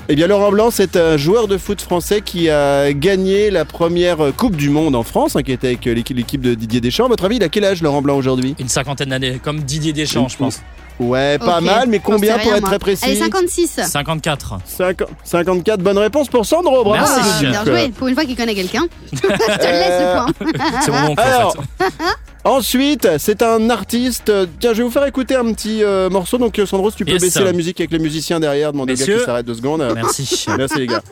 Eh 0.08 0.14
bien 0.14 0.28
Laurent 0.28 0.52
Blanc, 0.52 0.68
c'est 0.70 0.94
un 0.94 1.16
joueur 1.16 1.48
de 1.48 1.58
foot 1.58 1.80
français 1.82 2.20
qui 2.24 2.48
a 2.50 2.92
gagné 2.92 3.50
la 3.50 3.64
première 3.64 4.18
Coupe 4.36 4.54
du 4.54 4.70
Monde 4.70 4.94
en 4.94 5.02
France, 5.02 5.34
hein, 5.34 5.42
qui 5.42 5.50
était 5.50 5.66
avec 5.66 5.84
l'équipe 5.86 6.16
l'équipe 6.16 6.40
de 6.40 6.54
Didier 6.54 6.80
Deschamps. 6.80 7.06
À 7.06 7.08
votre 7.08 7.24
avis, 7.24 7.34
il 7.38 7.42
a 7.42 7.48
quel 7.48 7.64
âge 7.64 7.82
Laurent 7.82 8.00
Blanc 8.00 8.16
aujourd'hui? 8.16 8.54
Une 8.60 8.68
cinquantaine 8.68 9.08
d'années, 9.08 9.40
comme 9.42 9.58
Didier 9.58 9.92
Deschamps, 9.92 10.28
je 10.28 10.36
pense. 10.36 10.60
Ouais, 10.98 11.38
pas 11.38 11.60
mal, 11.60 11.88
mais 11.88 11.98
combien 11.98 12.38
pour 12.38 12.52
être 12.54 12.60
moi. 12.60 12.70
très 12.70 12.78
précis 12.78 13.04
Allez, 13.04 13.16
56. 13.16 13.80
54. 13.84 14.58
50 14.64 15.08
54, 15.24 15.80
bonne 15.82 15.98
réponse 15.98 16.28
pour 16.28 16.46
Sandro, 16.46 16.82
bravo 16.84 16.92
Merci. 16.92 17.20
Ah, 17.20 17.40
bien 17.50 17.64
joué. 17.64 17.88
Pour 17.90 18.08
une 18.08 18.14
fois 18.14 18.24
qu'il 18.24 18.36
connaît 18.36 18.54
quelqu'un. 18.54 18.86
Je 19.12 19.18
te 19.18 19.26
le 19.26 19.72
laisse 19.72 20.00
le 20.00 20.52
point. 20.52 20.80
C'est 20.84 20.90
mon 20.90 21.10
oncle, 21.10 21.20
Alors, 21.22 21.56
en 21.58 21.84
fait. 21.84 21.92
Ensuite, 22.44 23.08
c'est 23.18 23.42
un 23.42 23.70
artiste. 23.70 24.30
Tiens, 24.60 24.72
je 24.72 24.78
vais 24.78 24.84
vous 24.84 24.90
faire 24.92 25.04
écouter 25.04 25.34
un 25.34 25.52
petit 25.52 25.82
euh, 25.82 26.08
morceau. 26.08 26.38
Donc, 26.38 26.56
euh, 26.60 26.64
Sandro, 26.64 26.92
si 26.92 26.96
tu 26.98 27.04
peux 27.04 27.10
Yes. 27.10 27.20
baisser 27.22 27.42
la 27.42 27.52
musique 27.52 27.80
avec 27.80 27.90
les 27.90 27.98
musiciens 27.98 28.38
derrière, 28.38 28.70
demander 28.70 28.92
au 28.92 28.96
gars 28.96 29.04
qui 29.18 29.24
s'arrête 29.24 29.46
deux 29.46 29.54
secondes. 29.54 29.84
Merci. 29.96 30.46
Merci 30.56 30.78
les 30.78 30.86
gars. 30.86 31.02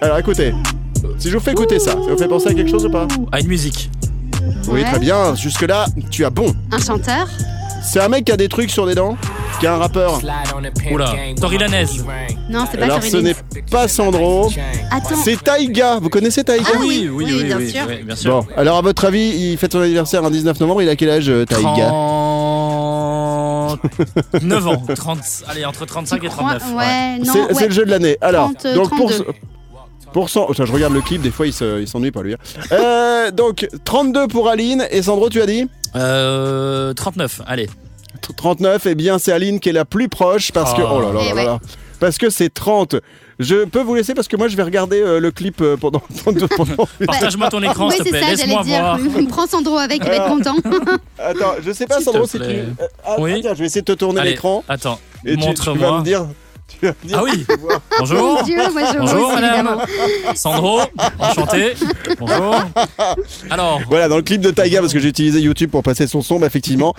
Alors 0.00 0.18
écoutez, 0.18 0.52
si 1.18 1.30
je 1.30 1.36
vous 1.38 1.42
fais 1.44 1.52
écouter 1.52 1.78
ça, 1.78 1.92
ça 1.92 1.96
vous 1.98 2.18
fait 2.18 2.26
penser 2.26 2.48
à 2.48 2.54
quelque 2.54 2.70
chose 2.70 2.84
ou 2.84 2.90
pas? 2.90 3.06
À 3.30 3.38
une 3.38 3.46
musique. 3.46 3.90
Oui, 4.68 4.80
Ouais. 4.80 4.84
très 4.84 4.98
bien. 4.98 5.34
Jusque-là, 5.34 5.86
tu 6.10 6.24
as 6.24 6.30
bon. 6.30 6.54
Un 6.70 6.78
chanteur 6.78 7.26
C'est 7.84 8.00
un 8.00 8.08
mec 8.08 8.24
qui 8.24 8.32
a 8.32 8.36
des 8.36 8.48
trucs 8.48 8.70
sur 8.70 8.86
les 8.86 8.94
dents, 8.94 9.16
qui 9.58 9.66
est 9.66 9.68
un 9.68 9.76
rappeur. 9.76 10.20
Oula, 10.92 11.06
Tori 11.40 11.58
Lanez. 11.58 11.86
Non, 12.48 12.64
c'est 12.70 12.78
pas 12.78 12.84
Alors 12.84 13.02
ce 13.02 13.16
n'est 13.16 13.34
pas 13.70 13.88
Sandro, 13.88 14.50
Attends. 14.90 15.16
c'est 15.24 15.42
Taïga. 15.42 15.98
Vous 16.00 16.08
connaissez 16.08 16.44
Taïga 16.44 16.64
Ah 16.74 16.78
oui, 16.80 17.08
oui, 17.12 17.42
bien 17.44 17.58
sûr. 17.66 17.82
oui, 17.88 18.02
bien 18.04 18.16
sûr. 18.16 18.42
Bon, 18.42 18.46
alors 18.56 18.76
à 18.78 18.82
votre 18.82 19.04
avis, 19.04 19.30
il 19.50 19.56
fête 19.58 19.72
son 19.72 19.80
anniversaire 19.80 20.24
un 20.24 20.30
19 20.30 20.60
novembre, 20.60 20.82
il 20.82 20.88
a 20.88 20.96
quel 20.96 21.10
âge 21.10 21.28
euh, 21.28 21.44
Taïga 21.44 21.88
39 24.32 24.66
ans. 24.68 24.82
30, 24.94 25.18
allez, 25.48 25.64
entre 25.64 25.86
35 25.86 26.22
et 26.24 26.28
39. 26.28 26.62
Ouais, 26.62 26.76
ouais, 26.76 27.18
non, 27.18 27.32
C'est 27.32 27.40
ouais. 27.40 27.48
c'est 27.54 27.68
le 27.68 27.74
jeu 27.74 27.84
de 27.84 27.90
l'année. 27.90 28.16
Alors, 28.20 28.50
30, 28.58 28.74
donc 28.74 28.90
pour 28.96 29.10
32. 29.10 29.26
Pour 30.12 30.28
cent, 30.30 30.46
Putain, 30.46 30.64
je 30.66 30.72
regarde 30.72 30.92
le 30.94 31.00
clip, 31.00 31.22
des 31.22 31.30
fois 31.30 31.46
il 31.46 31.52
se- 31.52 31.80
il 31.80 31.88
s'ennuie 31.88 32.10
pas 32.10 32.22
lui. 32.22 32.34
hein. 32.34 32.36
Euh, 32.72 33.30
donc 33.30 33.68
32 33.84 34.28
pour 34.28 34.48
Aline 34.48 34.86
et 34.90 35.02
Sandro, 35.02 35.28
tu 35.28 35.40
as 35.42 35.46
dit 35.46 35.66
Euh, 35.96 36.92
39, 36.94 37.40
allez. 37.46 37.68
39, 38.36 38.86
eh 38.86 38.94
bien 38.94 39.18
c'est 39.18 39.32
Aline 39.32 39.58
qui 39.60 39.68
est 39.70 39.72
la 39.72 39.84
plus 39.84 40.08
proche 40.08 40.52
parce 40.52 40.74
que 40.74 40.82
Oh. 40.82 40.88
oh 40.92 41.00
là 41.00 41.12
là 41.12 41.20
Eh 41.24 41.28
là 41.30 41.34
ouais. 41.34 41.44
là. 41.44 41.60
parce 42.00 42.18
que 42.18 42.30
c'est 42.30 42.52
30. 42.52 42.96
Je 43.38 43.64
peux 43.64 43.80
vous 43.82 43.94
laisser 43.94 44.14
parce 44.14 44.28
que 44.28 44.36
moi 44.36 44.46
je 44.48 44.56
vais 44.56 44.62
regarder 44.62 45.00
euh, 45.00 45.18
le 45.18 45.30
clip 45.30 45.60
euh, 45.62 45.76
pendant 45.76 46.02
pendant- 46.24 46.46
Partage-moi 47.06 47.48
ton 47.48 47.62
écran, 47.62 47.88
oui, 47.88 47.94
s'il 47.96 48.04
te 48.04 48.10
c'est 48.10 48.10
plaît. 48.10 48.20
ça, 48.20 48.26
j'allais 48.46 48.54
Laisse-moi 48.56 48.62
voir. 48.62 48.98
Prends 49.28 49.46
Sandro 49.46 49.76
avec, 49.78 50.02
il 50.04 50.08
va 50.08 50.16
être 50.16 50.28
content. 50.28 50.56
Attends, 51.18 51.54
je 51.64 51.72
sais 51.72 51.86
pas 51.86 52.00
Sandro 52.00 52.26
si 52.26 52.38
tu 52.38 52.44
euh, 52.44 52.64
ah, 53.04 53.16
Oui. 53.18 53.40
tiens, 53.40 53.54
je 53.54 53.58
vais 53.60 53.66
essayer 53.66 53.82
de 53.82 53.86
te 53.92 53.98
tourner 53.98 54.22
l'écran 54.22 54.62
Attends, 54.68 55.00
et 55.24 55.32
tu, 55.32 55.38
tu 55.38 55.40
vas 55.42 55.46
montre-moi. 55.48 55.98
me 55.98 56.04
dire 56.04 56.26
tu 56.80 56.86
vas 56.86 56.92
Ah 57.14 57.22
oui, 57.24 57.44
bonjour. 57.98 58.34
Mon 58.36 58.42
Dieu, 58.42 58.56
moi 58.72 58.82
je 58.92 58.98
Bonjour, 58.98 59.28
aussi, 59.28 59.34
madame. 59.40 59.54
évidemment. 59.54 60.34
Sandro, 60.34 60.80
enchanté. 61.18 61.74
Bonjour. 62.18 62.56
Alors, 63.50 63.80
Voilà, 63.88 64.08
dans 64.08 64.16
le 64.16 64.22
clip 64.22 64.40
de 64.40 64.50
Taiga, 64.50 64.80
parce 64.80 64.92
que 64.92 64.98
j'ai 64.98 65.08
utilisé 65.08 65.40
YouTube 65.40 65.70
pour 65.70 65.82
passer 65.82 66.06
son 66.06 66.22
son, 66.22 66.38
bah, 66.38 66.46
effectivement, 66.46 66.94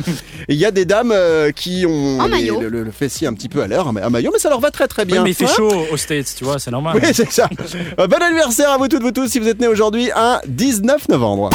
il 0.49 0.55
y 0.57 0.65
a 0.65 0.71
des 0.71 0.85
dames 0.85 1.11
euh, 1.13 1.51
qui 1.51 1.85
ont 1.87 2.19
En 2.19 2.25
les- 2.25 2.29
maillot. 2.31 2.59
le, 2.61 2.69
le- 2.69 2.83
le 2.83 2.91
fessier 2.91 3.27
un 3.27 3.33
petit 3.33 3.49
peu 3.49 3.61
à 3.61 3.67
l'heure, 3.67 3.87
un 3.87 4.09
maillot, 4.09 4.31
mais 4.33 4.39
ça 4.39 4.49
leur 4.49 4.59
va 4.59 4.71
très 4.71 4.87
très 4.87 5.03
oui, 5.03 5.11
bien. 5.13 5.23
mais 5.23 5.31
il 5.31 5.35
fait 5.35 5.45
Ouais. 5.45 5.51
chaud 5.55 5.71
aux 5.91 5.97
States, 5.97 6.33
tu 6.37 6.43
vois, 6.43 6.59
c'est 6.59 6.71
normal. 6.71 6.99
Oui, 7.01 7.09
c'est 7.13 7.31
ça. 7.31 7.49
Euh, 7.99 8.07
bon 8.07 8.21
anniversaire 8.21 8.71
à 8.71 8.77
vous 8.77 8.87
toutes, 8.87 9.01
vous 9.03 9.11
tous, 9.11 9.27
si 9.27 9.39
vous 9.39 9.47
êtes 9.47 9.59
nés 9.59 9.67
aujourd'hui, 9.67 10.09
un 10.15 10.39
19 10.47 11.09
novembre. 11.09 11.49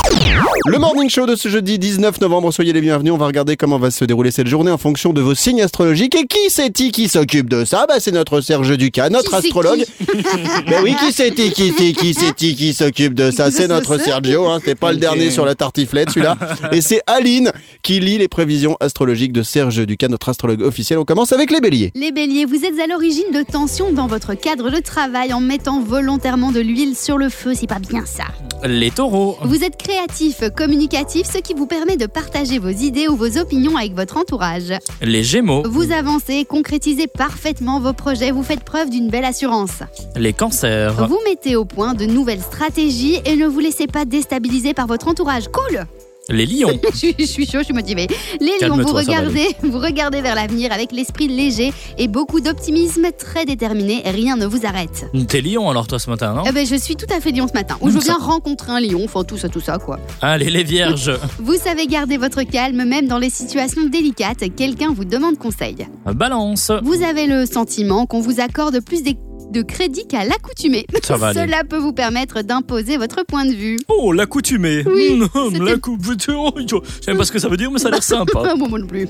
Le 0.66 0.78
morning 0.78 1.08
show 1.10 1.26
de 1.26 1.36
ce 1.36 1.48
jeudi 1.48 1.78
19 1.78 2.20
novembre, 2.20 2.52
soyez 2.52 2.72
les 2.72 2.80
bienvenus. 2.80 3.12
On 3.12 3.16
va 3.16 3.26
regarder 3.26 3.56
comment 3.56 3.78
va 3.78 3.90
se 3.90 4.04
dérouler 4.04 4.30
cette 4.30 4.46
journée 4.48 4.70
en 4.70 4.78
fonction 4.78 5.12
de 5.12 5.20
vos 5.20 5.34
signes 5.34 5.62
astrologiques. 5.62 6.14
Et 6.14 6.26
qui 6.26 6.50
c'est-il 6.50 6.92
qui 6.92 7.08
s'occupe 7.08 7.48
de 7.48 7.64
ça? 7.64 7.86
Bah, 7.88 7.94
C'est 7.98 8.07
notre 8.12 8.40
Serge 8.40 8.76
Ducas, 8.76 9.09
notre 9.11 9.24
Qui 9.30 9.42
c'est 9.42 9.46
astrologue. 9.48 9.84
qui 9.84 10.06
Mais 10.68 10.80
oui, 10.82 10.94
qui 10.98 11.12
c'est-il 11.12 11.52
qui, 11.52 11.72
c'est- 11.76 11.92
qui, 11.92 12.14
c'est-il 12.14 12.56
qui 12.56 12.72
s'occupe 12.74 13.14
de 13.14 13.30
ça? 13.30 13.50
C'est 13.50 13.68
notre. 13.68 13.98
Sergio, 13.98 14.46
hein, 14.46 14.61
c'est 14.64 14.74
pas 14.78 14.92
le 14.92 14.98
dernier 14.98 15.30
sur 15.30 15.44
la 15.44 15.54
tartiflette 15.54 16.11
celui-là. 16.11 16.36
Et 16.72 16.80
c'est 16.80 17.00
Aline 17.06 17.50
qui 17.82 18.00
lit 18.00 18.18
les 18.18 18.28
prévisions 18.28 18.76
astrologiques 18.80 19.32
de 19.32 19.42
Serge 19.42 19.84
Ducas, 19.86 20.09
notre 20.09 20.28
astrologue 20.28 20.62
officiel. 20.62 20.98
On 20.98 21.04
commence 21.04 21.32
avec 21.32 21.50
les 21.50 21.61
béliers. 21.61 21.90
Les 21.94 22.12
béliers, 22.12 22.44
vous 22.44 22.64
êtes 22.64 22.78
à 22.78 22.86
l'origine 22.86 23.30
de 23.32 23.42
tensions 23.42 23.92
dans 23.92 24.06
votre 24.06 24.34
cadre 24.34 24.70
de 24.70 24.78
travail 24.80 25.32
en 25.32 25.40
mettant 25.40 25.80
volontairement 25.80 26.52
de 26.52 26.61
l'huile 26.61 26.94
sur 26.96 27.18
le 27.18 27.28
feu, 27.28 27.52
c'est 27.54 27.66
pas 27.66 27.78
bien 27.78 28.04
ça? 28.06 28.24
Les 28.66 28.90
taureaux. 28.90 29.36
Vous 29.42 29.62
êtes 29.64 29.76
créatif, 29.76 30.42
communicatif, 30.56 31.26
ce 31.32 31.38
qui 31.38 31.54
vous 31.54 31.66
permet 31.66 31.96
de 31.96 32.06
partager 32.06 32.59
vos 32.59 32.68
idées 32.68 33.09
ou 33.09 33.16
vos 33.16 33.38
opinions 33.38 33.76
avec 33.76 33.94
votre 33.94 34.16
entourage. 34.16 34.72
Les 35.02 35.22
gémeaux. 35.24 35.62
Vous 35.68 35.92
avancez, 35.92 36.44
concrétisez 36.44 37.06
parfaitement 37.06 37.80
vos 37.80 37.92
projets, 37.99 38.30
vous 38.30 38.42
faites 38.42 38.64
preuve 38.64 38.88
d'une 38.88 39.11
belle 39.11 39.26
assurance. 39.26 39.82
Les 40.16 40.32
cancers. 40.32 41.07
Vous 41.07 41.20
mettez 41.28 41.57
au 41.57 41.66
point 41.66 41.92
de 41.92 42.07
nouvelles 42.07 42.40
stratégies 42.40 43.20
et 43.26 43.36
ne 43.36 43.46
vous 43.46 43.61
laissez 43.61 43.86
pas 43.86 44.07
déstabiliser 44.07 44.72
par 44.72 44.86
votre 44.86 45.09
entourage. 45.09 45.49
Cool 45.49 45.84
Les 46.31 46.45
lions. 46.47 46.79
je, 46.93 46.97
suis- 46.97 47.14
je 47.18 47.24
suis 47.24 47.47
chaud, 47.47 47.59
je 47.61 47.64
suis 47.64 47.74
motivée. 47.74 48.07
Les 48.41 48.66
lions, 48.66 48.76
vous 48.76 48.93
regardez, 48.93 49.47
vous 49.62 49.79
regardez 49.79 50.20
vers 50.20 50.35
l'avenir 50.35 50.72
avec 50.72 50.93
l'esprit 50.93 51.29
léger 51.29 51.72
et 51.97 52.07
beaucoup 52.09 52.41
d'optimisme, 52.41 53.07
très 53.18 53.45
déterminé. 53.47 54.03
Rien 54.05 54.37
ne 54.37 54.47
vous 54.47 54.66
arrête. 54.66 55.07
T'es 55.29 55.41
lion 55.41 55.70
alors 55.70 55.87
toi 55.87 55.99
ce 55.99 56.11
matin, 56.11 56.35
non 56.35 56.43
Eh 56.47 56.53
ben, 56.53 56.66
je 56.66 56.74
suis 56.76 56.97
tout 56.97 57.07
à 57.14 57.20
fait 57.20 57.31
lion 57.33 57.47
ce 57.49 57.55
matin. 57.55 57.76
Ou 57.81 57.91
je 57.91 57.99
bien 57.99 58.16
rencontrer 58.18 58.72
un 58.72 58.81
lion, 58.81 59.01
enfin 59.05 59.24
tout 59.24 59.39
ça, 59.39 59.49
tout 59.49 59.61
ça 59.61 59.79
quoi. 59.79 59.99
Allez, 60.20 60.51
les 60.51 60.64
vierges. 60.64 61.12
Vous 61.39 61.57
savez 61.57 61.87
garder 61.87 62.16
votre 62.18 62.43
calme 62.43 62.85
même 62.85 63.07
dans 63.09 63.18
les 63.18 63.31
situations 63.31 63.87
délicates. 63.87 64.45
Quelqu'un 64.57 64.93
vous 64.95 65.05
demande 65.05 65.39
conseil. 65.39 65.76
Balance. 66.05 66.70
Vous 66.83 67.03
avez 67.03 67.26
le 67.26 67.47
sentiment 67.47 68.05
qu'on 68.07 68.20
vous 68.20 68.41
accorde 68.41 68.81
plus 68.81 69.03
des- 69.03 69.16
de 69.51 69.62
crédit 69.62 70.07
qu'à 70.07 70.24
l'accoutumée. 70.24 70.86
Ça 71.03 71.16
va 71.16 71.28
aller. 71.28 71.40
Cela 71.40 71.64
peut 71.64 71.78
vous 71.78 71.92
permettre 71.92 72.42
d'imposer 72.42 72.96
votre 72.96 73.24
point 73.24 73.44
de 73.44 73.53
vue. 73.53 73.76
Oh, 73.88 74.12
l'accoutumé. 74.12 74.82
Oui, 74.86 75.14
Mmh, 75.18 75.28
c'était- 75.53 75.64
l'accoutumé. 75.64 76.18
Oh, 76.36 76.51
Je 76.57 76.76
sais 77.05 77.14
pas 77.14 77.24
ce 77.24 77.32
que 77.32 77.38
ça 77.38 77.49
veut 77.49 77.57
dire, 77.57 77.70
mais 77.70 77.78
ça 77.78 77.88
a 77.88 77.90
l'air 77.92 78.03
sympa. 78.03 78.55
Bon, 78.57 78.68
moi 78.68 78.78
non 78.78 78.86
plus. 78.86 79.09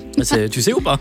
Tu 0.51 0.63
sais 0.63 0.73
ou 0.73 0.81
pas 0.81 0.99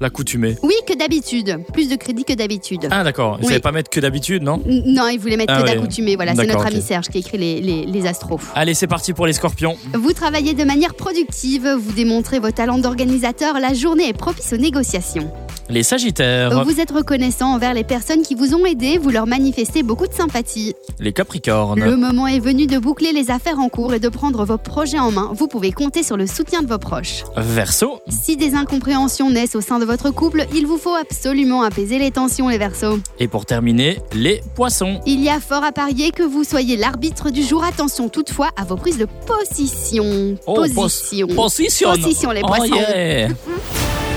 L'accoutumé. 0.00 0.56
Oui, 0.62 0.74
que 0.86 0.96
d'habitude. 0.96 1.58
Plus 1.72 1.88
de 1.88 1.96
crédit 1.96 2.24
que 2.24 2.32
d'habitude. 2.32 2.86
Ah 2.90 3.02
d'accord, 3.02 3.36
il 3.40 3.44
Oui. 3.44 3.48
savait 3.48 3.60
pas 3.60 3.72
mettre 3.72 3.90
que 3.90 3.98
d'habitude, 4.00 4.42
non? 4.42 4.62
N- 4.66 4.84
Non, 4.86 5.08
il 5.08 5.18
voulait 5.18 5.36
mettre 5.36 5.52
Ah 5.56 5.62
que 5.62 5.68
oui. 5.68 5.74
d'accoutumée. 5.74 6.14
Voilà, 6.16 6.34
c'est 6.36 6.46
notre 6.46 6.66
ami. 6.66 6.80
Serge 6.80 7.08
qui 7.08 7.18
écrit 7.18 7.38
les, 7.38 7.60
les, 7.60 7.84
les 7.84 8.06
astros. 8.06 8.40
Allez, 8.54 8.74
c'est 8.74 8.86
parti 8.86 9.12
pour 9.12 9.26
les 9.26 9.32
scorpions. 9.32 9.76
Vous 9.94 10.12
travaillez 10.12 10.54
de 10.54 10.62
manière 10.64 10.94
productive, 10.94 11.68
vous 11.68 11.92
démontrez 11.92 12.38
vos 12.38 12.52
talents 12.52 12.78
d'organisateur, 12.78 13.58
la 13.58 13.74
journée 13.74 14.08
est 14.08 14.12
propice 14.16 14.52
aux 14.52 14.56
négociations. 14.56 15.30
Les 15.70 15.82
sagittaires. 15.82 16.64
Vous 16.64 16.80
êtes 16.80 16.92
reconnaissant 16.92 17.52
envers 17.52 17.74
les 17.74 17.84
personnes 17.84 18.22
qui 18.22 18.34
vous 18.34 18.54
ont 18.54 18.64
aidé, 18.64 18.77
vous 19.00 19.10
leur 19.10 19.26
manifestez 19.26 19.82
beaucoup 19.82 20.06
de 20.06 20.12
sympathie. 20.14 20.74
Les 21.00 21.12
capricornes. 21.12 21.80
Le 21.80 21.96
moment 21.96 22.26
est 22.26 22.38
venu 22.38 22.66
de 22.66 22.78
boucler 22.78 23.12
les 23.12 23.30
affaires 23.30 23.58
en 23.58 23.68
cours 23.68 23.92
et 23.94 23.98
de 24.00 24.08
prendre 24.08 24.44
vos 24.44 24.56
projets 24.58 24.98
en 24.98 25.10
main. 25.10 25.30
Vous 25.34 25.48
pouvez 25.48 25.72
compter 25.72 26.02
sur 26.02 26.16
le 26.16 26.26
soutien 26.26 26.62
de 26.62 26.68
vos 26.68 26.78
proches. 26.78 27.24
Verseau. 27.36 27.98
Si 28.08 28.36
des 28.36 28.54
incompréhensions 28.54 29.30
naissent 29.30 29.56
au 29.56 29.60
sein 29.60 29.78
de 29.78 29.84
votre 29.84 30.10
couple, 30.10 30.46
il 30.54 30.66
vous 30.66 30.78
faut 30.78 30.94
absolument 30.94 31.62
apaiser 31.62 31.98
les 31.98 32.10
tensions, 32.12 32.48
les 32.48 32.58
versos. 32.58 32.98
Et 33.18 33.26
pour 33.28 33.46
terminer, 33.46 33.98
les 34.14 34.42
poissons. 34.54 35.00
Il 35.06 35.22
y 35.22 35.28
a 35.28 35.40
fort 35.40 35.64
à 35.64 35.72
parier 35.72 36.10
que 36.12 36.22
vous 36.22 36.44
soyez 36.44 36.76
l'arbitre 36.76 37.30
du 37.30 37.42
jour. 37.42 37.64
Attention 37.64 38.08
toutefois 38.08 38.50
à 38.56 38.64
vos 38.64 38.76
prises 38.76 38.98
de 38.98 39.06
position. 39.26 40.36
Oh, 40.46 40.54
position. 40.74 41.26
Position. 41.28 41.90
Position, 41.94 42.30
les 42.30 42.42
Oh 42.44 42.46
poissons. 42.46 42.74
yeah. 42.74 43.28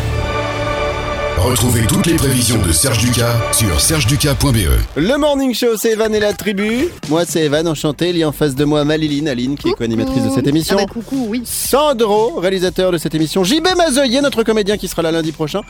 Retrouvez 1.43 1.87
toutes 1.87 2.05
les 2.05 2.13
prévisions 2.15 2.61
de 2.61 2.71
Serge 2.71 2.99
Ducas 2.99 3.35
sur 3.51 3.79
sergeducas.be. 3.81 4.57
Le 4.95 5.17
morning 5.17 5.55
show, 5.55 5.75
c'est 5.75 5.93
Evan 5.93 6.13
et 6.13 6.19
la 6.19 6.33
tribu. 6.33 6.89
Moi, 7.09 7.23
c'est 7.25 7.41
Evan, 7.45 7.67
enchanté. 7.67 8.09
Il 8.11 8.17
y 8.17 8.23
a 8.23 8.29
en 8.29 8.31
face 8.31 8.53
de 8.53 8.63
moi 8.63 8.85
Maliline, 8.85 9.27
Aline, 9.27 9.57
qui 9.57 9.69
est 9.69 9.71
co-animatrice 9.73 10.23
de 10.23 10.29
cette 10.29 10.45
émission. 10.45 10.77
Ah 10.79 10.85
bah, 10.85 10.93
coucou, 10.93 11.25
oui. 11.29 11.41
Sandro, 11.45 12.39
réalisateur 12.39 12.91
de 12.91 12.97
cette 12.99 13.15
émission. 13.15 13.43
JB 13.43 13.67
Mazoyer, 13.75 14.21
notre 14.21 14.43
comédien 14.43 14.77
qui 14.77 14.87
sera 14.87 15.01
là 15.01 15.11
lundi 15.11 15.31
prochain. 15.31 15.61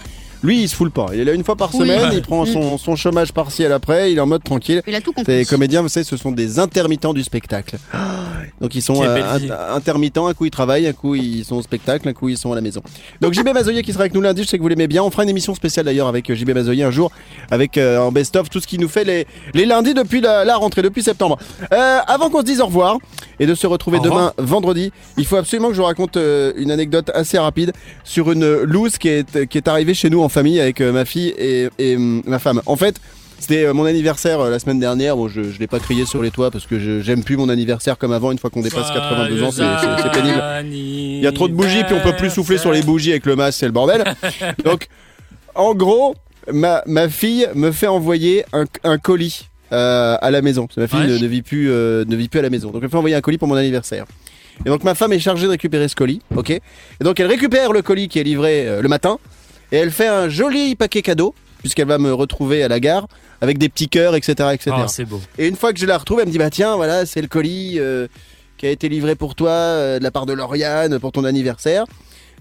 Lui, 0.43 0.61
il 0.63 0.67
se 0.67 0.75
foule 0.75 0.91
pas. 0.91 1.07
Il 1.13 1.19
est 1.21 1.25
là 1.25 1.33
une 1.33 1.43
fois 1.43 1.55
par 1.55 1.71
semaine. 1.71 2.09
Il 2.11 2.21
prend 2.23 2.45
son, 2.45 2.77
son 2.77 2.95
chômage 2.97 3.31
partiel 3.31 3.71
après. 3.71 4.11
Il 4.11 4.17
est 4.17 4.21
en 4.21 4.27
mode 4.27 4.43
tranquille. 4.43 4.81
Il 4.87 4.95
a 4.95 4.99
tout 4.99 5.13
Les 5.15 5.23
compris. 5.23 5.45
comédiens, 5.45 5.81
vous 5.83 5.89
savez, 5.89 6.03
ce 6.03 6.17
sont 6.17 6.31
des 6.31 6.59
intermittents 6.59 7.13
du 7.13 7.23
spectacle. 7.23 7.77
Donc 8.61 8.75
ils 8.75 8.81
sont 8.81 9.03
euh, 9.03 9.21
intermittents, 9.75 10.27
un 10.27 10.33
coup 10.35 10.45
ils 10.45 10.51
travaillent, 10.51 10.87
un 10.87 10.93
coup 10.93 11.15
ils 11.15 11.43
sont 11.43 11.55
au 11.55 11.61
spectacle, 11.63 12.07
un 12.07 12.13
coup 12.13 12.29
ils 12.29 12.37
sont 12.37 12.51
à 12.51 12.55
la 12.55 12.61
maison. 12.61 12.81
Donc 13.19 13.33
JB 13.33 13.49
Mazoyer 13.53 13.81
qui 13.81 13.91
sera 13.91 14.03
avec 14.03 14.13
nous 14.13 14.21
lundi, 14.21 14.43
je 14.43 14.47
sais 14.47 14.57
que 14.57 14.61
vous 14.61 14.67
l'aimez 14.67 14.87
bien. 14.87 15.03
On 15.03 15.09
fera 15.09 15.23
une 15.23 15.29
émission 15.29 15.55
spéciale 15.55 15.85
d'ailleurs 15.85 16.07
avec 16.07 16.29
euh, 16.29 16.35
JB 16.35 16.51
Mazoyer 16.51 16.83
un 16.83 16.91
jour, 16.91 17.11
avec 17.49 17.77
euh, 17.77 17.97
en 17.97 18.11
best-of 18.11 18.49
tout 18.51 18.59
ce 18.59 18.67
qui 18.67 18.77
nous 18.77 18.87
fait 18.87 19.03
les, 19.03 19.25
les 19.55 19.65
lundis 19.65 19.95
depuis 19.95 20.21
la, 20.21 20.45
la 20.45 20.55
rentrée, 20.57 20.83
depuis 20.83 21.01
septembre. 21.01 21.39
Euh, 21.73 21.99
avant 22.05 22.29
qu'on 22.29 22.41
se 22.41 22.45
dise 22.45 22.61
au 22.61 22.67
revoir 22.67 22.97
et 23.39 23.47
de 23.47 23.55
se 23.55 23.65
retrouver 23.65 23.99
demain 23.99 24.31
vendredi, 24.37 24.91
il 25.17 25.25
faut 25.25 25.37
absolument 25.37 25.69
que 25.69 25.73
je 25.73 25.79
vous 25.79 25.87
raconte 25.87 26.17
une 26.55 26.69
anecdote 26.69 27.09
assez 27.15 27.39
rapide 27.39 27.73
sur 28.03 28.31
une 28.31 28.61
loose 28.61 28.99
qui 28.99 29.07
est, 29.07 29.47
qui 29.47 29.57
est 29.57 29.67
arrivée 29.67 29.95
chez 29.95 30.11
nous 30.11 30.21
en 30.21 30.29
famille 30.29 30.59
avec 30.59 30.81
ma 30.81 31.05
fille 31.05 31.33
et, 31.37 31.69
et, 31.79 31.95
hum, 31.95 32.21
ma 32.27 32.37
femme. 32.37 32.61
En 32.67 32.75
fait, 32.75 33.01
c'était 33.41 33.65
euh, 33.65 33.73
mon 33.73 33.83
anniversaire 33.85 34.39
euh, 34.39 34.49
la 34.49 34.59
semaine 34.59 34.79
dernière. 34.79 35.17
Bon, 35.17 35.27
je, 35.27 35.41
je 35.43 35.59
l'ai 35.59 35.67
pas 35.67 35.79
crié 35.79 36.05
sur 36.05 36.21
les 36.23 36.31
toits 36.31 36.51
parce 36.51 36.65
que 36.65 37.01
j'aime 37.01 37.23
plus 37.23 37.35
mon 37.37 37.49
anniversaire 37.49 37.97
comme 37.97 38.13
avant. 38.13 38.31
Une 38.31 38.37
fois 38.37 38.49
qu'on 38.49 38.61
dépasse 38.61 38.89
82 38.91 39.43
ans, 39.43 39.51
c'est- 39.51 39.63
pénible. 40.13 40.41
Il 40.73 41.19
y 41.19 41.27
a 41.27 41.31
trop 41.31 41.47
de 41.47 41.53
bougies, 41.53 41.83
puis 41.83 41.95
on 41.95 41.99
peut 42.01 42.15
plus 42.15 42.29
souffler 42.29 42.57
sur 42.57 42.71
les 42.71 42.81
bougies 42.81 43.11
avec 43.11 43.25
le 43.25 43.35
masque, 43.35 43.59
c'est 43.59 43.65
le 43.65 43.71
bordel. 43.71 44.03
Donc, 44.65 44.87
en 45.55 45.73
gros, 45.75 46.15
ma, 46.51 46.81
ma 46.85 47.09
fille 47.09 47.47
me 47.55 47.71
fait 47.71 47.87
envoyer 47.87 48.45
un, 48.53 48.65
un 48.83 48.97
colis 48.97 49.49
euh, 49.73 50.17
à 50.21 50.31
la 50.31 50.41
maison. 50.41 50.67
Ma 50.77 50.87
fille 50.87 50.99
Ouais. 50.99 51.07
ne, 51.07 51.17
ne 51.17 51.27
vit 51.27 51.41
plus, 51.41 51.69
euh, 51.71 52.05
ne 52.07 52.15
vit 52.15 52.29
plus 52.29 52.39
à 52.39 52.43
la 52.43 52.49
maison. 52.49 52.69
Donc, 52.71 52.77
elle 52.81 52.85
me 52.87 52.89
fait 52.89 52.97
envoyer 52.97 53.15
un 53.15 53.21
colis 53.21 53.37
pour 53.37 53.47
mon 53.47 53.55
anniversaire. 53.55 54.05
Et 54.65 54.69
donc, 54.69 54.83
ma 54.83 54.95
femme 54.95 55.13
est 55.13 55.19
chargée 55.19 55.45
de 55.45 55.51
récupérer 55.51 55.87
ce 55.87 55.95
colis, 55.95 56.21
ok? 56.35 56.49
Et 56.51 56.61
donc, 57.01 57.19
elle 57.19 57.27
récupère 57.27 57.71
le 57.73 57.81
colis 57.81 58.07
qui 58.09 58.19
est 58.19 58.23
livré 58.23 58.67
euh, 58.67 58.81
le 58.81 58.89
matin, 58.89 59.17
et 59.71 59.77
elle 59.77 59.91
fait 59.91 60.07
un 60.07 60.29
joli 60.29 60.75
paquet 60.75 61.01
cadeau, 61.01 61.33
puisqu'elle 61.61 61.87
va 61.87 61.97
me 61.97 62.13
retrouver 62.13 62.63
à 62.63 62.67
la 62.67 62.79
gare, 62.79 63.07
avec 63.39 63.57
des 63.57 63.69
petits 63.69 63.87
cœurs, 63.87 64.15
etc., 64.15 64.49
etc. 64.53 64.71
Ah, 64.73 64.87
c'est 64.87 65.05
beau. 65.05 65.21
Et 65.37 65.47
une 65.47 65.55
fois 65.55 65.73
que 65.73 65.79
je 65.79 65.85
la 65.85 65.97
retrouve, 65.97 66.19
elle 66.19 66.27
me 66.27 66.31
dit 66.31 66.37
bah 66.37 66.49
tiens 66.49 66.75
voilà 66.75 67.05
c'est 67.05 67.21
le 67.21 67.27
colis 67.27 67.79
euh, 67.79 68.07
qui 68.57 68.65
a 68.65 68.69
été 68.69 68.89
livré 68.89 69.15
pour 69.15 69.35
toi 69.35 69.51
euh, 69.51 69.99
de 69.99 70.03
la 70.03 70.11
part 70.11 70.25
de 70.25 70.33
Lauriane 70.33 70.99
pour 70.99 71.11
ton 71.11 71.23
anniversaire. 71.23 71.85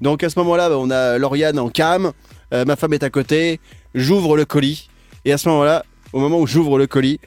Donc 0.01 0.25
à 0.25 0.31
ce 0.31 0.39
moment-là, 0.39 0.71
bah, 0.71 0.77
on 0.79 0.91
a 0.91 1.19
Lauriane 1.19 1.59
en 1.59 1.69
cam, 1.69 2.13
euh, 2.53 2.65
ma 2.65 2.77
femme 2.77 2.95
est 2.95 3.03
à 3.03 3.11
côté, 3.11 3.61
j'ouvre 3.95 4.37
le 4.37 4.45
colis 4.45 4.89
et 5.25 5.33
à 5.33 5.39
ce 5.39 5.49
moment-là, 5.51 5.85
au 6.13 6.21
moment 6.21 6.39
où 6.41 6.47
j'ouvre 6.47 6.79
le 6.79 6.87
colis, 6.87 7.21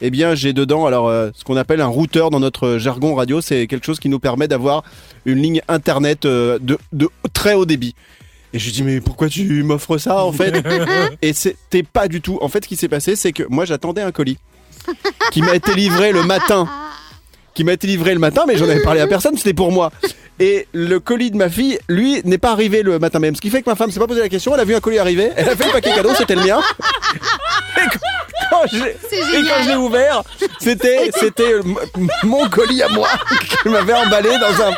eh 0.00 0.10
bien 0.10 0.34
j'ai 0.34 0.52
dedans 0.52 0.86
alors 0.86 1.10
ce 1.34 1.44
qu'on 1.44 1.56
appelle 1.56 1.80
un 1.80 1.86
routeur 1.86 2.30
dans 2.30 2.40
notre 2.40 2.78
jargon 2.78 3.14
radio, 3.14 3.40
c'est 3.40 3.66
quelque 3.66 3.84
chose 3.84 4.00
qui 4.00 4.08
nous 4.08 4.20
permet 4.20 4.48
d'avoir 4.48 4.82
une 5.26 5.42
ligne 5.42 5.60
internet 5.68 6.22
de, 6.22 6.58
de 6.92 7.10
très 7.34 7.54
haut 7.54 7.66
débit. 7.66 7.94
Et 8.52 8.58
je 8.58 8.64
lui 8.64 8.72
dis 8.72 8.82
mais 8.82 9.00
pourquoi 9.00 9.28
tu 9.28 9.62
m'offres 9.62 9.98
ça 9.98 10.24
en 10.24 10.32
fait 10.32 10.54
Et 11.22 11.32
c'était 11.32 11.82
pas 11.82 12.08
du 12.08 12.20
tout. 12.20 12.38
En 12.40 12.48
fait, 12.48 12.64
ce 12.64 12.68
qui 12.68 12.76
s'est 12.76 12.88
passé, 12.88 13.16
c'est 13.16 13.32
que 13.32 13.44
moi 13.48 13.64
j'attendais 13.64 14.02
un 14.02 14.12
colis 14.12 14.38
qui 15.30 15.42
m'a 15.42 15.54
été 15.54 15.74
livré 15.74 16.12
le 16.12 16.22
matin. 16.24 16.68
Qui 17.54 17.64
m'a 17.64 17.72
été 17.72 17.86
livré 17.86 18.14
le 18.14 18.20
matin, 18.20 18.44
mais 18.46 18.56
j'en 18.56 18.68
avais 18.68 18.82
parlé 18.82 19.00
à 19.00 19.06
personne, 19.06 19.36
c'était 19.36 19.54
pour 19.54 19.72
moi. 19.72 19.90
Et 20.38 20.66
le 20.72 21.00
colis 21.00 21.30
de 21.30 21.36
ma 21.36 21.50
fille, 21.50 21.78
lui, 21.88 22.22
n'est 22.24 22.38
pas 22.38 22.52
arrivé 22.52 22.82
le 22.82 22.98
matin 22.98 23.18
même. 23.18 23.34
Ce 23.34 23.40
qui 23.40 23.50
fait 23.50 23.60
que 23.60 23.68
ma 23.68 23.76
femme 23.76 23.90
s'est 23.90 24.00
pas 24.00 24.06
posé 24.06 24.20
la 24.20 24.28
question, 24.28 24.54
elle 24.54 24.60
a 24.60 24.64
vu 24.64 24.74
un 24.74 24.80
colis 24.80 24.98
arriver, 24.98 25.30
elle 25.36 25.48
a 25.48 25.56
fait 25.56 25.66
le 25.66 25.72
paquet 25.72 25.90
cadeau, 25.94 26.14
c'était 26.16 26.36
le 26.36 26.44
mien. 26.44 26.60
Et 27.76 27.80
quand- 28.50 28.56
quand 28.62 28.66
j'ai- 28.72 28.96
C'est 29.08 29.16
et 29.16 29.20
quand 29.20 29.30
génial. 29.30 29.62
je 29.64 29.68
l'ai 29.70 29.76
ouvert, 29.76 30.22
c'était 30.60 31.10
c'était 31.18 31.54
mon 32.24 32.48
colis 32.48 32.82
à 32.82 32.88
moi 32.88 33.08
qui 33.62 33.68
m'avait 33.68 33.94
emballé 33.94 34.30
dans 34.38 34.64
un 34.64 34.72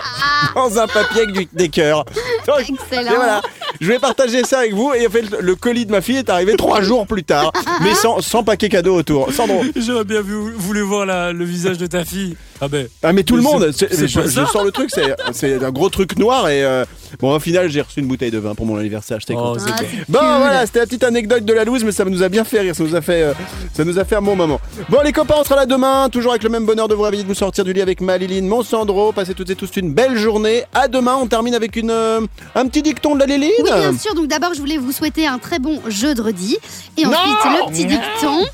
dans 0.55 0.79
un 0.79 0.87
papier 0.87 1.23
avec 1.23 1.33
du- 1.33 1.49
des 1.53 1.69
cœurs. 1.69 2.05
Donc, 2.47 2.61
Excellent. 2.61 3.13
et 3.13 3.15
voilà, 3.15 3.41
je 3.81 3.87
vais 3.89 3.99
partager 3.99 4.45
ça 4.45 4.59
avec 4.61 4.75
vous. 4.75 4.93
Et 4.95 5.07
en 5.07 5.11
fait, 5.11 5.23
le, 5.41 5.55
colis 5.55 5.87
de 5.87 5.93
ma 5.93 6.01
fille 6.01 6.17
est 6.19 6.29
arrivé 6.31 6.57
trois 6.57 6.83
jours 6.83 7.07
plus 7.07 7.23
tard, 7.25 7.53
mais 7.81 7.95
sans, 7.95 8.21
sans 8.21 8.43
paquet 8.43 8.69
cadeau 8.69 8.97
autour. 8.97 9.33
Sandro. 9.33 9.63
J'aurais 9.77 10.05
bien 10.05 10.21
vu- 10.21 10.53
voulu 10.57 10.81
voir 10.83 11.07
la- 11.07 11.33
le 11.33 11.45
visage 11.45 11.79
de 11.79 11.87
ta 11.87 12.05
fille. 12.05 12.37
Ah 12.65 12.69
ben. 12.69 12.87
Ah 13.03 13.13
mais 13.13 13.25
tout 13.25 13.35
le 13.35 13.43
monde, 13.43 13.73
c'est- 13.77 13.93
c'est- 13.93 14.07
je, 14.07 14.21
je 14.21 14.45
sors 14.47 14.63
le 14.63 14.71
truc, 14.71 14.89
c'est 14.95 15.17
c'est 15.33 15.65
un 15.65 15.71
gros 15.73 15.89
truc 15.89 16.17
noir 16.17 16.49
et 16.49 16.63
euh, 16.65 16.85
bon 17.19 17.35
au 17.35 17.41
final 17.41 17.69
j'ai 17.69 17.81
reçu 17.81 17.99
une 17.99 18.07
bouteille 18.07 18.31
de 18.31 18.39
vin 18.39 18.55
pour 18.55 18.67
mon 18.67 18.77
anniversaire, 18.77 19.19
j'étais 19.19 19.35
Oh, 19.37 19.55
content. 19.55 19.59
c'est 19.59 19.73
Ah, 19.77 19.81
bien. 19.81 19.89
c'est 19.91 20.11
Bon 20.13 20.19
cool. 20.21 20.29
voilà, 20.39 20.65
c'était 20.65 20.79
la 20.79 20.87
petite 20.87 21.03
anecdote 21.03 21.45
de 21.45 21.53
la 21.53 21.65
loose, 21.65 21.83
mais 21.83 21.91
ça 21.91 22.05
nous 22.05 22.23
a 22.23 22.29
bien 22.29 22.45
fait 22.45 22.61
rire, 22.61 22.77
ça 22.77 22.85
nous 22.85 22.95
a 22.95 23.01
fait, 23.01 23.23
euh, 23.25 23.33
ça 23.75 23.85
nous 23.85 23.99
a 23.99 24.05
fait 24.05 24.15
un 24.15 24.23
bon 24.23 24.37
moment. 24.37 24.61
Bon 24.89 24.99
les 25.05 25.11
copains, 25.11 25.35
on 25.41 25.43
sera 25.43 25.57
là 25.57 25.67
demain, 25.67 26.09
toujours 26.09 26.31
avec 26.31 26.45
le 26.45 26.51
même 26.51 26.65
bonheur 26.65 26.87
de 26.87 26.95
vous 26.95 27.03
réveiller, 27.03 27.25
de 27.25 27.29
vous 27.29 27.35
sortir 27.35 27.65
du 27.65 27.73
lit 27.73 27.83
avec 27.83 28.01
Maliline, 28.01 28.47
mon 28.47 28.63
Sandro. 28.63 29.11
Passez 29.11 29.35
toutes 29.35 29.51
et 29.51 29.57
tous 29.57 29.71
une 29.77 29.93
belle 29.93 30.17
journée. 30.17 30.63
À 30.73 30.87
demain, 30.87 31.17
on 31.21 31.27
termine 31.27 31.57
avec 31.57 31.75
une 31.75 31.91
euh, 31.91 32.21
un 32.55 32.67
petit 32.69 32.83
dicton 32.83 33.15
de 33.17 33.21
la 33.21 33.27
Léline. 33.27 33.51
Oui, 33.59 33.71
bien 33.73 33.99
sûr. 33.99 34.15
Donc 34.15 34.29
d'abord, 34.29 34.55
je 34.55 34.61
voulais 34.61 34.79
vous 34.79 34.93
souhaiter 34.93 35.27
un 35.27 35.39
très 35.39 35.59
bon 35.59 35.81
jeudi. 35.89 36.59
Et 36.97 37.03
Non 37.05 37.11
ensuite, 37.11 37.45
le 37.45 37.73
petit 37.73 37.87
dicton. 37.87 38.45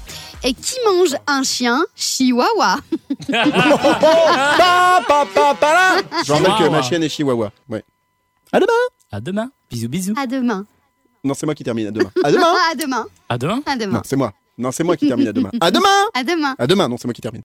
Et 0.44 0.54
qui 0.54 0.76
mange 0.86 1.16
un 1.26 1.42
chien 1.42 1.84
Chihuahua. 1.96 2.76
Pa, 3.28 3.44
pa, 5.06 5.26
pa, 5.34 5.54
pa, 5.54 5.72
là. 5.72 6.02
Je 6.24 6.32
rappelle 6.32 6.52
que 6.58 6.70
ma 6.70 6.82
chienne 6.82 7.02
est 7.02 7.08
Chihuahua. 7.08 7.50
Ouais. 7.68 7.84
À 8.52 8.60
demain. 8.60 8.72
À 9.10 9.20
demain. 9.20 9.50
Bisous, 9.70 9.88
bisous. 9.88 10.14
À 10.16 10.26
demain. 10.26 10.64
Non, 11.24 11.34
c'est 11.34 11.44
moi 11.44 11.54
qui 11.54 11.64
termine. 11.64 11.88
À 11.88 11.90
demain. 11.90 12.10
À 12.22 12.30
demain. 12.30 12.54
À 12.70 12.74
demain. 12.74 13.06
À 13.28 13.38
demain. 13.38 13.62
À 13.66 13.76
demain. 13.76 13.96
Non, 13.96 14.02
c'est 14.04 14.16
moi. 14.16 14.32
Non, 14.56 14.72
c'est 14.72 14.84
moi 14.84 14.96
qui 14.96 15.08
termine 15.08 15.28
à 15.28 15.32
demain. 15.32 15.50
À 15.60 15.70
demain. 15.70 15.88
À 16.14 16.22
demain. 16.24 16.54
À 16.58 16.66
demain. 16.66 16.88
Non, 16.88 16.96
c'est 16.96 17.06
moi 17.06 17.14
qui 17.14 17.20
termine. 17.20 17.36